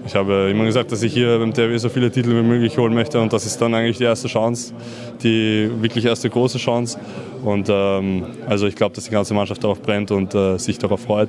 ich 0.06 0.14
habe 0.14 0.50
immer 0.50 0.64
gesagt, 0.64 0.92
dass 0.92 1.02
ich 1.02 1.12
hier 1.12 1.38
beim 1.38 1.52
THW 1.52 1.76
so 1.78 1.88
viele 1.88 2.10
Titel 2.10 2.30
wie 2.30 2.42
möglich 2.42 2.76
holen 2.78 2.94
möchte 2.94 3.20
und 3.20 3.32
das 3.32 3.46
ist 3.46 3.60
dann 3.60 3.74
eigentlich 3.74 3.98
die 3.98 4.04
erste 4.04 4.28
Chance, 4.28 4.74
die 5.22 5.70
wirklich 5.80 6.04
erste 6.04 6.30
große 6.30 6.58
Chance. 6.58 6.98
Und 7.42 7.68
ähm, 7.70 8.24
also 8.46 8.66
ich 8.66 8.76
glaube, 8.76 8.94
dass 8.94 9.04
die 9.04 9.10
ganze 9.10 9.34
Mannschaft 9.34 9.62
darauf 9.62 9.80
brennt 9.80 10.10
und 10.10 10.34
äh, 10.34 10.58
sich 10.58 10.78
darauf 10.78 11.00
freut. 11.00 11.28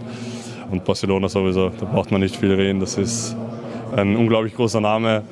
Und 0.71 0.85
Barcelona 0.85 1.27
sowieso, 1.27 1.69
da 1.69 1.85
braucht 1.85 2.11
man 2.11 2.21
nicht 2.21 2.35
viel 2.35 2.53
reden. 2.53 2.79
Das 2.79 2.97
ist 2.97 3.35
ein 3.95 4.15
unglaublich 4.15 4.55
großer 4.55 4.81
Name. 4.81 5.23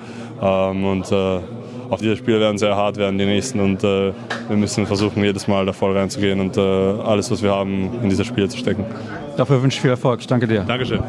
Ähm, 0.41 0.85
und 0.85 1.11
äh, 1.11 1.39
auch 1.89 1.97
diese 1.99 2.17
Spiele 2.17 2.39
werden 2.39 2.57
sehr 2.57 2.75
hart 2.75 2.97
werden, 2.97 3.17
die 3.17 3.25
nächsten. 3.25 3.59
Und 3.59 3.83
äh, 3.83 4.13
wir 4.47 4.57
müssen 4.57 4.85
versuchen, 4.85 5.23
jedes 5.23 5.47
Mal 5.47 5.65
da 5.65 5.73
voll 5.73 5.97
reinzugehen 5.97 6.39
und 6.39 6.57
äh, 6.57 6.61
alles, 6.61 7.31
was 7.31 7.41
wir 7.41 7.51
haben, 7.51 7.89
in 8.03 8.09
diese 8.09 8.25
Spiele 8.25 8.47
zu 8.47 8.57
stecken. 8.57 8.85
Dafür 9.37 9.61
wünsche 9.61 9.77
ich 9.77 9.81
viel 9.81 9.91
Erfolg. 9.91 10.19
Ich 10.19 10.27
danke 10.27 10.47
dir. 10.47 10.61
Dankeschön. 10.61 10.99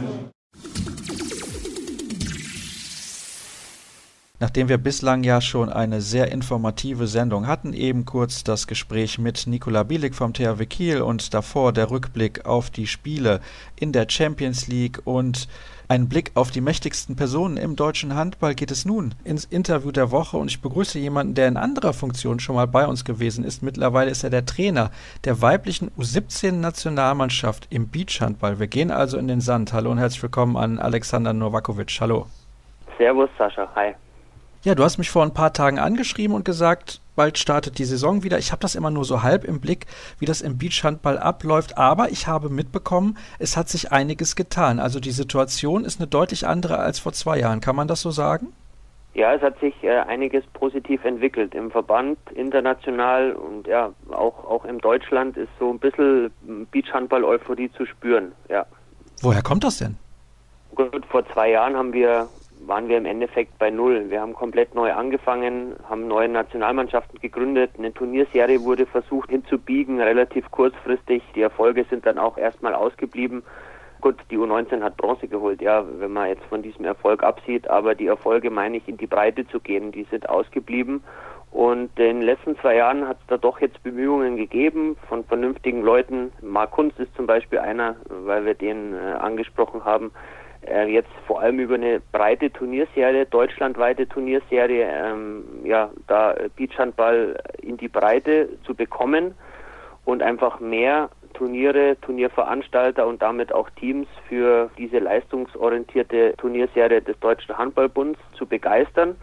Nachdem 4.42 4.70
wir 4.70 4.79
bislang 4.79 5.22
ja 5.22 5.42
schon 5.42 5.68
eine 5.68 6.00
sehr 6.00 6.33
informative 6.33 7.07
Sendung 7.07 7.46
hatten, 7.46 7.74
eben 7.74 8.07
kurz 8.07 8.42
das 8.42 8.66
Gespräch 8.66 9.18
mit 9.18 9.46
Nikola 9.46 9.83
Bielik 9.83 10.14
vom 10.14 10.33
THW 10.33 10.64
Kiel 10.64 11.03
und 11.03 11.35
davor 11.35 11.74
der 11.74 11.90
Rückblick 11.90 12.46
auf 12.46 12.70
die 12.70 12.87
Spiele 12.87 13.40
in 13.79 13.92
der 13.92 14.07
Champions 14.09 14.66
League 14.66 15.03
und 15.05 15.46
ein 15.88 16.09
Blick 16.09 16.31
auf 16.37 16.50
die 16.50 16.62
mächtigsten 16.62 17.16
Personen 17.16 17.59
im 17.59 17.76
deutschen 17.76 18.14
Handball 18.14 18.55
geht 18.55 18.70
es 18.70 18.87
nun 18.87 19.14
ins 19.24 19.44
Interview 19.44 19.90
der 19.90 20.11
Woche 20.11 20.38
und 20.38 20.50
ich 20.50 20.62
begrüße 20.62 20.98
jemanden, 20.98 21.35
der 21.35 21.46
in 21.46 21.59
anderer 21.59 21.92
Funktion 21.92 22.40
schon 22.40 22.55
mal 22.55 22.66
bei 22.66 22.87
uns 22.87 23.05
gewesen 23.05 23.44
ist. 23.44 23.62
Mittlerweile 23.62 24.11
ist 24.11 24.24
er 24.24 24.31
der 24.31 24.46
Trainer 24.46 24.90
der 25.24 25.42
weiblichen 25.42 25.90
U17-Nationalmannschaft 25.98 27.66
im 27.68 27.90
Beachhandball. 27.90 28.59
Wir 28.59 28.68
gehen 28.68 28.90
also 28.90 29.18
in 29.18 29.29
den 29.29 29.42
Sand. 29.42 29.74
Hallo 29.74 29.90
und 29.90 29.98
herzlich 29.98 30.22
willkommen 30.22 30.57
an 30.57 30.79
Alexander 30.79 31.35
Novakovic. 31.35 31.98
Hallo. 32.00 32.24
Servus, 32.96 33.29
Sascha. 33.37 33.68
Hi. 33.74 33.94
Ja, 34.62 34.75
du 34.75 34.85
hast 34.85 34.99
mich 34.99 35.09
vor 35.09 35.23
ein 35.23 35.33
paar 35.33 35.55
Tagen 35.55 35.79
angeschrieben 35.79 36.37
und 36.37 36.44
gesagt, 36.44 37.01
bald 37.16 37.38
startet 37.38 37.79
die 37.79 37.87
Saison 37.87 38.25
wieder. 38.25 38.38
Ich 38.38 38.53
habe 38.53 38.61
das 38.61 38.75
immer 38.75 38.90
nur 38.90 39.07
so 39.07 39.23
halb 39.23 39.44
im 39.44 39.59
Blick, 39.59 39.87
wie 40.18 40.27
das 40.27 40.42
im 40.42 40.59
Beachhandball 40.59 41.18
abläuft, 41.18 41.79
aber 41.79 42.11
ich 42.11 42.27
habe 42.27 42.51
mitbekommen, 42.51 43.16
es 43.38 43.57
hat 43.57 43.70
sich 43.70 43.90
einiges 43.90 44.37
getan. 44.37 44.79
Also 44.79 45.01
die 45.01 45.12
Situation 45.12 45.87
ist 45.87 45.99
eine 45.99 46.09
deutlich 46.09 46.46
andere 46.46 46.79
als 46.79 46.99
vor 46.99 47.14
zwei 47.14 47.38
Jahren. 47.38 47.61
Kann 47.61 47.75
man 47.75 47.88
das 47.88 48.03
so 48.03 48.11
sagen? 48.11 48.53
Ja, 49.14 49.33
es 49.33 49.40
hat 49.40 49.59
sich 49.61 49.75
äh, 49.83 50.01
einiges 50.01 50.44
positiv 50.53 51.07
entwickelt. 51.07 51.55
Im 51.55 51.70
Verband, 51.70 52.18
international 52.35 53.33
und 53.33 53.66
ja, 53.66 53.90
auch, 54.11 54.44
auch 54.44 54.66
in 54.66 54.77
Deutschland 54.77 55.38
ist 55.38 55.49
so 55.59 55.70
ein 55.70 55.79
bisschen 55.79 56.31
Beachhandball-Euphorie 56.70 57.70
zu 57.73 57.87
spüren, 57.87 58.33
ja. 58.51 58.66
Woher 59.23 59.42
kommt 59.42 59.64
das 59.64 59.79
denn? 59.79 59.96
Gut, 60.75 61.07
vor 61.07 61.27
zwei 61.33 61.51
Jahren 61.51 61.77
haben 61.77 61.94
wir 61.94 62.29
waren 62.70 62.88
wir 62.88 62.98
im 62.98 63.04
Endeffekt 63.04 63.59
bei 63.59 63.68
Null. 63.68 64.11
Wir 64.11 64.20
haben 64.20 64.33
komplett 64.33 64.76
neu 64.76 64.92
angefangen, 64.92 65.74
haben 65.88 66.06
neue 66.06 66.28
Nationalmannschaften 66.28 67.18
gegründet, 67.18 67.72
eine 67.76 67.92
Turnierserie 67.92 68.62
wurde 68.62 68.87
versucht 68.87 69.30
hinzubiegen, 69.30 70.00
relativ 70.00 70.48
kurzfristig. 70.52 71.24
Die 71.35 71.42
Erfolge 71.42 71.85
sind 71.90 72.06
dann 72.06 72.16
auch 72.16 72.38
erstmal 72.38 72.74
ausgeblieben. 72.74 73.42
Gut, 74.00 74.14
die 74.30 74.38
U19 74.38 74.83
hat 74.83 74.96
Bronze 74.96 75.26
geholt, 75.26 75.61
ja, 75.61 75.85
wenn 75.98 76.12
man 76.12 76.28
jetzt 76.28 76.44
von 76.44 76.62
diesem 76.62 76.85
Erfolg 76.85 77.24
absieht, 77.24 77.68
aber 77.68 77.96
die 77.96 78.06
Erfolge 78.06 78.50
meine 78.50 78.76
ich 78.76 78.88
in 78.88 78.96
die 78.96 79.09
Breite 79.09 79.46
zu 79.48 79.59
gehen, 79.59 79.90
die 79.90 80.04
sind 80.04 80.28
ausgeblieben. 80.28 81.02
Und 81.50 81.90
in 81.98 82.20
den 82.20 82.22
letzten 82.22 82.56
zwei 82.59 82.76
Jahren 82.76 83.09
hat 83.09 83.18
es 83.20 83.26
da 83.26 83.37
doch 83.37 83.61
jetzt 83.61 83.83
Bemühungen 83.83 84.37
gegeben 84.37 84.96
von 85.09 85.24
vernünftigen 85.24 85.83
Leuten. 85.83 86.30
Mark 86.40 86.70
Kunst 86.70 87.00
ist 87.00 87.12
zum 87.16 87.26
Beispiel 87.26 87.59
einer, 87.59 87.96
weil 88.09 88.46
wir 88.46 88.54
den 88.54 88.94
äh, 88.94 88.98
angesprochen 89.18 89.85
haben, 89.85 90.12
jetzt 90.87 91.11
vor 91.27 91.40
allem 91.40 91.59
über 91.59 91.75
eine 91.75 92.01
breite 92.12 92.51
Turnierserie, 92.51 93.27
deutschlandweite 93.27 94.07
Turnierserie, 94.09 94.87
ähm, 94.90 95.44
ja, 95.64 95.90
da 96.07 96.35
Beachhandball 96.57 97.42
in 97.62 97.77
die 97.77 97.88
Breite 97.88 98.49
zu 98.64 98.75
bekommen 98.75 99.35
und 100.05 100.23
einfach 100.23 100.61
mehr 100.61 101.11
Turniere, 101.35 101.96
Turnierveranstalter 102.03 103.07
und 103.07 103.23
damit 103.23 103.53
auch 103.53 103.70
Teams 103.70 104.09
für 104.29 104.70
diese 104.77 104.99
leistungsorientierte 104.99 106.35
Turnierserie 106.37 107.01
des 107.01 107.18
Deutschen 107.20 107.57
Handballbunds 107.57 108.18
zu 108.37 108.46
begeistern. 108.46 109.16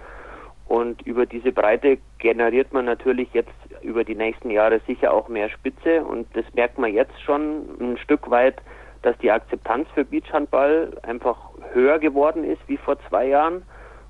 Und 0.68 1.02
über 1.04 1.26
diese 1.26 1.52
Breite 1.52 1.98
generiert 2.18 2.74
man 2.74 2.86
natürlich 2.86 3.30
jetzt 3.34 3.54
über 3.82 4.04
die 4.04 4.16
nächsten 4.16 4.50
Jahre 4.50 4.82
sicher 4.86 5.14
auch 5.14 5.30
mehr 5.30 5.50
Spitze. 5.50 6.04
Und 6.04 6.28
das 6.36 6.46
merkt 6.54 6.78
man 6.78 6.94
jetzt 6.94 7.22
schon 7.22 7.70
ein 7.80 7.98
Stück 7.98 8.30
weit 8.30 8.56
dass 9.02 9.18
die 9.20 9.32
Akzeptanz 9.32 9.88
für 9.94 10.06
Beachhandball 10.06 10.98
einfach 11.04 11.38
höher 11.74 12.00
geworden 12.00 12.44
ist 12.44 12.62
wie 12.68 12.78
vor 12.78 12.98
zwei 13.10 13.28
Jahren. 13.28 13.64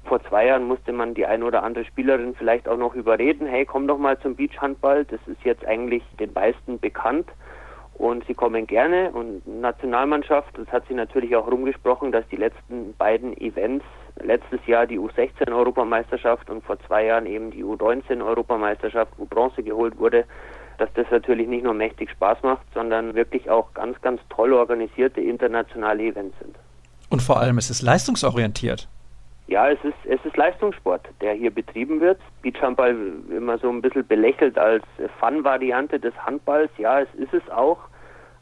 Vor 0.05 0.23
zwei 0.23 0.47
Jahren 0.47 0.63
musste 0.63 0.93
man 0.93 1.13
die 1.13 1.25
ein 1.25 1.43
oder 1.43 1.63
andere 1.63 1.85
Spielerin 1.85 2.35
vielleicht 2.35 2.67
auch 2.67 2.77
noch 2.77 2.95
überreden, 2.95 3.45
hey, 3.45 3.65
komm 3.65 3.87
doch 3.87 3.97
mal 3.97 4.17
zum 4.19 4.35
Beachhandball, 4.35 5.05
das 5.05 5.19
ist 5.27 5.43
jetzt 5.43 5.65
eigentlich 5.65 6.03
den 6.19 6.31
meisten 6.33 6.79
bekannt 6.79 7.27
und 7.97 8.25
sie 8.25 8.33
kommen 8.33 8.67
gerne 8.67 9.11
und 9.11 9.45
Nationalmannschaft, 9.47 10.57
das 10.57 10.67
hat 10.67 10.87
sich 10.87 10.95
natürlich 10.95 11.35
auch 11.35 11.49
rumgesprochen, 11.49 12.11
dass 12.11 12.27
die 12.27 12.35
letzten 12.35 12.95
beiden 12.95 13.35
Events, 13.37 13.85
letztes 14.21 14.65
Jahr 14.67 14.85
die 14.85 14.99
U16 14.99 15.51
Europameisterschaft 15.51 16.49
und 16.49 16.63
vor 16.63 16.79
zwei 16.87 17.05
Jahren 17.05 17.25
eben 17.25 17.51
die 17.51 17.63
U19 17.63 18.23
Europameisterschaft, 18.23 19.13
wo 19.17 19.25
Bronze 19.25 19.63
geholt 19.63 19.97
wurde, 19.97 20.25
dass 20.77 20.89
das 20.93 21.07
natürlich 21.11 21.47
nicht 21.47 21.63
nur 21.63 21.73
mächtig 21.73 22.09
Spaß 22.11 22.43
macht, 22.43 22.65
sondern 22.73 23.15
wirklich 23.15 23.49
auch 23.49 23.73
ganz, 23.73 23.99
ganz 24.01 24.21
toll 24.29 24.53
organisierte 24.53 25.21
internationale 25.21 26.03
Events 26.03 26.37
sind. 26.39 26.55
Und 27.09 27.21
vor 27.21 27.39
allem 27.39 27.57
ist 27.57 27.69
es 27.69 27.81
leistungsorientiert. 27.81 28.87
Ja, 29.47 29.69
es 29.69 29.79
ist, 29.83 29.95
es 30.03 30.19
ist 30.25 30.35
Leistungssport, 30.35 31.07
der 31.21 31.33
hier 31.33 31.51
betrieben 31.51 32.01
wird. 32.01 32.19
Beachhandball 32.41 32.95
immer 33.29 33.57
so 33.57 33.69
ein 33.69 33.81
bisschen 33.81 34.05
belächelt 34.05 34.57
als 34.57 34.83
Fun-Variante 35.19 35.99
des 35.99 36.13
Handballs. 36.17 36.69
Ja, 36.77 36.99
es 36.99 37.07
ist 37.15 37.33
es 37.33 37.49
auch. 37.49 37.79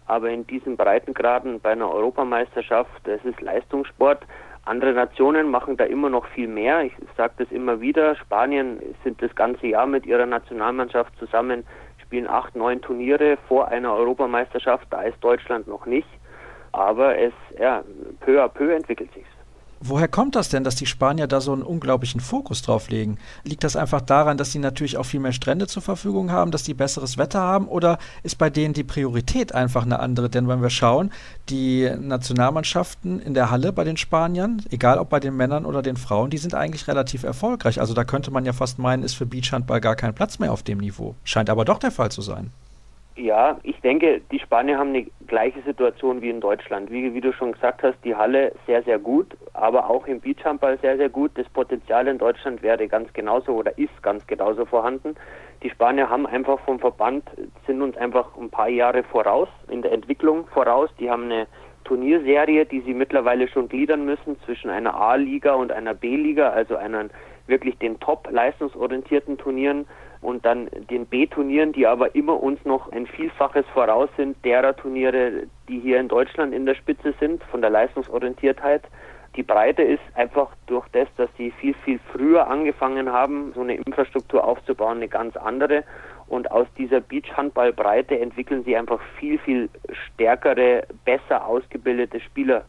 Aber 0.07 0.29
in 0.29 0.47
diesen 0.47 0.77
Breitengraden 0.77 1.59
bei 1.59 1.71
einer 1.71 1.91
Europameisterschaft, 1.91 3.07
es 3.07 3.23
ist 3.23 3.39
Leistungssport. 3.39 4.23
Andere 4.65 4.93
Nationen 4.93 5.51
machen 5.51 5.77
da 5.77 5.83
immer 5.83 6.09
noch 6.09 6.25
viel 6.25 6.47
mehr. 6.47 6.83
Ich 6.83 6.93
sage 7.15 7.33
das 7.37 7.51
immer 7.51 7.81
wieder. 7.81 8.15
Spanien 8.15 8.79
sind 9.03 9.21
das 9.21 9.33
ganze 9.35 9.67
Jahr 9.67 9.85
mit 9.85 10.07
ihrer 10.07 10.25
Nationalmannschaft 10.25 11.15
zusammen 11.19 11.65
spielen 12.05 12.27
acht, 12.27 12.55
neun 12.55 12.81
Turniere 12.81 13.37
vor 13.47 13.67
einer 13.67 13.93
Europameisterschaft. 13.93 14.87
Da 14.89 15.01
ist 15.01 15.23
Deutschland 15.23 15.67
noch 15.67 15.85
nicht. 15.85 16.07
Aber 16.71 17.17
es, 17.17 17.33
ja, 17.59 17.83
peu 18.19 18.43
à 18.43 18.47
peu 18.47 18.73
entwickelt 18.73 19.11
sich. 19.13 19.25
Woher 19.81 20.07
kommt 20.07 20.35
das 20.35 20.49
denn, 20.49 20.63
dass 20.63 20.75
die 20.75 20.85
Spanier 20.85 21.27
da 21.27 21.41
so 21.41 21.51
einen 21.51 21.61
unglaublichen 21.61 22.21
Fokus 22.21 22.61
drauf 22.61 22.89
legen? 22.89 23.17
Liegt 23.43 23.63
das 23.63 23.75
einfach 23.75 24.01
daran, 24.01 24.37
dass 24.37 24.51
sie 24.51 24.59
natürlich 24.59 24.97
auch 24.97 25.05
viel 25.05 25.19
mehr 25.19 25.33
Strände 25.33 25.67
zur 25.67 25.81
Verfügung 25.81 26.31
haben, 26.31 26.51
dass 26.51 26.63
die 26.63 26.73
besseres 26.73 27.17
Wetter 27.17 27.41
haben 27.41 27.67
oder 27.67 27.97
ist 28.23 28.37
bei 28.37 28.49
denen 28.49 28.73
die 28.73 28.83
Priorität 28.83 29.53
einfach 29.53 29.83
eine 29.83 29.99
andere? 29.99 30.29
Denn 30.29 30.47
wenn 30.47 30.61
wir 30.61 30.69
schauen, 30.69 31.11
die 31.49 31.89
Nationalmannschaften 31.99 33.19
in 33.19 33.33
der 33.33 33.51
Halle 33.51 33.73
bei 33.73 33.83
den 33.83 33.97
Spaniern, 33.97 34.61
egal 34.71 34.97
ob 34.97 35.09
bei 35.09 35.19
den 35.19 35.35
Männern 35.35 35.65
oder 35.65 35.81
den 35.81 35.97
Frauen, 35.97 36.29
die 36.29 36.37
sind 36.37 36.55
eigentlich 36.55 36.87
relativ 36.87 37.23
erfolgreich. 37.23 37.79
Also 37.79 37.93
da 37.93 38.05
könnte 38.05 38.31
man 38.31 38.45
ja 38.45 38.53
fast 38.53 38.79
meinen, 38.79 39.03
ist 39.03 39.15
für 39.15 39.25
Beachhandball 39.25 39.81
gar 39.81 39.95
kein 39.95 40.15
Platz 40.15 40.39
mehr 40.39 40.53
auf 40.53 40.63
dem 40.63 40.79
Niveau. 40.79 41.15
Scheint 41.23 41.49
aber 41.49 41.65
doch 41.65 41.79
der 41.79 41.91
Fall 41.91 42.11
zu 42.11 42.21
sein. 42.21 42.51
Ja, 43.17 43.57
ich 43.63 43.79
denke, 43.79 44.19
die 44.29 44.39
Spanier 44.39 44.77
haben 44.77 44.89
eine 44.89 45.07
gleiche 45.25 45.61
Situation 45.61 46.21
wie 46.21 46.29
in 46.29 46.41
Deutschland. 46.41 46.91
Wie, 46.91 47.13
wie, 47.13 47.21
du 47.21 47.31
schon 47.31 47.53
gesagt 47.53 47.81
hast, 47.81 47.95
die 48.03 48.13
Halle 48.13 48.51
sehr, 48.67 48.83
sehr 48.83 48.99
gut, 48.99 49.37
aber 49.53 49.89
auch 49.89 50.05
im 50.05 50.19
Beachhandball 50.19 50.77
sehr, 50.79 50.97
sehr 50.97 51.07
gut. 51.07 51.31
Das 51.35 51.47
Potenzial 51.47 52.07
in 52.07 52.17
Deutschland 52.17 52.61
wäre 52.61 52.89
ganz 52.89 53.13
genauso 53.13 53.53
oder 53.53 53.77
ist 53.77 54.03
ganz 54.03 54.27
genauso 54.27 54.65
vorhanden. 54.65 55.15
Die 55.63 55.69
Spanier 55.69 56.09
haben 56.09 56.27
einfach 56.27 56.59
vom 56.59 56.77
Verband, 56.77 57.23
sind 57.65 57.81
uns 57.81 57.95
einfach 57.95 58.35
ein 58.37 58.49
paar 58.49 58.67
Jahre 58.67 59.03
voraus, 59.03 59.47
in 59.69 59.81
der 59.81 59.93
Entwicklung 59.93 60.45
voraus. 60.47 60.89
Die 60.99 61.09
haben 61.09 61.23
eine 61.31 61.47
Turnierserie, 61.85 62.65
die 62.65 62.81
sie 62.81 62.93
mittlerweile 62.93 63.47
schon 63.47 63.69
gliedern 63.69 64.03
müssen 64.03 64.37
zwischen 64.41 64.69
einer 64.69 64.93
A-Liga 64.93 65.53
und 65.53 65.71
einer 65.71 65.93
B-Liga, 65.93 66.49
also 66.49 66.75
einer 66.75 67.05
wirklich 67.47 67.77
den 67.77 67.97
top 68.01 68.27
leistungsorientierten 68.29 69.37
Turnieren 69.37 69.87
und 70.21 70.45
dann 70.45 70.69
den 70.89 71.05
B-Turnieren, 71.05 71.71
die 71.71 71.87
aber 71.87 72.15
immer 72.15 72.41
uns 72.41 72.63
noch 72.65 72.91
ein 72.91 73.07
Vielfaches 73.07 73.65
voraus 73.73 74.09
sind 74.17 74.43
derer 74.43 74.75
Turniere, 74.75 75.43
die 75.67 75.79
hier 75.79 75.99
in 75.99 76.07
Deutschland 76.07 76.53
in 76.53 76.65
der 76.65 76.75
Spitze 76.75 77.13
sind, 77.19 77.43
von 77.45 77.61
der 77.61 77.69
Leistungsorientiertheit. 77.69 78.83
Die 79.35 79.43
Breite 79.43 79.83
ist 79.83 80.01
einfach 80.13 80.49
durch 80.67 80.87
das, 80.93 81.07
dass 81.17 81.29
sie 81.37 81.51
viel, 81.51 81.73
viel 81.83 81.99
früher 82.11 82.47
angefangen 82.47 83.11
haben, 83.11 83.51
so 83.53 83.61
eine 83.61 83.75
Infrastruktur 83.75 84.43
aufzubauen, 84.43 84.97
eine 84.97 85.09
ganz 85.09 85.35
andere. 85.35 85.83
Und 86.27 86.49
aus 86.51 86.67
dieser 86.77 87.01
Beachhandballbreite 87.01 88.17
entwickeln 88.19 88.63
sie 88.63 88.75
einfach 88.75 89.01
viel, 89.19 89.37
viel 89.39 89.69
stärkere, 89.91 90.83
besser 91.03 91.45
ausgebildete 91.45 92.19
Spieler 92.21 92.65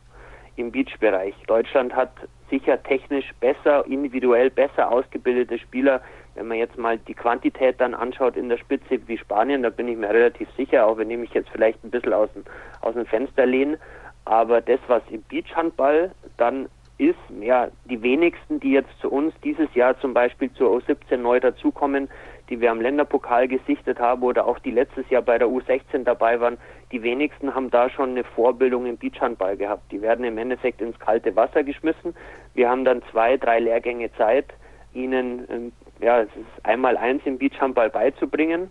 im 0.57 0.73
Beachbereich. 0.73 1.35
Deutschland 1.47 1.95
hat 1.95 2.11
sicher 2.51 2.83
technisch 2.83 3.33
besser, 3.41 3.87
individuell 3.87 4.51
besser 4.51 4.91
ausgebildete 4.91 5.59
Spieler 5.59 6.01
wenn 6.37 6.49
man 6.49 6.59
jetzt 6.59 6.79
mal 6.79 6.99
die 6.99 7.15
Quantität 7.15 7.81
dann 7.81 7.95
anschaut 7.95 8.37
in 8.37 8.49
der 8.49 8.59
Spitze 8.59 9.01
wie 9.07 9.19
Spanien, 9.19 9.63
da 9.63 9.71
bin 9.71 9.89
ich 9.89 9.97
mir 9.97 10.11
relativ 10.11 10.49
sicher, 10.57 10.87
auch 10.87 10.99
wenn 10.99 11.11
ich 11.11 11.19
mich 11.19 11.33
jetzt 11.33 11.49
vielleicht 11.51 11.83
ein 11.83 11.91
bisschen 11.91 12.13
aus 12.13 12.29
dem, 12.35 12.45
aus 12.83 12.95
dem 12.95 13.07
Fenster 13.07 13.47
lehne. 13.47 13.79
Aber 14.25 14.61
das, 14.61 14.81
was 14.87 15.03
im 15.11 15.23
Beachhandball 15.23 16.13
dann 16.37 16.69
ist, 16.99 17.19
ja, 17.41 17.69
die 17.85 18.03
wenigsten, 18.03 18.61
die 18.61 18.73
jetzt 18.73 18.99
zu 19.01 19.11
uns 19.11 19.35
dieses 19.45 19.73
Jahr 19.75 19.99
zum 20.01 20.15
Beispiel 20.15 20.53
zur 20.53 20.77
U17 20.77 21.17
neu 21.17 21.41
dazukommen, 21.41 22.09
die 22.49 22.61
wir 22.61 22.71
am 22.71 22.81
Länderpokal 22.81 23.49
gesichtet 23.49 23.99
haben 23.99 24.23
oder 24.23 24.47
auch 24.47 24.59
die 24.61 24.71
letztes 24.71 25.09
Jahr 25.11 25.23
bei 25.23 25.37
der 25.39 25.49
U16 25.49 26.05
dabei 26.05 26.41
waren, 26.41 26.59
die 26.93 27.03
wenigsten 27.03 27.55
haben 27.55 27.71
da 27.71 27.91
schon 27.91 28.11
eine 28.11 28.25
Vorbildung 28.25 28.87
im 28.87 28.97
Beachhandball 28.97 29.57
gehabt. 29.57 29.91
Die 29.91 30.01
werden 30.01 30.25
im 30.25 30.39
Endeffekt 30.39 30.81
ins 30.81 30.99
kalte 30.99 31.35
Wasser 31.35 31.65
geschmissen. 31.65 32.15
Wir 32.55 32.69
haben 32.69 32.85
dann 32.85 33.03
zwei, 33.11 33.37
drei 33.37 33.59
Lehrgänge 33.59 34.13
Zeit, 34.17 34.47
ihnen 34.95 35.47
ähm, 35.51 35.73
ja, 36.01 36.21
es 36.21 36.29
ist 36.29 36.65
einmal 36.65 36.97
eins 36.97 37.23
im 37.25 37.39
Beachhandball 37.39 37.91
beizubringen. 37.91 38.71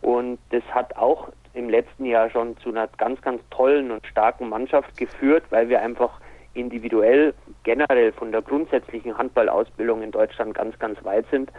Und 0.00 0.38
das 0.50 0.62
hat 0.70 0.96
auch 0.96 1.28
im 1.52 1.68
letzten 1.68 2.06
Jahr 2.06 2.30
schon 2.30 2.56
zu 2.58 2.70
einer 2.70 2.88
ganz, 2.98 3.20
ganz 3.22 3.42
tollen 3.50 3.90
und 3.90 4.06
starken 4.06 4.48
Mannschaft 4.48 4.96
geführt, 4.96 5.44
weil 5.50 5.68
wir 5.68 5.82
einfach 5.82 6.20
individuell 6.54 7.34
generell 7.64 8.12
von 8.12 8.32
der 8.32 8.42
grundsätzlichen 8.42 9.16
Handballausbildung 9.16 10.02
in 10.02 10.10
Deutschland 10.10 10.54
ganz, 10.54 10.78
ganz 10.78 11.02
weit 11.04 11.26
sind. 11.30 11.50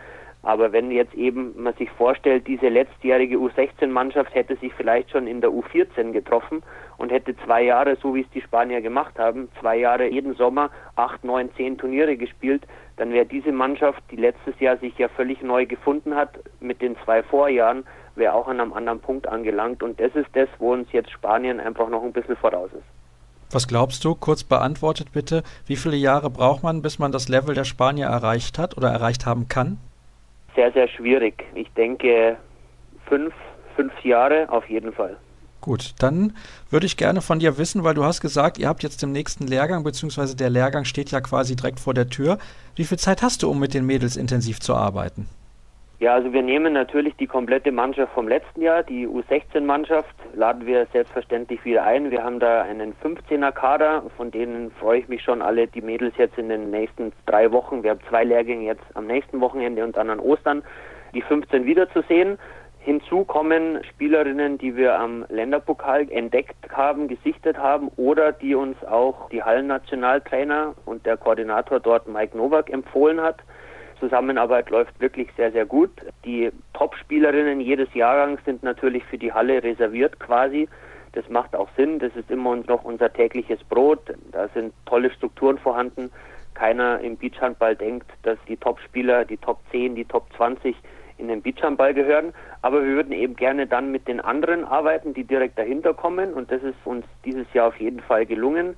Aber 0.43 0.71
wenn 0.71 0.89
jetzt 0.89 1.13
eben 1.13 1.54
man 1.62 1.75
sich 1.75 1.89
vorstellt, 1.91 2.47
diese 2.47 2.69
letztjährige 2.69 3.38
U16-Mannschaft 3.38 4.34
hätte 4.34 4.56
sich 4.56 4.73
vielleicht 4.73 5.12
schon 5.12 5.27
in 5.27 5.39
der 5.39 5.51
U14 5.51 6.12
getroffen 6.12 6.63
und 6.97 7.12
hätte 7.12 7.36
zwei 7.45 7.63
Jahre, 7.63 7.95
so 8.01 8.15
wie 8.15 8.21
es 8.21 8.30
die 8.32 8.41
Spanier 8.41 8.82
gemacht 8.82 9.19
haben, 9.19 9.49
zwei 9.60 9.77
Jahre 9.77 10.10
jeden 10.10 10.36
Sommer 10.36 10.71
acht, 10.95 11.23
neun, 11.23 11.49
zehn 11.56 11.77
Turniere 11.77 12.17
gespielt, 12.17 12.63
dann 12.97 13.13
wäre 13.13 13.25
diese 13.25 13.51
Mannschaft, 13.51 14.01
die 14.10 14.15
letztes 14.15 14.60
Jahr 14.60 14.77
sich 14.77 14.97
ja 14.97 15.10
völlig 15.10 15.41
neu 15.43 15.67
gefunden 15.67 16.15
hat, 16.15 16.39
mit 16.60 16.82
den 16.82 16.95
zwei 17.04 17.21
Vorjahren, 17.21 17.84
wäre 18.15 18.34
auch 18.34 18.47
an 18.47 18.60
einem 18.60 18.73
anderen 18.73 18.99
Punkt 18.99 19.27
angelangt. 19.27 19.84
Und 19.84 19.99
das 19.99 20.15
ist 20.15 20.30
das, 20.34 20.49
wo 20.58 20.73
uns 20.73 20.91
jetzt 20.91 21.12
Spanien 21.12 21.60
einfach 21.60 21.89
noch 21.89 22.04
ein 22.04 22.13
bisschen 22.13 22.36
voraus 22.36 22.71
ist. 22.73 22.84
Was 23.54 23.67
glaubst 23.67 24.04
du, 24.06 24.15
kurz 24.15 24.43
beantwortet 24.43 25.12
bitte, 25.12 25.43
wie 25.65 25.75
viele 25.75 25.97
Jahre 25.97 26.30
braucht 26.30 26.63
man, 26.63 26.82
bis 26.82 26.99
man 26.99 27.12
das 27.12 27.27
Level 27.27 27.54
der 27.54 27.65
Spanier 27.65 28.08
erreicht 28.08 28.58
hat 28.58 28.77
oder 28.77 28.89
erreicht 28.89 29.25
haben 29.25 29.47
kann? 29.47 29.77
Sehr, 30.55 30.71
sehr 30.71 30.87
schwierig. 30.87 31.43
Ich 31.55 31.71
denke 31.73 32.37
fünf, 33.07 33.33
fünf 33.75 33.93
Jahre 34.03 34.49
auf 34.49 34.69
jeden 34.69 34.93
Fall. 34.93 35.17
Gut, 35.61 35.93
dann 35.99 36.35
würde 36.71 36.87
ich 36.87 36.97
gerne 36.97 37.21
von 37.21 37.37
dir 37.37 37.59
wissen, 37.59 37.83
weil 37.83 37.93
du 37.93 38.03
hast 38.03 38.19
gesagt, 38.19 38.57
ihr 38.57 38.67
habt 38.67 38.81
jetzt 38.81 39.03
den 39.03 39.11
nächsten 39.11 39.45
Lehrgang, 39.45 39.83
beziehungsweise 39.83 40.35
der 40.35 40.49
Lehrgang 40.49 40.85
steht 40.85 41.11
ja 41.11 41.21
quasi 41.21 41.55
direkt 41.55 41.79
vor 41.79 41.93
der 41.93 42.09
Tür. 42.09 42.39
Wie 42.75 42.83
viel 42.83 42.97
Zeit 42.97 43.21
hast 43.21 43.43
du, 43.43 43.49
um 43.49 43.59
mit 43.59 43.75
den 43.75 43.85
Mädels 43.85 44.17
intensiv 44.17 44.59
zu 44.59 44.73
arbeiten? 44.73 45.29
Ja, 46.01 46.15
also 46.15 46.33
wir 46.33 46.41
nehmen 46.41 46.73
natürlich 46.73 47.15
die 47.17 47.27
komplette 47.27 47.71
Mannschaft 47.71 48.11
vom 48.13 48.27
letzten 48.27 48.63
Jahr, 48.63 48.81
die 48.81 49.07
U16-Mannschaft, 49.07 50.15
laden 50.33 50.65
wir 50.65 50.87
selbstverständlich 50.91 51.63
wieder 51.63 51.83
ein. 51.83 52.09
Wir 52.09 52.23
haben 52.23 52.39
da 52.39 52.63
einen 52.63 52.95
15er-Kader, 53.03 54.05
von 54.17 54.31
denen 54.31 54.71
freue 54.71 55.01
ich 55.01 55.07
mich 55.09 55.21
schon 55.21 55.43
alle, 55.43 55.67
die 55.67 55.81
Mädels 55.81 56.15
jetzt 56.17 56.39
in 56.39 56.49
den 56.49 56.71
nächsten 56.71 57.13
drei 57.27 57.51
Wochen. 57.51 57.83
Wir 57.83 57.91
haben 57.91 57.99
zwei 58.09 58.23
Lehrgänge 58.23 58.65
jetzt 58.65 58.83
am 58.95 59.05
nächsten 59.05 59.39
Wochenende 59.41 59.83
und 59.83 59.95
dann 59.95 60.09
an 60.09 60.19
Ostern, 60.19 60.63
die 61.13 61.21
15 61.21 61.65
wiederzusehen. 61.65 62.39
Hinzu 62.79 63.23
kommen 63.23 63.83
Spielerinnen, 63.83 64.57
die 64.57 64.75
wir 64.75 64.99
am 64.99 65.25
Länderpokal 65.29 66.11
entdeckt 66.11 66.55
haben, 66.71 67.09
gesichtet 67.09 67.59
haben 67.59 67.89
oder 67.95 68.31
die 68.31 68.55
uns 68.55 68.83
auch 68.85 69.29
die 69.29 69.43
Hallennationaltrainer 69.43 70.73
und 70.85 71.05
der 71.05 71.17
Koordinator 71.17 71.79
dort 71.79 72.07
Mike 72.07 72.35
Nowak 72.35 72.71
empfohlen 72.71 73.21
hat. 73.21 73.37
Zusammenarbeit 74.01 74.69
läuft 74.69 74.99
wirklich 74.99 75.29
sehr, 75.37 75.51
sehr 75.53 75.65
gut. 75.65 75.91
Die 76.25 76.51
Top-Spielerinnen 76.73 77.61
jedes 77.61 77.93
Jahrgangs 77.93 78.43
sind 78.43 78.63
natürlich 78.63 79.05
für 79.05 79.17
die 79.17 79.31
Halle 79.31 79.63
reserviert 79.63 80.19
quasi. 80.19 80.67
Das 81.13 81.29
macht 81.29 81.55
auch 81.55 81.69
Sinn. 81.77 81.99
Das 81.99 82.13
ist 82.15 82.29
immer 82.29 82.57
noch 82.57 82.83
unser 82.83 83.13
tägliches 83.13 83.63
Brot. 83.63 84.13
Da 84.31 84.49
sind 84.49 84.73
tolle 84.85 85.11
Strukturen 85.11 85.57
vorhanden. 85.57 86.11
Keiner 86.55 86.99
im 86.99 87.15
Beachhandball 87.15 87.75
denkt, 87.75 88.07
dass 88.23 88.37
die 88.47 88.57
Top-Spieler, 88.57 89.23
die 89.23 89.37
Top 89.37 89.59
10, 89.71 89.95
die 89.95 90.05
Top 90.05 90.27
20 90.35 90.75
in 91.17 91.27
den 91.27 91.41
Beachhandball 91.41 91.93
gehören. 91.93 92.33
Aber 92.61 92.83
wir 92.83 92.95
würden 92.95 93.13
eben 93.13 93.35
gerne 93.35 93.67
dann 93.67 93.91
mit 93.91 94.07
den 94.07 94.19
anderen 94.19 94.65
arbeiten, 94.65 95.13
die 95.13 95.23
direkt 95.23 95.57
dahinter 95.57 95.93
kommen. 95.93 96.33
Und 96.33 96.51
das 96.51 96.63
ist 96.63 96.75
uns 96.85 97.05
dieses 97.23 97.51
Jahr 97.53 97.67
auf 97.67 97.79
jeden 97.79 97.99
Fall 97.99 98.25
gelungen. 98.25 98.75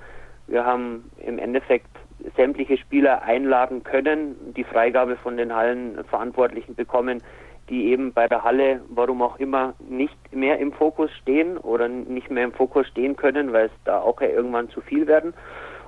Wir 0.48 0.66
haben 0.66 1.10
im 1.26 1.40
Endeffekt 1.40 1.88
sämtliche 2.36 2.78
Spieler 2.78 3.24
einladen 3.24 3.84
können, 3.84 4.36
die 4.56 4.64
Freigabe 4.64 5.16
von 5.18 5.38
den 5.38 5.54
Hallenverantwortlichen 5.54 6.76
bekommen, 6.76 7.22
die 7.70 7.92
eben 7.92 8.14
bei 8.14 8.28
der 8.28 8.44
Halle, 8.44 8.82
warum 8.90 9.22
auch 9.22 9.40
immer, 9.40 9.74
nicht 9.88 10.18
mehr 10.34 10.60
im 10.60 10.74
Fokus 10.74 11.12
stehen 11.22 11.58
oder 11.58 11.88
nicht 11.88 12.30
mehr 12.30 12.44
im 12.44 12.52
Fokus 12.52 12.88
stehen 12.88 13.16
können, 13.16 13.54
weil 13.54 13.68
es 13.68 13.72
da 13.86 14.00
auch 14.00 14.20
ja 14.22 14.28
irgendwann 14.28 14.70
zu 14.70 14.82
viel 14.82 15.08
werden. 15.08 15.34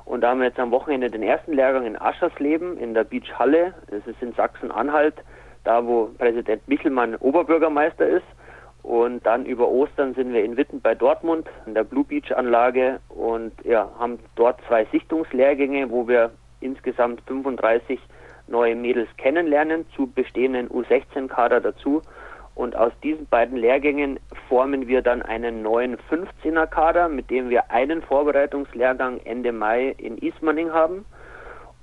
Und 0.05 0.21
da 0.21 0.29
haben 0.29 0.39
wir 0.39 0.47
jetzt 0.47 0.59
am 0.59 0.71
Wochenende 0.71 1.09
den 1.09 1.23
ersten 1.23 1.53
Lehrgang 1.53 1.85
in 1.85 1.99
Aschersleben 1.99 2.77
in 2.77 2.93
der 2.93 3.03
Beachhalle. 3.03 3.73
Das 3.89 4.05
ist 4.05 4.21
in 4.21 4.33
Sachsen-Anhalt, 4.33 5.15
da 5.63 5.85
wo 5.85 6.11
Präsident 6.17 6.67
Michelmann 6.67 7.15
Oberbürgermeister 7.15 8.07
ist. 8.07 8.25
Und 8.85 9.25
dann 9.25 9.47
über 9.47 9.67
Ostern 9.67 10.13
sind 10.13 10.31
wir 10.31 10.43
in 10.43 10.57
Witten 10.57 10.79
bei 10.79 10.93
Dortmund 10.93 11.47
in 11.65 11.73
der 11.73 11.83
Blue 11.83 12.03
Beach 12.03 12.31
Anlage 12.37 12.99
und 13.09 13.51
ja, 13.63 13.89
haben 13.97 14.19
dort 14.35 14.59
zwei 14.67 14.85
Sichtungslehrgänge, 14.91 15.89
wo 15.89 16.07
wir 16.07 16.29
insgesamt 16.61 17.19
35 17.21 17.99
neue 18.47 18.75
Mädels 18.75 19.09
kennenlernen, 19.17 19.87
zu 19.95 20.05
bestehenden 20.05 20.69
U16-Kader 20.69 21.61
dazu. 21.61 22.03
Und 22.53 22.75
aus 22.75 22.91
diesen 23.01 23.25
beiden 23.25 23.57
Lehrgängen 23.57 24.19
formen 24.47 24.87
wir 24.87 25.01
dann 25.01 25.23
einen 25.23 25.63
neuen 25.63 25.97
15er-Kader, 26.11 27.09
mit 27.09 27.31
dem 27.31 27.49
wir 27.49 27.71
einen 27.71 28.03
Vorbereitungslehrgang 28.03 29.19
Ende 29.25 29.51
Mai 29.51 29.95
in 29.97 30.19
Ismaning 30.19 30.71
haben. 30.71 31.05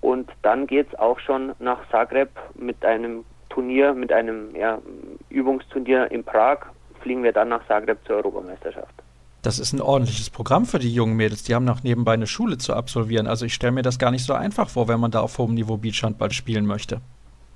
Und 0.01 0.31
dann 0.43 0.69
geht 0.69 0.87
es 0.93 0.99
auch 1.01 1.19
schon 1.19 1.53
nach 1.59 1.81
Zagreb 1.91 2.31
mit 2.55 2.85
einem 2.85 3.25
Turnier, 3.49 3.93
mit 3.93 4.13
einem 4.13 4.55
ja, 4.55 4.79
Übungsturnier 5.31 6.09
in 6.13 6.23
Prag, 6.23 6.59
fliegen 7.03 7.23
wir 7.23 7.33
dann 7.33 7.49
nach 7.49 7.67
Zagreb 7.67 7.99
zur 8.07 8.17
Europameisterschaft. 8.17 8.95
Das 9.43 9.59
ist 9.59 9.73
ein 9.73 9.81
ordentliches 9.81 10.31
Programm 10.31 10.67
für 10.67 10.79
die 10.79 10.95
jungen 10.95 11.17
Mädels. 11.17 11.43
Die 11.43 11.55
haben 11.55 11.65
noch 11.65 11.83
nebenbei 11.83 12.13
eine 12.13 12.29
Schule 12.29 12.59
zu 12.59 12.75
absolvieren. 12.75 13.27
Also 13.27 13.45
ich 13.45 13.55
stelle 13.55 13.73
mir 13.73 13.83
das 13.83 13.99
gar 13.99 14.13
nicht 14.13 14.25
so 14.25 14.35
einfach 14.35 14.69
vor, 14.69 14.87
wenn 14.87 15.01
man 15.01 15.11
da 15.11 15.21
auf 15.21 15.37
hohem 15.39 15.55
Niveau 15.55 15.77
Beachhandball 15.77 16.31
spielen 16.31 16.65
möchte. 16.65 17.01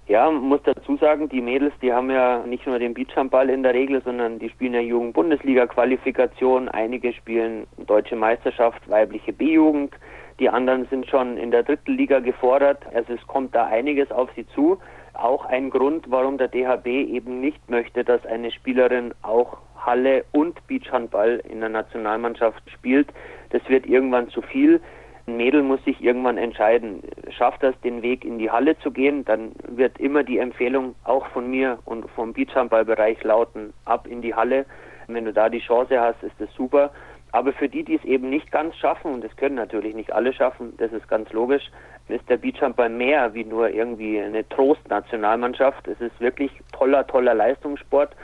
Ja, 0.09 0.30
man 0.30 0.42
muss 0.42 0.61
dazu 0.64 0.97
sagen, 0.99 1.28
die 1.28 1.40
Mädels, 1.40 1.74
die 1.82 1.92
haben 1.92 2.11
ja 2.11 2.44
nicht 2.47 2.66
nur 2.66 2.78
den 2.78 2.94
Beachhandball 2.94 3.51
in 3.51 3.62
der 3.62 3.74
Regel, 3.74 4.03
sondern 4.05 4.38
die 4.38 4.49
spielen 4.49 4.74
ja 4.74 4.80
Jugend-Bundesliga-Qualifikation. 4.80 6.68
Einige 6.68 7.12
spielen 7.12 7.66
Deutsche 7.86 8.14
Meisterschaft, 8.14 8.88
weibliche 8.88 9.32
B-Jugend. 9.32 9.94
Die 10.38 10.49
anderen 10.49 10.86
sind 10.90 11.09
schon 11.09 11.36
in 11.38 11.51
der 11.51 11.62
dritten 11.62 11.97
Liga 11.97 12.20
gefordert. 12.20 12.78
Also 12.94 13.14
es 13.14 13.26
kommt 13.26 13.55
da 13.55 13.66
einiges 13.66 14.11
auf 14.11 14.28
sie 14.36 14.47
zu. 14.55 14.78
Auch 15.19 15.47
ein 15.47 15.71
Grund, 15.71 16.11
warum 16.11 16.39
der 16.39 16.49
DHB 16.49 16.87
eben 16.87 17.41
nicht 17.41 17.71
möchte, 17.71 18.05
dass 18.05 18.25
eine 18.27 18.51
Spielerin 18.51 19.14
auch 19.23 19.59
Halle 19.77 20.25
und 20.33 20.67
Beachhandball 20.67 21.43
in 21.49 21.61
der 21.61 21.69
Nationalmannschaft 21.69 22.62
spielt. 22.71 23.09
Das 23.51 23.62
wird 23.69 23.87
irgendwann 23.87 24.29
zu 24.29 24.43
viel. 24.43 24.81
Ein 25.27 25.39
Mädel 25.39 25.62
muss 25.62 25.83
sich 25.85 26.03
irgendwann 26.03 26.39
entscheiden, 26.39 27.03
schafft 27.31 27.62
das 27.62 27.75
den 27.81 28.03
Weg 28.03 28.25
in 28.25 28.39
die 28.39 28.51
Halle 28.51 28.79
zu 28.79 28.93
gehen, 28.93 29.25
dann 29.25 29.53
wird 29.67 29.99
immer 29.99 30.23
die 30.23 30.39
Empfehlung 30.39 30.95
auch 31.03 31.27
von 31.29 31.51
mir 31.51 31.79
und 31.85 32.09
vom 32.11 32.33
Beachhandballbereich 32.33 33.25
lauten, 33.25 33.73
ab 33.85 34.07
in 34.07 34.23
die 34.23 34.35
Halle. 34.35 34.67
Wenn 35.09 35.25
du 35.25 35.33
da 35.33 35.49
die 35.49 35.61
Chance 35.61 36.01
hast, 36.01 36.23
ist 36.23 36.35
das 36.39 36.53
super. 36.55 36.91
Aber 37.37 37.53
für 37.53 37.68
die, 37.68 37.84
die 37.84 37.97
es 37.97 38.05
eben 38.07 38.30
nicht 38.30 38.51
ganz 38.51 38.74
schaffen, 38.76 39.12
und 39.12 39.22
das 39.22 39.37
können 39.37 39.57
natürlich 39.57 39.95
nicht 39.95 40.11
alle 40.11 40.32
schaffen, 40.32 40.72
das 40.78 40.91
ist 40.91 41.07
ganz 41.07 41.30
logisch, 41.34 41.70
ist 42.09 42.26
der 42.30 42.39
Beachhandball 42.39 42.89
mehr 42.89 43.34
wie 43.34 43.45
nur 43.45 43.68
irgendwie 43.68 44.18
eine 44.18 44.49
Trost-Nationalmannschaft. 44.49 45.87
Es 45.87 46.01
ist 46.01 46.18
wirklich 46.18 46.51
toller, 46.72 47.07
toller 47.07 47.34
Leistungssport. 47.34 48.16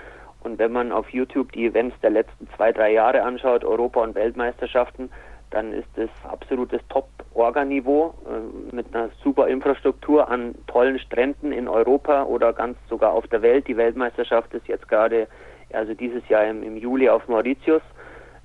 Und 0.44 0.58
wenn 0.58 0.72
man 0.72 0.92
auf 0.92 1.10
YouTube 1.10 1.52
die 1.52 1.66
Events 1.66 1.94
der 2.00 2.08
letzten 2.08 2.48
zwei, 2.56 2.72
drei 2.72 2.90
Jahre 2.90 3.22
anschaut, 3.22 3.66
Europa- 3.66 4.02
und 4.02 4.14
Weltmeisterschaften, 4.14 5.10
dann 5.50 5.74
ist 5.74 5.98
es 5.98 6.08
absolutes 6.26 6.80
Top-Organiveau 6.88 8.14
äh, 8.24 8.74
mit 8.74 8.94
einer 8.94 9.10
super 9.22 9.46
Infrastruktur 9.46 10.30
an 10.30 10.54
tollen 10.68 10.98
Stränden 10.98 11.52
in 11.52 11.68
Europa 11.68 12.22
oder 12.22 12.54
ganz 12.54 12.78
sogar 12.88 13.12
auf 13.12 13.26
der 13.26 13.42
Welt. 13.42 13.68
Die 13.68 13.76
Weltmeisterschaft 13.76 14.54
ist 14.54 14.66
jetzt 14.68 14.88
gerade, 14.88 15.28
also 15.74 15.92
dieses 15.92 16.26
Jahr 16.30 16.46
im, 16.46 16.62
im 16.62 16.78
Juli 16.78 17.10
auf 17.10 17.28
Mauritius. 17.28 17.82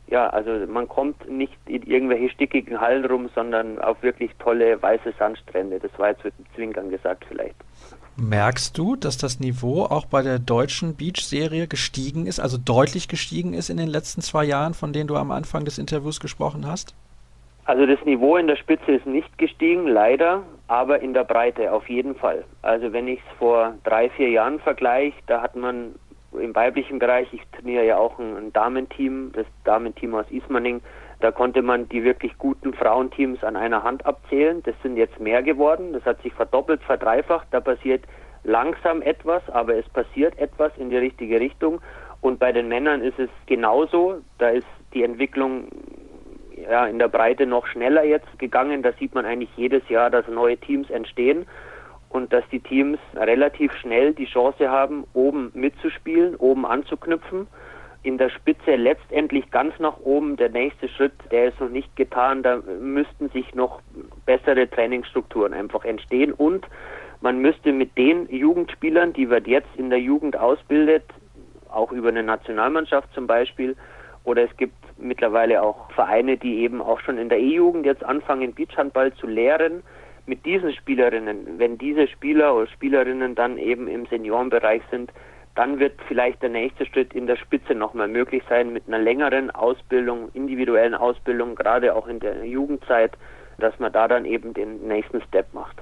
Ja, 0.09 0.29
also 0.29 0.51
man 0.67 0.87
kommt 0.87 1.29
nicht 1.29 1.57
in 1.65 1.83
irgendwelche 1.83 2.29
stickigen 2.29 2.79
Hallen 2.79 3.05
rum, 3.05 3.29
sondern 3.35 3.77
auf 3.79 4.01
wirklich 4.01 4.31
tolle 4.39 4.81
weiße 4.81 5.13
Sandstrände. 5.19 5.79
Das 5.79 5.91
war 5.97 6.09
jetzt 6.09 6.23
mit 6.23 6.33
dem 6.37 6.45
Zwinkern 6.55 6.89
gesagt 6.89 7.25
vielleicht. 7.27 7.55
Merkst 8.15 8.77
du, 8.77 8.95
dass 8.95 9.17
das 9.17 9.39
Niveau 9.39 9.83
auch 9.83 10.05
bei 10.05 10.23
der 10.23 10.39
deutschen 10.39 10.95
Beach-Serie 10.95 11.67
gestiegen 11.67 12.25
ist, 12.25 12.39
also 12.39 12.57
deutlich 12.57 13.09
gestiegen 13.09 13.53
ist 13.53 13.69
in 13.69 13.77
den 13.77 13.89
letzten 13.89 14.21
zwei 14.21 14.43
Jahren, 14.43 14.73
von 14.73 14.93
denen 14.93 15.07
du 15.07 15.15
am 15.17 15.29
Anfang 15.29 15.65
des 15.65 15.77
Interviews 15.77 16.19
gesprochen 16.19 16.65
hast? 16.65 16.95
Also 17.65 17.85
das 17.85 18.03
Niveau 18.05 18.37
in 18.37 18.47
der 18.47 18.55
Spitze 18.55 18.93
ist 18.93 19.05
nicht 19.05 19.37
gestiegen, 19.37 19.87
leider, 19.87 20.41
aber 20.67 21.01
in 21.01 21.13
der 21.13 21.25
Breite 21.25 21.73
auf 21.73 21.89
jeden 21.89 22.15
Fall. 22.15 22.45
Also 22.61 22.93
wenn 22.93 23.09
ich 23.09 23.19
es 23.19 23.37
vor 23.37 23.75
drei, 23.83 24.09
vier 24.09 24.29
Jahren 24.29 24.59
vergleiche, 24.61 25.17
da 25.27 25.41
hat 25.41 25.55
man 25.57 25.93
im 26.33 26.55
weiblichen 26.55 26.99
Bereich, 26.99 27.27
ich 27.33 27.41
trainiere 27.51 27.85
ja 27.85 27.97
auch 27.97 28.19
ein, 28.19 28.35
ein 28.37 28.53
Damenteam, 28.53 29.31
das 29.33 29.45
Damenteam 29.63 30.15
aus 30.15 30.29
Ismaning, 30.29 30.81
da 31.19 31.31
konnte 31.31 31.61
man 31.61 31.89
die 31.89 32.03
wirklich 32.03 32.37
guten 32.37 32.73
Frauenteams 32.73 33.43
an 33.43 33.55
einer 33.55 33.83
Hand 33.83 34.05
abzählen. 34.05 34.61
Das 34.63 34.75
sind 34.83 34.97
jetzt 34.97 35.19
mehr 35.19 35.41
geworden. 35.41 35.93
Das 35.93 36.05
hat 36.05 36.21
sich 36.21 36.33
verdoppelt, 36.33 36.83
verdreifacht. 36.83 37.47
Da 37.51 37.59
passiert 37.59 38.03
langsam 38.43 39.01
etwas, 39.01 39.41
aber 39.49 39.75
es 39.75 39.89
passiert 39.89 40.37
etwas 40.37 40.71
in 40.77 40.91
die 40.91 40.97
richtige 40.97 41.39
Richtung. 41.39 41.81
Und 42.21 42.39
bei 42.39 42.51
den 42.51 42.67
Männern 42.67 43.01
ist 43.01 43.17
es 43.17 43.29
genauso. 43.47 44.21
Da 44.37 44.49
ist 44.49 44.67
die 44.93 45.03
Entwicklung 45.03 45.69
ja, 46.55 46.85
in 46.85 46.99
der 46.99 47.07
Breite 47.07 47.47
noch 47.47 47.65
schneller 47.65 48.03
jetzt 48.03 48.37
gegangen. 48.37 48.83
Da 48.83 48.91
sieht 48.93 49.15
man 49.15 49.25
eigentlich 49.25 49.55
jedes 49.55 49.87
Jahr, 49.89 50.11
dass 50.11 50.27
neue 50.27 50.57
Teams 50.57 50.89
entstehen 50.91 51.47
und 52.09 52.31
dass 52.33 52.43
die 52.51 52.59
Teams 52.59 52.99
relativ 53.15 53.73
schnell 53.73 54.13
die 54.13 54.25
Chance 54.25 54.69
haben, 54.69 55.05
oben 55.13 55.51
mitzuspielen, 55.53 56.35
oben 56.35 56.65
anzuknüpfen 56.65 57.47
in 58.03 58.17
der 58.17 58.29
Spitze 58.29 58.75
letztendlich 58.75 59.51
ganz 59.51 59.77
nach 59.79 59.99
oben. 59.99 60.37
Der 60.37 60.49
nächste 60.49 60.87
Schritt, 60.87 61.13
der 61.31 61.49
ist 61.49 61.59
noch 61.59 61.69
nicht 61.69 61.93
getan. 61.95 62.41
Da 62.41 62.61
müssten 62.79 63.29
sich 63.29 63.53
noch 63.53 63.81
bessere 64.25 64.69
Trainingsstrukturen 64.69 65.53
einfach 65.53 65.83
entstehen 65.83 66.31
und 66.31 66.65
man 67.19 67.39
müsste 67.39 67.73
mit 67.73 67.97
den 67.97 68.29
Jugendspielern, 68.29 69.11
die 69.11 69.25
man 69.25 69.43
jetzt 69.45 69.75
in 69.75 69.89
der 69.89 69.99
Jugend 69.99 70.37
ausbildet, 70.37 71.03
auch 71.69 71.91
über 71.91 72.09
eine 72.09 72.23
Nationalmannschaft 72.23 73.11
zum 73.13 73.27
Beispiel, 73.27 73.75
oder 74.23 74.43
es 74.43 74.55
gibt 74.57 74.75
mittlerweile 74.97 75.63
auch 75.63 75.89
Vereine, 75.91 76.37
die 76.37 76.59
eben 76.59 76.81
auch 76.81 76.99
schon 76.99 77.17
in 77.17 77.29
der 77.29 77.39
E-Jugend 77.39 77.85
jetzt 77.85 78.03
anfangen, 78.03 78.53
Beachhandball 78.53 79.13
zu 79.13 79.25
lehren. 79.25 79.83
Mit 80.27 80.45
diesen 80.45 80.73
Spielerinnen, 80.73 81.57
wenn 81.57 81.77
diese 81.77 82.07
Spieler 82.07 82.53
oder 82.53 82.67
Spielerinnen 82.67 83.33
dann 83.33 83.57
eben 83.57 83.87
im 83.87 84.05
Seniorenbereich 84.07 84.81
sind, 84.91 85.11
dann 85.55 85.79
wird 85.79 85.99
vielleicht 86.07 86.43
der 86.43 86.49
nächste 86.49 86.85
Schritt 86.85 87.13
in 87.13 87.25
der 87.25 87.37
Spitze 87.37 87.73
nochmal 87.73 88.07
möglich 88.07 88.43
sein 88.47 88.71
mit 88.71 88.87
einer 88.87 88.99
längeren 88.99 89.49
Ausbildung, 89.49 90.29
individuellen 90.33 90.93
Ausbildung, 90.93 91.55
gerade 91.55 91.95
auch 91.95 92.07
in 92.07 92.19
der 92.19 92.45
Jugendzeit, 92.45 93.17
dass 93.57 93.79
man 93.79 93.91
da 93.91 94.07
dann 94.07 94.25
eben 94.25 94.53
den 94.53 94.87
nächsten 94.87 95.21
Step 95.23 95.51
macht. 95.53 95.77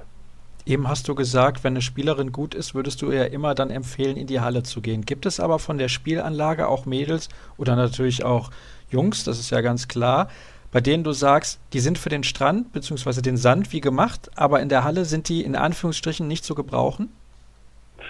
Eben 0.64 0.88
hast 0.88 1.08
du 1.08 1.14
gesagt, 1.14 1.62
wenn 1.62 1.74
eine 1.74 1.82
Spielerin 1.82 2.32
gut 2.32 2.54
ist, 2.54 2.74
würdest 2.74 3.02
du 3.02 3.12
ihr 3.12 3.30
immer 3.32 3.54
dann 3.54 3.70
empfehlen, 3.70 4.16
in 4.16 4.26
die 4.26 4.40
Halle 4.40 4.62
zu 4.62 4.80
gehen. 4.80 5.02
Gibt 5.02 5.26
es 5.26 5.38
aber 5.38 5.58
von 5.58 5.78
der 5.78 5.88
Spielanlage 5.88 6.68
auch 6.68 6.86
Mädels 6.86 7.28
oder 7.56 7.76
natürlich 7.76 8.24
auch 8.24 8.50
Jungs, 8.90 9.24
das 9.24 9.38
ist 9.38 9.50
ja 9.50 9.60
ganz 9.60 9.88
klar, 9.88 10.28
bei 10.72 10.80
denen 10.80 11.04
du 11.04 11.12
sagst, 11.12 11.60
die 11.72 11.80
sind 11.80 11.98
für 11.98 12.08
den 12.08 12.22
Strand 12.22 12.72
bzw. 12.72 13.22
den 13.22 13.36
Sand 13.36 13.72
wie 13.72 13.80
gemacht, 13.80 14.30
aber 14.36 14.60
in 14.60 14.68
der 14.68 14.84
Halle 14.84 15.04
sind 15.04 15.28
die 15.28 15.42
in 15.42 15.56
Anführungsstrichen 15.56 16.26
nicht 16.26 16.44
zu 16.44 16.54
gebrauchen? 16.54 17.12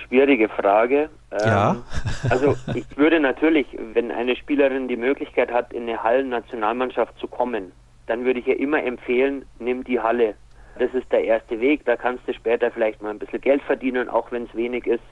Schwierige 0.06 0.48
Frage. 0.48 1.08
Ja. 1.32 1.72
Ähm, 1.72 1.82
also 2.30 2.56
ich 2.74 2.84
würde 2.96 3.20
natürlich, 3.20 3.66
wenn 3.92 4.10
eine 4.10 4.36
Spielerin 4.36 4.88
die 4.88 4.96
Möglichkeit 4.96 5.52
hat, 5.52 5.72
in 5.72 5.82
eine 5.84 6.02
Hallen-Nationalmannschaft 6.02 7.18
zu 7.18 7.26
kommen, 7.26 7.72
dann 8.06 8.24
würde 8.24 8.40
ich 8.40 8.46
ihr 8.46 8.58
immer 8.58 8.82
empfehlen, 8.82 9.44
nimm 9.58 9.84
die 9.84 10.00
Halle. 10.00 10.34
Das 10.78 10.92
ist 10.94 11.10
der 11.10 11.24
erste 11.24 11.60
Weg. 11.60 11.84
Da 11.84 11.96
kannst 11.96 12.26
du 12.28 12.34
später 12.34 12.70
vielleicht 12.70 13.02
mal 13.02 13.10
ein 13.10 13.18
bisschen 13.18 13.40
Geld 13.40 13.62
verdienen, 13.62 14.08
auch 14.08 14.30
wenn 14.30 14.44
es 14.44 14.54
wenig 14.54 14.86
ist, 14.86 15.02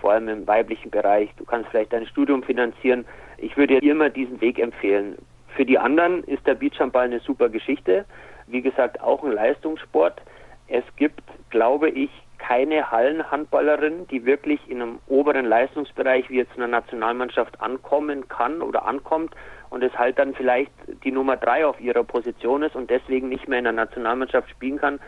vor 0.00 0.12
allem 0.12 0.28
im 0.28 0.46
weiblichen 0.46 0.90
Bereich. 0.90 1.28
Du 1.36 1.44
kannst 1.44 1.68
vielleicht 1.70 1.92
dein 1.92 2.06
Studium 2.06 2.42
finanzieren. 2.42 3.04
Ich 3.38 3.56
würde 3.56 3.74
ihr 3.74 3.92
immer 3.92 4.10
diesen 4.10 4.40
Weg 4.40 4.58
empfehlen. 4.58 5.16
Für 5.56 5.64
die 5.64 5.78
anderen 5.78 6.24
ist 6.24 6.46
der 6.46 6.54
Beachhandball 6.54 7.04
eine 7.04 7.20
super 7.20 7.48
Geschichte. 7.48 8.04
Wie 8.46 8.62
gesagt, 8.62 9.00
auch 9.00 9.22
ein 9.24 9.32
Leistungssport. 9.32 10.20
Es 10.68 10.84
gibt, 10.96 11.22
glaube 11.50 11.90
ich, 11.90 12.10
keine 12.38 12.90
Hallenhandballerin, 12.90 14.08
die 14.08 14.24
wirklich 14.24 14.60
in 14.68 14.80
einem 14.80 14.98
oberen 15.06 15.44
Leistungsbereich 15.44 16.30
wie 16.30 16.38
jetzt 16.38 16.56
in 16.56 16.62
einer 16.62 16.80
Nationalmannschaft 16.80 17.60
ankommen 17.60 18.28
kann 18.28 18.62
oder 18.62 18.86
ankommt 18.86 19.34
und 19.68 19.84
es 19.84 19.96
halt 19.96 20.18
dann 20.18 20.34
vielleicht 20.34 20.72
die 21.04 21.12
Nummer 21.12 21.36
drei 21.36 21.66
auf 21.66 21.80
ihrer 21.80 22.02
Position 22.02 22.62
ist 22.62 22.74
und 22.74 22.90
deswegen 22.90 23.28
nicht 23.28 23.46
mehr 23.46 23.58
in 23.58 23.64
der 23.64 23.72
Nationalmannschaft 23.72 24.48
spielen 24.50 24.78
kann. 24.78 24.98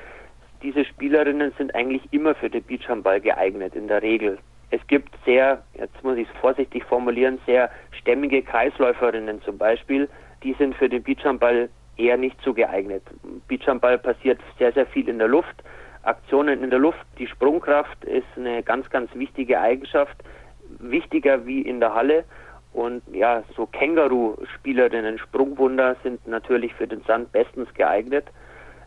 Diese 0.63 0.85
Spielerinnen 0.85 1.53
sind 1.59 1.75
eigentlich 1.75 2.03
immer 2.13 2.35
für 2.35 2.51
den 2.51 2.63
Beachhandball 2.65 3.21
geeignet, 3.21 3.75
in 3.75 3.89
der 3.89 4.03
Regel. 4.03 4.39
Es 4.71 4.87
gibt 4.87 5.15
sehr, 5.25 5.63
jetzt 5.75 6.03
muss 6.05 6.17
ich 6.17 6.29
es 6.29 6.41
vorsichtig 6.41 6.85
formulieren, 6.85 7.39
sehr 7.47 7.71
stämmige 7.99 8.43
Kreisläuferinnen 8.43 9.43
zum 9.43 9.59
Beispiel, 9.59 10.09
die 10.43 10.55
sind 10.55 10.75
für 10.75 10.89
den 10.89 11.03
Beachhandball 11.03 11.69
eher 11.97 12.17
nicht 12.17 12.37
so 12.43 12.55
geeignet. 12.55 13.03
Beachhandball 13.49 13.99
passiert 13.99 14.41
sehr, 14.59 14.73
sehr 14.73 14.87
viel 14.87 15.09
in 15.09 15.19
der 15.19 15.29
Luft 15.29 15.63
Aktionen 16.03 16.63
in 16.63 16.71
der 16.71 16.79
Luft. 16.79 17.05
Die 17.19 17.27
Sprungkraft 17.27 18.05
ist 18.05 18.27
eine 18.37 18.63
ganz, 18.63 18.91
ganz 18.91 19.15
wichtige 19.15 19.61
Eigenschaft, 19.61 20.17
wichtiger 20.79 21.47
wie 21.47 21.63
in 21.63 21.81
der 21.81 21.95
Halle. 21.95 22.25
Und 22.73 23.03
ja, 23.13 23.43
so 23.55 23.67
Känguru-Spielerinnen, 23.67 25.19
Sprungwunder 25.19 25.97
sind 26.03 26.27
natürlich 26.27 26.75
für 26.75 26.89
den 26.89 27.03
Sand 27.03 27.31
bestens 27.33 27.73
geeignet. 27.75 28.27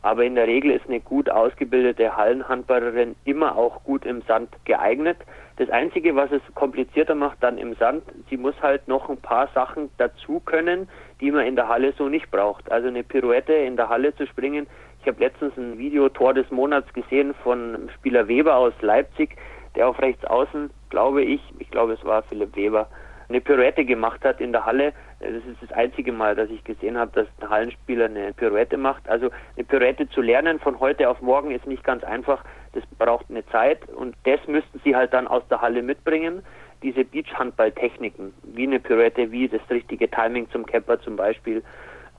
Aber 0.06 0.24
in 0.24 0.36
der 0.36 0.46
Regel 0.46 0.70
ist 0.70 0.88
eine 0.88 1.00
gut 1.00 1.32
ausgebildete 1.32 2.16
Hallenhandballerin 2.16 3.16
immer 3.26 3.58
auch 3.58 3.84
gut 3.84 4.06
im 4.06 4.22
Sand 4.28 4.50
geeignet. 4.64 5.18
Das 5.58 5.68
Einzige, 5.72 6.16
was 6.16 6.32
es 6.32 6.44
komplizierter 6.54 7.16
macht 7.16 7.42
dann 7.42 7.58
im 7.58 7.74
Sand, 7.74 8.04
sie 8.30 8.38
muss 8.38 8.54
halt 8.62 8.88
noch 8.88 9.10
ein 9.10 9.18
paar 9.18 9.50
Sachen 9.56 9.90
dazu 9.98 10.42
können, 10.42 10.88
die 11.22 11.32
man 11.32 11.48
in 11.48 11.56
der 11.56 11.70
Halle 11.70 11.92
so 11.98 12.08
nicht 12.08 12.30
braucht. 12.30 12.72
Also 12.72 12.88
eine 12.88 13.02
Pirouette 13.02 13.54
in 13.54 13.78
der 13.78 13.90
Halle 13.90 14.16
zu 14.16 14.28
springen, 14.28 14.68
ich 15.02 15.08
habe 15.08 15.24
letztens 15.24 15.58
ein 15.58 15.80
Video 15.80 16.08
Tor 16.10 16.36
des 16.36 16.52
Monats 16.52 16.94
gesehen 16.94 17.34
von 17.44 17.90
Spieler 17.96 18.28
Weber 18.28 18.58
aus 18.58 18.74
Leipzig, 18.82 19.36
der 19.76 19.88
auf 19.90 20.00
rechts 20.00 20.24
außen, 20.24 20.70
glaube 20.92 21.24
ich, 21.24 21.42
ich 21.58 21.72
glaube 21.72 21.94
es 21.94 22.06
war 22.06 22.22
Philipp 22.22 22.56
Weber, 22.56 22.90
eine 23.28 23.42
Pirouette 23.42 23.86
gemacht 23.86 24.24
hat 24.24 24.40
in 24.40 24.52
der 24.52 24.68
Halle. 24.68 24.94
Das 25.20 25.32
ist 25.32 25.62
das 25.62 25.72
einzige 25.72 26.12
Mal, 26.12 26.36
dass 26.36 26.50
ich 26.50 26.64
gesehen 26.64 26.98
habe, 26.98 27.12
dass 27.14 27.28
ein 27.40 27.50
Hallenspieler 27.50 28.06
eine 28.06 28.34
Pirouette 28.34 28.78
macht. 28.78 29.08
Also 29.08 29.30
eine 29.56 29.64
Pirouette 29.66 30.10
zu 30.10 30.22
lernen 30.22 30.60
von 30.60 30.80
heute 30.80 31.10
auf 31.10 31.22
morgen 31.22 31.52
ist 31.52 31.66
nicht 31.66 31.84
ganz 31.84 32.04
einfach. 32.04 32.44
Das 32.74 32.84
braucht 32.98 33.26
eine 33.30 33.46
Zeit 33.48 33.88
und 33.90 34.16
das 34.26 34.40
müssten 34.48 34.80
sie 34.84 34.96
halt 34.96 35.14
dann 35.14 35.28
aus 35.28 35.44
der 35.50 35.62
Halle 35.62 35.82
mitbringen. 35.82 36.44
Diese 36.84 37.06
Beachhandballtechniken, 37.06 38.34
wie 38.44 38.64
eine 38.64 38.80
Pirouette, 38.80 39.32
wie 39.32 39.48
das 39.48 39.62
richtige 39.70 40.10
Timing 40.10 40.50
zum 40.52 40.66
Camper 40.66 41.00
zum 41.00 41.16
Beispiel, 41.16 41.64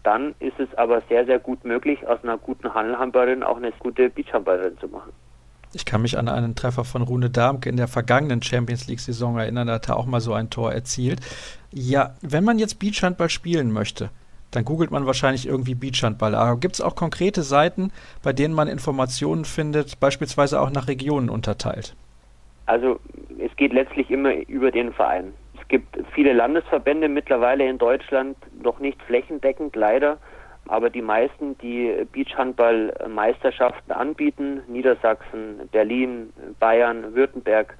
dann 0.03 0.35
ist 0.41 0.59
es 0.59 0.73
aber 0.77 1.03
sehr, 1.09 1.27
sehr 1.27 1.39
gut 1.39 1.65
möglich, 1.65 2.07
aus 2.07 2.23
einer 2.23 2.39
guten 2.39 2.73
Handelhamperin 2.73 3.43
auch 3.43 3.59
eine 3.59 3.73
gute 3.73 4.09
Beachhamperin 4.09 4.79
zu 4.79 4.89
machen. 4.89 5.13
Ich 5.77 5.85
kann 5.85 6.01
mich 6.01 6.17
an 6.17 6.31
einen 6.31 6.55
Treffer 6.55 6.85
von 6.85 7.03
Rune 7.03 7.29
Darmke 7.29 7.69
in 7.69 7.77
der 7.77 7.87
vergangenen 7.87 8.41
Champions 8.41 8.89
League-Saison 8.89 9.37
erinnern, 9.37 9.67
da 9.67 9.75
hat 9.75 9.91
er 9.91 9.99
auch 9.99 10.07
mal 10.07 10.23
so 10.23 10.33
ein 10.33 10.49
Tor 10.49 10.73
erzielt. 10.73 11.21
Ja, 11.71 12.15
wenn 12.23 12.45
man 12.45 12.59
jetzt 12.59 12.79
Beachhandball 12.79 13.29
spielen 13.29 13.71
möchte, 13.71 14.09
dann 14.53 14.65
googelt 14.65 14.91
man 14.91 15.05
wahrscheinlich 15.05 15.47
irgendwie 15.47 15.75
Beachhandball. 15.75 16.35
Aber 16.35 16.59
gibt 16.59 16.77
es 16.77 16.81
auch 16.81 16.95
konkrete 16.95 17.43
Seiten, 17.43 17.93
bei 18.23 18.33
denen 18.33 18.55
man 18.55 18.69
Informationen 18.69 19.45
findet, 19.45 20.01
beispielsweise 20.01 20.63
auch 20.63 20.71
nach 20.71 20.89
Regionen 20.89 21.29
unterteilt? 21.29 21.95
Also 22.65 22.99
es 23.39 23.55
geht 23.57 23.75
letztlich 23.75 24.11
immer 24.11 24.33
über 24.49 24.71
den 24.71 24.95
Verein. 24.95 25.35
Es 25.61 25.69
gibt 25.69 25.99
viele 26.15 26.33
Landesverbände 26.33 27.11
mittlerweile 27.11 27.69
in 27.69 27.77
Deutschland, 27.77 28.39
noch 28.63 28.79
nicht 28.79 29.03
flächendeckend 29.03 29.77
leider, 29.77 30.17
aber 30.69 30.91
die 30.91 31.03
meisten, 31.03 31.57
die 31.59 32.07
Beachhandball-Meisterschaften 32.13 33.93
anbieten, 33.93 34.63
Niedersachsen, 34.69 35.69
Berlin, 35.73 36.33
Bayern, 36.59 37.15
Württemberg, 37.15 37.77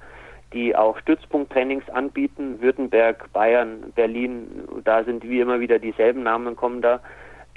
die 0.53 0.75
auch 0.75 0.97
Stützpunkttrainings 0.99 1.89
anbieten. 1.89 2.61
Württemberg, 2.61 3.31
Bayern, 3.33 3.91
Berlin, 3.95 4.67
da 4.83 5.03
sind 5.03 5.23
wie 5.23 5.39
immer 5.39 5.59
wieder 5.59 5.79
dieselben 5.79 6.23
Namen 6.23 6.55
kommen 6.55 6.81
da, 6.81 7.01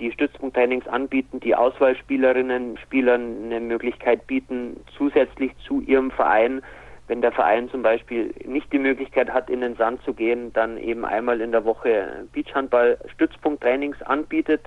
die 0.01 0.11
Stützpunkttrainings 0.13 0.89
anbieten, 0.89 1.41
die 1.41 1.55
Auswahlspielerinnen, 1.55 2.79
Spielern 2.79 3.45
eine 3.45 3.61
Möglichkeit 3.61 4.27
bieten, 4.27 4.81
zusätzlich 4.97 5.53
zu 5.59 5.81
ihrem 5.83 6.11
Verein, 6.11 6.63
wenn 7.07 7.21
der 7.21 7.33
Verein 7.33 7.69
zum 7.69 7.83
Beispiel 7.83 8.33
nicht 8.47 8.73
die 8.73 8.79
Möglichkeit 8.79 9.31
hat, 9.31 9.51
in 9.51 9.61
den 9.61 9.77
Sand 9.77 10.01
zu 10.05 10.15
gehen, 10.15 10.53
dann 10.53 10.79
eben 10.79 11.05
einmal 11.05 11.41
in 11.41 11.53
der 11.53 11.65
Woche 11.65 12.25
Beachhandball 12.33 12.99
Stützpunkttrainings 13.13 14.01
anbietet. 14.03 14.63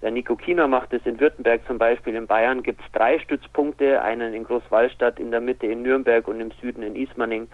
Der 0.00 0.12
Nico 0.12 0.36
Kiener 0.36 0.68
macht 0.68 0.92
es 0.92 1.04
in 1.04 1.18
Württemberg 1.18 1.66
zum 1.66 1.78
Beispiel. 1.78 2.14
In 2.14 2.28
Bayern 2.28 2.62
gibt 2.62 2.80
es 2.80 2.92
drei 2.92 3.18
Stützpunkte, 3.18 4.00
einen 4.00 4.32
in 4.32 4.44
Großwallstadt, 4.44 5.18
in 5.18 5.32
der 5.32 5.40
Mitte 5.40 5.66
in 5.66 5.82
Nürnberg 5.82 6.28
und 6.28 6.40
im 6.40 6.52
Süden 6.60 6.82
in 6.82 6.94
Ismaning. 6.94 7.48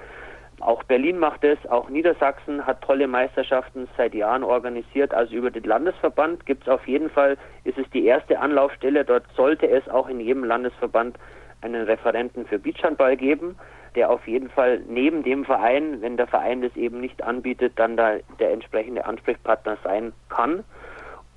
Auch 0.61 0.83
Berlin 0.85 1.19
macht 1.19 1.43
es, 1.43 1.59
auch 1.69 1.89
Niedersachsen 1.89 2.65
hat 2.65 2.83
tolle 2.83 3.09
Meisterschaften 3.09 3.89
seit 3.97 4.15
Jahren 4.15 4.45
organisiert. 4.45 5.13
Also 5.13 5.35
über 5.35 5.51
den 5.51 5.65
Landesverband 5.65 6.47
gibt 6.47 6.63
es 6.65 6.69
auf 6.69 6.87
jeden 6.87 7.11
Fall, 7.11 7.37
ist 7.65 7.79
es 7.79 7.89
die 7.91 8.05
erste 8.05 8.39
Anlaufstelle. 8.39 9.05
Dort 9.05 9.25
sollte 9.35 9.69
es 9.69 9.89
auch 9.89 10.09
in 10.09 10.21
jedem 10.21 10.45
Landesverband 10.45 11.19
einen 11.63 11.85
Referenten 11.85 12.47
für 12.47 12.59
Beachhandball 12.59 13.17
geben, 13.17 13.57
der 13.95 14.11
auf 14.11 14.27
jeden 14.29 14.51
Fall 14.51 14.81
neben 14.87 15.23
dem 15.23 15.45
Verein, 15.45 16.03
wenn 16.03 16.17
der 16.17 16.27
Verein 16.27 16.63
das 16.63 16.77
eben 16.77 17.01
nicht 17.01 17.23
anbietet, 17.23 17.73
dann 17.77 17.97
da 17.97 18.17
der 18.39 18.53
entsprechende 18.53 19.07
Ansprechpartner 19.07 19.79
sein 19.83 20.13
kann. 20.29 20.63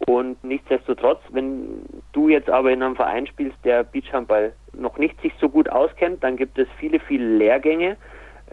Und 0.05 0.41
nichtsdestotrotz, 0.43 1.19
wenn 1.31 1.81
du 2.13 2.29
jetzt 2.29 2.49
aber 2.49 2.71
in 2.71 2.83
einem 2.83 2.95
Verein 2.95 3.25
spielst, 3.27 3.57
der 3.63 3.83
Beachhandball 3.83 4.53
noch 4.73 4.97
nicht 4.97 5.19
sich 5.21 5.33
so 5.41 5.49
gut 5.49 5.69
auskennt, 5.69 6.23
dann 6.23 6.37
gibt 6.37 6.59
es 6.59 6.67
viele, 6.79 6.99
viele 6.99 7.37
Lehrgänge, 7.37 7.97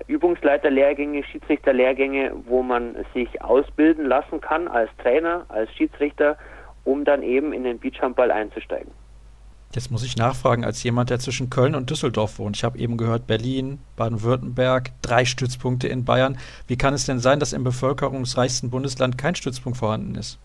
Übungsleiterlehrgänge, 0.06 1.22
Schiedsrichterlehrgänge, 1.24 2.32
wo 2.46 2.62
man 2.62 2.96
sich 3.12 3.42
ausbilden 3.42 4.06
lassen 4.06 4.40
kann 4.40 4.68
als 4.68 4.90
Trainer, 5.02 5.44
als 5.48 5.70
Schiedsrichter, 5.74 6.36
um 6.84 7.04
dann 7.04 7.22
eben 7.22 7.52
in 7.52 7.64
den 7.64 7.78
Beachhandball 7.78 8.30
einzusteigen. 8.30 8.90
Jetzt 9.74 9.90
muss 9.90 10.04
ich 10.04 10.16
nachfragen, 10.16 10.64
als 10.64 10.82
jemand, 10.84 11.10
der 11.10 11.18
zwischen 11.18 11.50
Köln 11.50 11.74
und 11.74 11.90
Düsseldorf 11.90 12.38
wohnt. 12.38 12.56
Ich 12.56 12.64
habe 12.64 12.78
eben 12.78 12.96
gehört, 12.96 13.26
Berlin, 13.26 13.80
Baden-Württemberg, 13.96 14.90
drei 15.02 15.24
Stützpunkte 15.24 15.88
in 15.88 16.04
Bayern. 16.04 16.38
Wie 16.68 16.76
kann 16.76 16.94
es 16.94 17.06
denn 17.06 17.18
sein, 17.18 17.40
dass 17.40 17.52
im 17.52 17.64
bevölkerungsreichsten 17.64 18.70
Bundesland 18.70 19.18
kein 19.18 19.34
Stützpunkt 19.34 19.76
vorhanden 19.76 20.14
ist? 20.14 20.38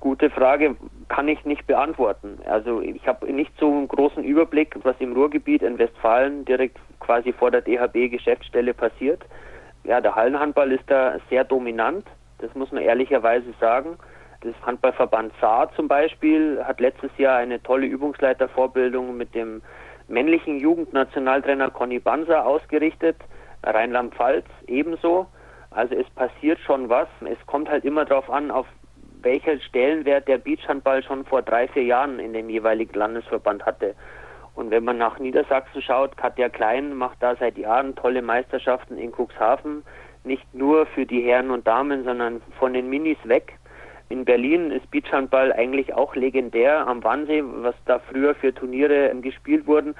Gute 0.00 0.30
Frage, 0.30 0.76
kann 1.08 1.26
ich 1.28 1.44
nicht 1.44 1.66
beantworten. 1.66 2.38
Also 2.46 2.80
ich 2.80 3.06
habe 3.06 3.32
nicht 3.32 3.52
so 3.58 3.70
einen 3.70 3.88
großen 3.88 4.22
Überblick, 4.22 4.76
was 4.82 4.94
im 4.98 5.14
Ruhrgebiet 5.14 5.62
in 5.62 5.78
Westfalen 5.78 6.44
direkt 6.44 6.78
quasi 7.00 7.32
vor 7.32 7.50
der 7.50 7.62
DHB-Geschäftsstelle 7.62 8.74
passiert. 8.74 9.24
Ja, 9.84 10.00
der 10.00 10.14
Hallenhandball 10.14 10.72
ist 10.72 10.84
da 10.88 11.16
sehr 11.30 11.44
dominant, 11.44 12.06
das 12.38 12.54
muss 12.54 12.72
man 12.72 12.82
ehrlicherweise 12.82 13.52
sagen. 13.60 13.96
Das 14.42 14.54
Handballverband 14.64 15.32
Saar 15.40 15.72
zum 15.74 15.88
Beispiel 15.88 16.62
hat 16.62 16.80
letztes 16.80 17.10
Jahr 17.16 17.38
eine 17.38 17.62
tolle 17.62 17.86
Übungsleitervorbildung 17.86 19.16
mit 19.16 19.34
dem 19.34 19.62
männlichen 20.08 20.58
Jugendnationaltrainer 20.58 21.70
Conny 21.70 21.98
Banser 21.98 22.44
ausgerichtet, 22.44 23.16
Rheinland-Pfalz 23.64 24.46
ebenso. 24.66 25.26
Also 25.70 25.94
es 25.94 26.08
passiert 26.10 26.58
schon 26.60 26.88
was. 26.88 27.08
Es 27.24 27.38
kommt 27.46 27.68
halt 27.68 27.84
immer 27.84 28.04
darauf 28.04 28.30
an, 28.30 28.50
auf 28.50 28.66
welcher 29.26 29.58
Stellenwert 29.58 30.28
der 30.28 30.38
Beachhandball 30.38 31.02
schon 31.02 31.24
vor 31.24 31.42
drei, 31.42 31.66
vier 31.66 31.82
Jahren 31.82 32.20
in 32.20 32.32
dem 32.32 32.48
jeweiligen 32.48 32.96
Landesverband 32.96 33.66
hatte. 33.66 33.96
Und 34.54 34.70
wenn 34.70 34.84
man 34.84 34.98
nach 34.98 35.18
Niedersachsen 35.18 35.82
schaut, 35.82 36.16
Katja 36.16 36.48
Klein 36.48 36.94
macht 36.94 37.20
da 37.20 37.34
seit 37.34 37.58
Jahren 37.58 37.96
tolle 37.96 38.22
Meisterschaften 38.22 38.96
in 38.96 39.10
Cuxhaven, 39.10 39.82
nicht 40.22 40.46
nur 40.54 40.86
für 40.86 41.06
die 41.06 41.22
Herren 41.22 41.50
und 41.50 41.66
Damen, 41.66 42.04
sondern 42.04 42.40
von 42.60 42.72
den 42.72 42.88
Minis 42.88 43.18
weg. 43.24 43.58
In 44.10 44.24
Berlin 44.24 44.70
ist 44.70 44.88
Beachhandball 44.92 45.52
eigentlich 45.52 45.92
auch 45.92 46.14
legendär 46.14 46.86
am 46.86 47.02
Wannsee, 47.02 47.42
was 47.44 47.74
da 47.84 47.98
früher 47.98 48.36
für 48.36 48.54
Turniere 48.54 49.12
gespielt 49.20 49.66
wurden. 49.66 49.96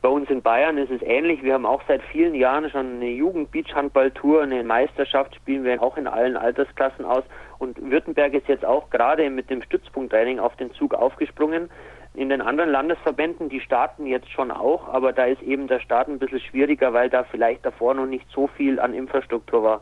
Bei 0.00 0.08
uns 0.08 0.30
in 0.30 0.42
Bayern 0.42 0.78
ist 0.78 0.92
es 0.92 1.02
ähnlich. 1.02 1.42
Wir 1.42 1.54
haben 1.54 1.66
auch 1.66 1.82
seit 1.88 2.02
vielen 2.12 2.34
Jahren 2.34 2.70
schon 2.70 2.96
eine 2.96 3.10
Jugend-Beachhandball-Tour, 3.10 4.42
eine 4.42 4.62
Meisterschaft 4.62 5.34
spielen 5.34 5.64
wir 5.64 5.82
auch 5.82 5.96
in 5.96 6.06
allen 6.06 6.36
Altersklassen 6.36 7.04
aus. 7.04 7.24
Und 7.58 7.80
Württemberg 7.90 8.32
ist 8.34 8.46
jetzt 8.46 8.64
auch 8.64 8.90
gerade 8.90 9.28
mit 9.28 9.50
dem 9.50 9.60
Stützpunkttraining 9.62 10.38
auf 10.38 10.54
den 10.54 10.72
Zug 10.74 10.94
aufgesprungen. 10.94 11.68
In 12.14 12.28
den 12.28 12.40
anderen 12.40 12.70
Landesverbänden, 12.70 13.48
die 13.48 13.60
starten 13.60 14.06
jetzt 14.06 14.30
schon 14.30 14.52
auch, 14.52 14.88
aber 14.88 15.12
da 15.12 15.24
ist 15.24 15.42
eben 15.42 15.66
der 15.66 15.80
Start 15.80 16.08
ein 16.08 16.20
bisschen 16.20 16.40
schwieriger, 16.40 16.92
weil 16.92 17.10
da 17.10 17.24
vielleicht 17.24 17.66
davor 17.66 17.94
noch 17.94 18.06
nicht 18.06 18.26
so 18.32 18.46
viel 18.46 18.78
an 18.78 18.94
Infrastruktur 18.94 19.64
war. 19.64 19.80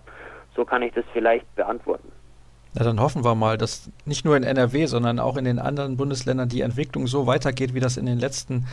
So 0.55 0.65
kann 0.65 0.81
ich 0.81 0.95
das 0.95 1.05
vielleicht 1.13 1.55
beantworten. 1.57 2.11
Na, 2.75 2.85
dann 2.85 3.01
hoffen 3.01 3.25
wir 3.25 3.35
mal, 3.35 3.57
dass 3.57 3.91
nicht 4.05 4.25
nur 4.25 4.37
in 4.37 4.43
NRW, 4.43 4.87
sondern 4.87 5.19
auch 5.19 5.37
in 5.37 5.45
den 5.45 5.59
anderen 5.59 5.97
Bundesländern 5.97 6.49
die 6.49 6.61
Entwicklung 6.61 7.07
so 7.07 7.27
weitergeht, 7.27 7.75
wie 7.75 7.81
das 7.81 7.97
in 7.97 8.05
den 8.05 8.19
letzten 8.19 8.67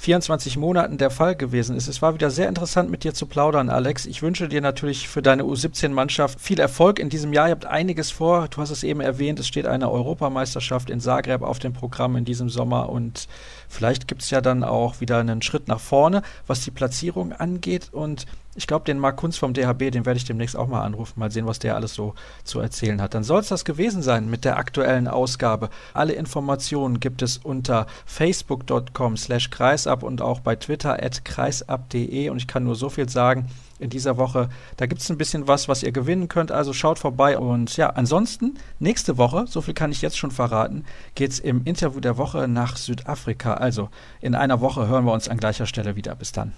24 0.00 0.56
Monaten 0.56 0.96
der 0.96 1.10
Fall 1.10 1.36
gewesen 1.36 1.76
ist. 1.76 1.86
Es 1.86 2.00
war 2.00 2.14
wieder 2.14 2.30
sehr 2.30 2.48
interessant, 2.48 2.90
mit 2.90 3.04
dir 3.04 3.12
zu 3.12 3.26
plaudern, 3.26 3.68
Alex. 3.68 4.06
Ich 4.06 4.22
wünsche 4.22 4.48
dir 4.48 4.62
natürlich 4.62 5.08
für 5.08 5.20
deine 5.20 5.42
U17-Mannschaft 5.42 6.40
viel 6.40 6.58
Erfolg 6.58 6.98
in 6.98 7.10
diesem 7.10 7.34
Jahr. 7.34 7.48
Ihr 7.48 7.52
habt 7.52 7.66
einiges 7.66 8.10
vor. 8.10 8.48
Du 8.48 8.62
hast 8.62 8.70
es 8.70 8.82
eben 8.82 9.02
erwähnt, 9.02 9.38
es 9.38 9.46
steht 9.46 9.66
eine 9.66 9.90
Europameisterschaft 9.90 10.88
in 10.88 11.00
Zagreb 11.00 11.42
auf 11.42 11.58
dem 11.58 11.74
Programm 11.74 12.16
in 12.16 12.24
diesem 12.24 12.48
Sommer 12.48 12.88
und 12.88 13.28
vielleicht 13.70 14.08
gibt 14.08 14.22
es 14.22 14.30
ja 14.30 14.40
dann 14.40 14.64
auch 14.64 15.00
wieder 15.00 15.18
einen 15.18 15.40
Schritt 15.40 15.68
nach 15.68 15.80
vorne, 15.80 16.22
was 16.46 16.62
die 16.62 16.70
Platzierung 16.70 17.32
angeht. 17.32 17.88
Und 17.92 18.26
ich 18.56 18.66
glaube, 18.66 18.84
den 18.84 18.98
Marc 18.98 19.16
Kunz 19.16 19.38
vom 19.38 19.54
DHB, 19.54 19.90
den 19.90 20.04
werde 20.04 20.18
ich 20.18 20.24
demnächst 20.24 20.56
auch 20.56 20.66
mal 20.66 20.82
anrufen, 20.82 21.18
mal 21.20 21.30
sehen, 21.30 21.46
was 21.46 21.60
der 21.60 21.76
alles 21.76 21.94
so 21.94 22.14
zu 22.44 22.60
erzählen 22.60 23.00
hat. 23.00 23.14
Dann 23.14 23.24
soll 23.24 23.40
es 23.40 23.48
das 23.48 23.64
gewesen 23.64 24.02
sein 24.02 24.28
mit 24.28 24.44
der 24.44 24.58
aktuellen 24.58 25.08
Ausgabe. 25.08 25.70
Alle 25.94 26.14
Informationen 26.14 27.00
gibt 27.00 27.22
es 27.22 27.38
unter 27.38 27.86
facebook.com 28.06 29.16
slash 29.16 29.50
kreisab 29.50 30.02
und 30.02 30.20
auch 30.20 30.40
bei 30.40 30.56
Twitter 30.56 31.02
at 31.02 31.24
kreisab.de. 31.24 32.28
Und 32.28 32.38
ich 32.38 32.48
kann 32.48 32.64
nur 32.64 32.74
so 32.74 32.90
viel 32.90 33.08
sagen, 33.08 33.48
in 33.80 33.90
dieser 33.90 34.16
Woche, 34.16 34.48
da 34.76 34.86
gibt 34.86 35.00
es 35.00 35.10
ein 35.10 35.18
bisschen 35.18 35.48
was, 35.48 35.68
was 35.68 35.82
ihr 35.82 35.92
gewinnen 35.92 36.28
könnt. 36.28 36.52
Also 36.52 36.72
schaut 36.72 36.98
vorbei. 36.98 37.38
Und 37.38 37.76
ja, 37.76 37.90
ansonsten, 37.90 38.54
nächste 38.78 39.18
Woche, 39.18 39.46
so 39.48 39.60
viel 39.60 39.74
kann 39.74 39.92
ich 39.92 40.02
jetzt 40.02 40.18
schon 40.18 40.30
verraten, 40.30 40.84
geht 41.14 41.32
es 41.32 41.38
im 41.38 41.64
Interview 41.64 42.00
der 42.00 42.16
Woche 42.16 42.48
nach 42.48 42.76
Südafrika. 42.76 43.54
Also 43.54 43.88
in 44.20 44.34
einer 44.34 44.60
Woche 44.60 44.88
hören 44.88 45.04
wir 45.04 45.12
uns 45.12 45.28
an 45.28 45.38
gleicher 45.38 45.66
Stelle 45.66 45.96
wieder. 45.96 46.14
Bis 46.14 46.32
dann. 46.32 46.52